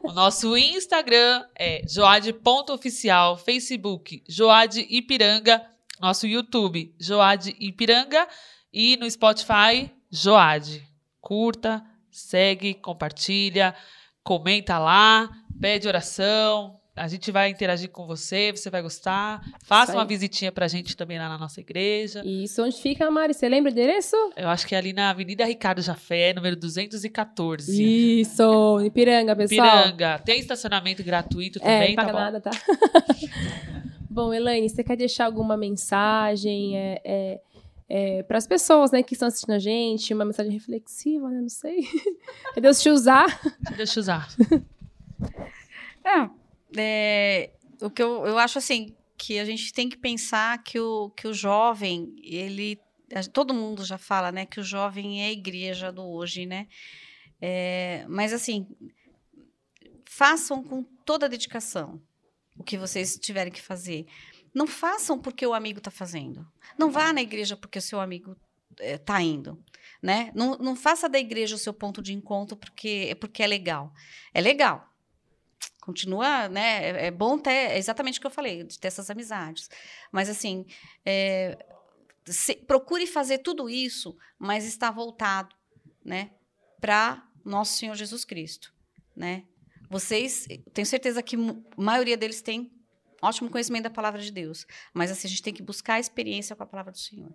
o 0.00 0.12
nosso 0.12 0.56
Instagram 0.56 1.44
é 1.58 1.82
joade.oficial, 1.88 3.36
Facebook 3.36 4.22
Joade 4.28 4.86
Ipiranga, 4.88 5.60
nosso 6.00 6.24
YouTube 6.28 6.94
Joade 7.00 7.56
Ipiranga 7.58 8.28
e 8.72 8.96
no 8.98 9.10
Spotify 9.10 9.90
Joade. 10.08 10.86
Curta, 11.20 11.82
segue, 12.12 12.74
compartilha, 12.74 13.74
comenta 14.22 14.78
lá, 14.78 15.28
pede 15.60 15.88
oração. 15.88 16.80
A 16.94 17.08
gente 17.08 17.30
vai 17.32 17.48
interagir 17.48 17.90
com 17.90 18.06
você, 18.06 18.52
você 18.52 18.68
vai 18.68 18.82
gostar. 18.82 19.40
Faça 19.64 19.94
uma 19.94 20.04
visitinha 20.04 20.52
pra 20.52 20.68
gente 20.68 20.94
também 20.94 21.18
lá 21.18 21.26
na 21.26 21.38
nossa 21.38 21.58
igreja. 21.58 22.22
Isso, 22.22 22.62
onde 22.62 22.76
fica, 22.76 23.10
Mari? 23.10 23.32
Você 23.32 23.48
lembra 23.48 23.70
o 23.70 23.72
endereço? 23.72 24.14
Eu 24.36 24.48
acho 24.48 24.66
que 24.66 24.74
é 24.74 24.78
ali 24.78 24.92
na 24.92 25.08
Avenida 25.08 25.42
Ricardo 25.46 25.80
Jafé, 25.80 26.34
número 26.34 26.54
214. 26.54 28.20
Isso, 28.20 28.80
Ipiranga, 28.84 29.34
pessoal. 29.34 29.84
Piranga. 29.84 30.18
Tem 30.18 30.38
estacionamento 30.38 31.02
gratuito 31.02 31.58
É, 31.62 31.62
também, 31.62 31.96
não 31.96 32.04
tá 32.04 32.12
bom? 32.12 32.18
nada, 32.18 32.40
tá? 32.42 32.50
bom, 34.10 34.34
Elaine, 34.34 34.68
você 34.68 34.84
quer 34.84 34.96
deixar 34.96 35.24
alguma 35.24 35.56
mensagem 35.56 36.76
é, 36.76 37.00
é, 37.02 37.40
é, 37.88 38.22
para 38.24 38.36
as 38.36 38.46
pessoas 38.46 38.90
né, 38.90 39.02
que 39.02 39.14
estão 39.14 39.28
assistindo 39.28 39.54
a 39.54 39.58
gente? 39.58 40.12
Uma 40.12 40.26
mensagem 40.26 40.52
reflexiva, 40.52 41.30
né? 41.30 41.40
Não 41.40 41.48
sei. 41.48 41.88
É 42.54 42.60
Deus 42.60 42.82
te 42.82 42.90
usar. 42.90 43.40
Deixa 43.78 43.98
eu 43.98 44.02
usar. 44.02 44.28
É, 46.04 46.28
é, 46.76 47.52
o 47.80 47.90
que 47.90 48.02
eu, 48.02 48.26
eu 48.26 48.38
acho 48.38 48.58
assim 48.58 48.94
que 49.16 49.38
a 49.38 49.44
gente 49.44 49.72
tem 49.72 49.88
que 49.88 49.96
pensar 49.96 50.62
que 50.62 50.78
o, 50.80 51.10
que 51.10 51.28
o 51.28 51.34
jovem, 51.34 52.14
ele. 52.22 52.78
Todo 53.32 53.52
mundo 53.52 53.84
já 53.84 53.98
fala, 53.98 54.32
né? 54.32 54.46
Que 54.46 54.58
o 54.58 54.64
jovem 54.64 55.22
é 55.22 55.26
a 55.26 55.32
igreja 55.32 55.92
do 55.92 56.02
hoje, 56.02 56.46
né? 56.46 56.66
É, 57.40 58.06
mas 58.08 58.32
assim, 58.32 58.66
façam 60.06 60.62
com 60.62 60.82
toda 60.82 61.26
a 61.26 61.28
dedicação 61.28 62.00
o 62.56 62.62
que 62.62 62.76
vocês 62.76 63.16
tiverem 63.16 63.52
que 63.52 63.60
fazer. 63.60 64.06
Não 64.54 64.66
façam 64.66 65.18
porque 65.18 65.46
o 65.46 65.54
amigo 65.54 65.78
está 65.78 65.90
fazendo. 65.90 66.46
Não 66.78 66.90
vá 66.90 67.12
na 67.12 67.22
igreja 67.22 67.56
porque 67.56 67.78
o 67.78 67.82
seu 67.82 68.00
amigo 68.00 68.36
está 68.78 69.20
eh, 69.20 69.24
indo. 69.24 69.62
Né? 70.02 70.30
Não, 70.34 70.56
não 70.58 70.76
faça 70.76 71.08
da 71.08 71.18
igreja 71.18 71.54
o 71.54 71.58
seu 71.58 71.72
ponto 71.72 72.02
de 72.02 72.12
encontro 72.12 72.56
porque, 72.56 73.16
porque 73.20 73.42
é 73.42 73.46
legal. 73.46 73.92
É 74.34 74.40
legal. 74.40 74.91
Continua, 75.82 76.48
né? 76.48 76.90
É, 76.90 77.06
é 77.06 77.10
bom 77.10 77.36
ter, 77.36 77.50
é 77.50 77.76
exatamente 77.76 78.18
o 78.18 78.20
que 78.20 78.26
eu 78.28 78.30
falei, 78.30 78.62
de 78.62 78.78
ter 78.78 78.86
essas 78.86 79.10
amizades. 79.10 79.68
Mas, 80.12 80.28
assim, 80.28 80.64
é, 81.04 81.58
se, 82.24 82.54
procure 82.54 83.04
fazer 83.04 83.38
tudo 83.38 83.68
isso, 83.68 84.16
mas 84.38 84.64
está 84.64 84.92
voltado, 84.92 85.56
né? 86.04 86.30
Para 86.80 87.28
nosso 87.44 87.76
Senhor 87.76 87.96
Jesus 87.96 88.24
Cristo, 88.24 88.72
né? 89.16 89.42
Vocês, 89.90 90.46
tenho 90.72 90.86
certeza 90.86 91.20
que 91.20 91.34
a 91.34 91.56
maioria 91.76 92.16
deles 92.16 92.40
tem 92.40 92.72
ótimo 93.20 93.50
conhecimento 93.50 93.82
da 93.82 93.90
palavra 93.90 94.22
de 94.22 94.30
Deus, 94.30 94.64
mas 94.94 95.10
assim 95.10 95.26
a 95.26 95.30
gente 95.30 95.42
tem 95.42 95.52
que 95.52 95.62
buscar 95.64 95.94
a 95.94 96.00
experiência 96.00 96.54
com 96.54 96.62
a 96.62 96.66
palavra 96.66 96.92
do 96.92 96.98
Senhor. 96.98 97.34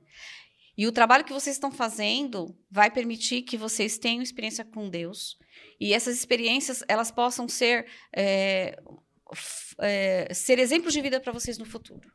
E 0.78 0.86
o 0.86 0.92
trabalho 0.92 1.26
que 1.26 1.34
vocês 1.34 1.56
estão 1.56 1.72
fazendo 1.72 2.56
vai 2.70 2.92
permitir 2.92 3.42
que 3.42 3.58
vocês 3.58 3.98
tenham 3.98 4.22
experiência 4.22 4.64
com 4.64 4.90
Deus 4.90 5.38
e 5.80 5.94
essas 5.94 6.16
experiências 6.16 6.84
elas 6.88 7.10
possam 7.10 7.48
ser 7.48 7.88
é, 8.16 8.80
é, 9.80 10.34
ser 10.34 10.60
exemplos 10.60 10.94
de 10.94 11.02
vida 11.02 11.20
para 11.20 11.32
vocês 11.32 11.58
no 11.58 11.66
futuro. 11.66 12.12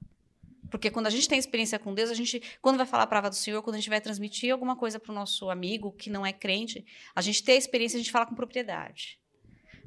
Porque 0.71 0.91
quando 0.91 1.07
a 1.07 1.11
gente 1.11 1.29
tem 1.29 1.39
experiência 1.39 1.79
com 1.79 1.93
Deus, 1.93 2.09
a 2.09 2.15
gente, 2.15 2.41
quando 2.63 2.79
vai 2.79 2.87
falar 2.87 3.03
a 3.03 3.07
palavra 3.07 3.29
do 3.29 3.37
Senhor, 3.37 3.63
quando 3.63 3.75
a 3.75 3.79
gente 3.79 3.91
vai 3.91 4.01
transmitir 4.01 4.51
alguma 4.51 4.75
coisa 4.75 4.99
para 4.99 5.13
o 5.13 5.15
nosso 5.15 5.51
amigo 5.51 5.93
que 5.93 6.09
não 6.09 6.25
é 6.25 6.33
crente, 6.33 6.87
a 7.15 7.21
gente 7.21 7.43
tem 7.45 7.57
a 7.57 7.59
experiência, 7.59 7.99
a 7.99 8.03
gente 8.03 8.11
fala 8.11 8.25
com 8.25 8.35
propriedade. 8.35 9.19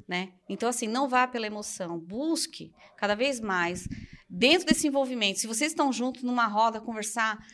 Né? 0.06 0.32
Então, 0.48 0.68
assim, 0.68 0.86
não 0.86 1.08
vá 1.08 1.26
pela 1.26 1.44
emoção, 1.44 1.98
busque 1.98 2.72
cada 2.96 3.16
vez 3.16 3.40
mais 3.40 3.88
dentro 4.30 4.64
desse 4.64 4.86
envolvimento. 4.86 5.40
Se 5.40 5.48
vocês 5.48 5.72
estão 5.72 5.92
juntos 5.92 6.22
numa 6.22 6.46
roda 6.46 6.80
conversar, 6.80 7.44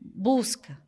busca, 0.00 0.80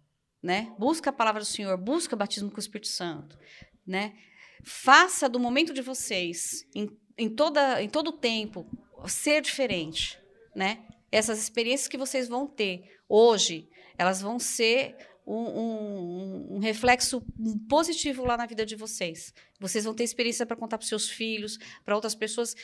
né? 0.43 0.75
Busca 0.79 1.11
a 1.11 1.13
palavra 1.13 1.41
do 1.41 1.47
Senhor, 1.47 1.77
busca 1.77 2.15
o 2.15 2.19
batismo 2.19 2.51
com 2.51 2.57
o 2.57 2.61
Espírito 2.61 2.89
Santo, 2.89 3.39
né? 3.87 4.17
Faça 4.65 5.29
do 5.29 5.41
momento 5.41 5.73
de 5.73 5.83
vocês, 5.83 6.67
em, 6.75 6.89
em, 7.19 7.29
toda, 7.29 7.83
em 7.83 7.89
todo 7.89 8.09
o 8.09 8.13
tempo, 8.13 8.67
ser 9.07 9.43
diferente, 9.43 10.19
né? 10.55 10.85
essas 11.13 11.39
experiências 11.39 11.87
que 11.87 11.99
vocês 11.99 12.27
vão 12.27 12.47
ter 12.47 12.99
hoje, 13.07 13.69
elas 13.99 14.23
vão 14.23 14.39
ser 14.39 14.97
um, 15.27 15.37
um, 15.37 16.57
um, 16.57 16.59
reflexo 16.59 17.23
positivo 17.69 18.25
lá 18.25 18.37
na 18.37 18.47
vida 18.47 18.65
de 18.65 18.75
vocês. 18.75 19.33
Vocês 19.61 19.85
vão 19.85 19.95
ter 19.95 20.05
experiência 20.05 20.47
para 20.47 20.57
contar 20.57 20.79
para 20.79 20.87
seus 20.87 21.11
filhos, 21.11 21.59
para 21.85 21.95
outras 21.95 22.15
pessoas, 22.15 22.57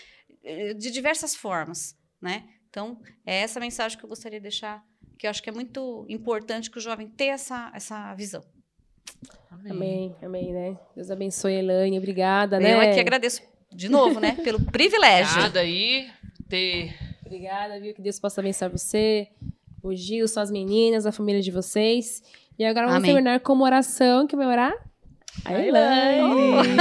eh, 0.42 0.72
de 0.72 0.90
diversas 0.90 1.36
formas, 1.36 1.94
né? 2.20 2.48
Então, 2.70 3.00
é 3.24 3.36
essa 3.42 3.60
mensagem 3.60 3.98
que 3.98 4.04
eu 4.04 4.08
gostaria 4.08 4.40
de 4.40 4.44
deixar, 4.44 4.82
que 5.18 5.26
eu 5.26 5.30
acho 5.30 5.42
que 5.42 5.50
é 5.50 5.52
muito 5.52 6.06
importante 6.08 6.70
que 6.70 6.78
o 6.78 6.80
jovem 6.80 7.08
tenha 7.08 7.34
essa, 7.34 7.70
essa 7.74 8.14
visão. 8.14 8.42
Amém. 9.50 9.72
amém, 9.72 10.16
amém, 10.22 10.52
né? 10.52 10.78
Deus 10.94 11.10
abençoe, 11.10 11.54
Elaine, 11.54 11.98
obrigada, 11.98 12.56
eu 12.56 12.60
né? 12.60 12.74
Eu 12.74 12.80
aqui 12.80 13.00
agradeço 13.00 13.42
de 13.72 13.88
novo, 13.88 14.20
né, 14.20 14.32
pelo 14.44 14.64
privilégio. 14.64 15.32
Obrigada 15.32 15.60
aí 15.60 16.08
ter 16.48 16.94
Obrigada, 17.28 17.78
viu? 17.78 17.92
Que 17.92 18.00
Deus 18.00 18.18
possa 18.18 18.40
abençoar 18.40 18.70
você, 18.70 19.28
o 19.82 19.94
Gil, 19.94 20.26
suas 20.26 20.50
meninas, 20.50 21.04
a 21.04 21.12
família 21.12 21.42
de 21.42 21.50
vocês. 21.50 22.22
E 22.58 22.64
agora 22.64 22.86
vamos 22.86 23.00
Amém. 23.00 23.12
terminar 23.12 23.40
com 23.40 23.52
uma 23.52 23.66
oração. 23.66 24.26
que 24.26 24.34
vai 24.34 24.46
orar? 24.46 24.72
A 25.44 25.52
Elaine. 25.52 26.72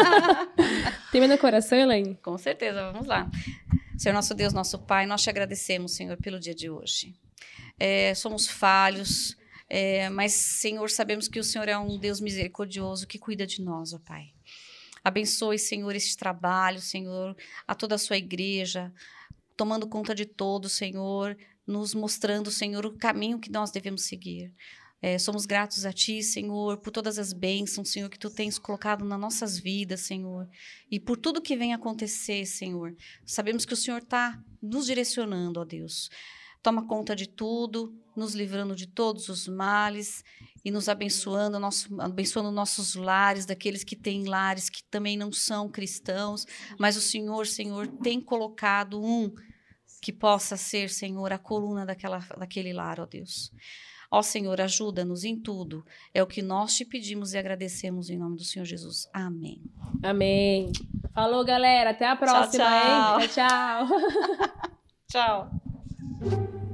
Termina 1.12 1.36
com 1.36 1.46
oração, 1.46 1.76
Elaine? 1.76 2.18
Com 2.22 2.38
certeza, 2.38 2.90
vamos 2.90 3.06
lá. 3.06 3.30
Senhor 3.98 4.14
nosso 4.14 4.34
Deus, 4.34 4.54
nosso 4.54 4.78
Pai, 4.78 5.04
nós 5.04 5.22
te 5.22 5.28
agradecemos, 5.28 5.94
Senhor, 5.94 6.16
pelo 6.16 6.40
dia 6.40 6.54
de 6.54 6.70
hoje. 6.70 7.14
É, 7.78 8.14
somos 8.14 8.46
falhos, 8.46 9.36
é, 9.68 10.08
mas, 10.10 10.32
Senhor, 10.32 10.88
sabemos 10.90 11.28
que 11.28 11.40
o 11.40 11.44
Senhor 11.44 11.68
é 11.68 11.76
um 11.76 11.98
Deus 11.98 12.20
misericordioso 12.20 13.06
que 13.06 13.18
cuida 13.18 13.46
de 13.46 13.62
nós, 13.62 13.92
ó 13.92 13.98
Pai. 13.98 14.32
Abençoe, 15.02 15.58
Senhor, 15.58 15.94
este 15.94 16.16
trabalho, 16.16 16.80
Senhor, 16.80 17.36
a 17.66 17.74
toda 17.74 17.94
a 17.94 17.98
sua 17.98 18.16
igreja, 18.16 18.92
tomando 19.56 19.88
conta 19.88 20.14
de 20.14 20.26
todos, 20.26 20.72
Senhor, 20.72 21.36
nos 21.66 21.94
mostrando, 21.94 22.50
Senhor, 22.50 22.84
o 22.86 22.96
caminho 22.96 23.38
que 23.38 23.50
nós 23.50 23.70
devemos 23.70 24.02
seguir. 24.02 24.52
É, 25.02 25.18
somos 25.18 25.44
gratos 25.44 25.84
a 25.84 25.92
Ti, 25.92 26.22
Senhor, 26.22 26.78
por 26.78 26.90
todas 26.90 27.18
as 27.18 27.32
bênçãos, 27.32 27.90
Senhor, 27.90 28.08
que 28.08 28.18
Tu 28.18 28.30
tens 28.30 28.58
colocado 28.58 29.04
nas 29.04 29.20
nossas 29.20 29.58
vidas, 29.58 30.00
Senhor, 30.00 30.48
e 30.90 30.98
por 30.98 31.16
tudo 31.16 31.42
que 31.42 31.56
vem 31.56 31.74
acontecer, 31.74 32.46
Senhor. 32.46 32.96
Sabemos 33.24 33.64
que 33.64 33.74
o 33.74 33.76
Senhor 33.76 33.98
está 33.98 34.42
nos 34.62 34.86
direcionando, 34.86 35.60
ó 35.60 35.64
Deus. 35.64 36.08
Toma 36.62 36.86
conta 36.86 37.14
de 37.14 37.28
tudo, 37.28 37.94
nos 38.16 38.34
livrando 38.34 38.74
de 38.74 38.86
todos 38.86 39.28
os 39.28 39.46
males 39.46 40.24
e 40.64 40.70
nos 40.70 40.88
abençoando, 40.88 41.60
nosso, 41.60 42.00
abençoando 42.00 42.50
nossos 42.50 42.94
lares, 42.94 43.46
daqueles 43.46 43.84
que 43.84 43.94
têm 43.94 44.24
lares 44.24 44.68
que 44.68 44.82
também 44.84 45.16
não 45.16 45.30
são 45.30 45.68
cristãos, 45.68 46.46
mas 46.78 46.96
o 46.96 47.00
Senhor, 47.00 47.46
Senhor, 47.46 47.86
tem 47.86 48.20
colocado 48.20 49.00
um 49.00 49.32
que 50.00 50.12
possa 50.12 50.56
ser, 50.56 50.88
Senhor, 50.90 51.32
a 51.32 51.38
coluna 51.38 51.84
daquela, 51.84 52.18
daquele 52.38 52.72
lar, 52.72 52.98
ó 53.00 53.06
Deus. 53.06 53.52
Ó 54.10 54.22
Senhor, 54.22 54.60
ajuda-nos 54.60 55.24
em 55.24 55.38
tudo. 55.38 55.84
É 56.14 56.22
o 56.22 56.26
que 56.26 56.42
nós 56.42 56.74
te 56.76 56.84
pedimos 56.84 57.34
e 57.34 57.38
agradecemos 57.38 58.08
em 58.08 58.16
nome 58.16 58.36
do 58.36 58.44
Senhor 58.44 58.64
Jesus. 58.64 59.08
Amém. 59.12 59.60
Amém. 60.02 60.70
Falou, 61.12 61.44
galera. 61.44 61.90
Até 61.90 62.06
a 62.06 62.16
próxima, 62.16 62.64
tchau, 62.64 63.28
tchau. 63.28 63.88
tchau. 63.88 65.48
tchau. 65.48 65.50
Thank 66.08 66.32
you. 66.32 66.65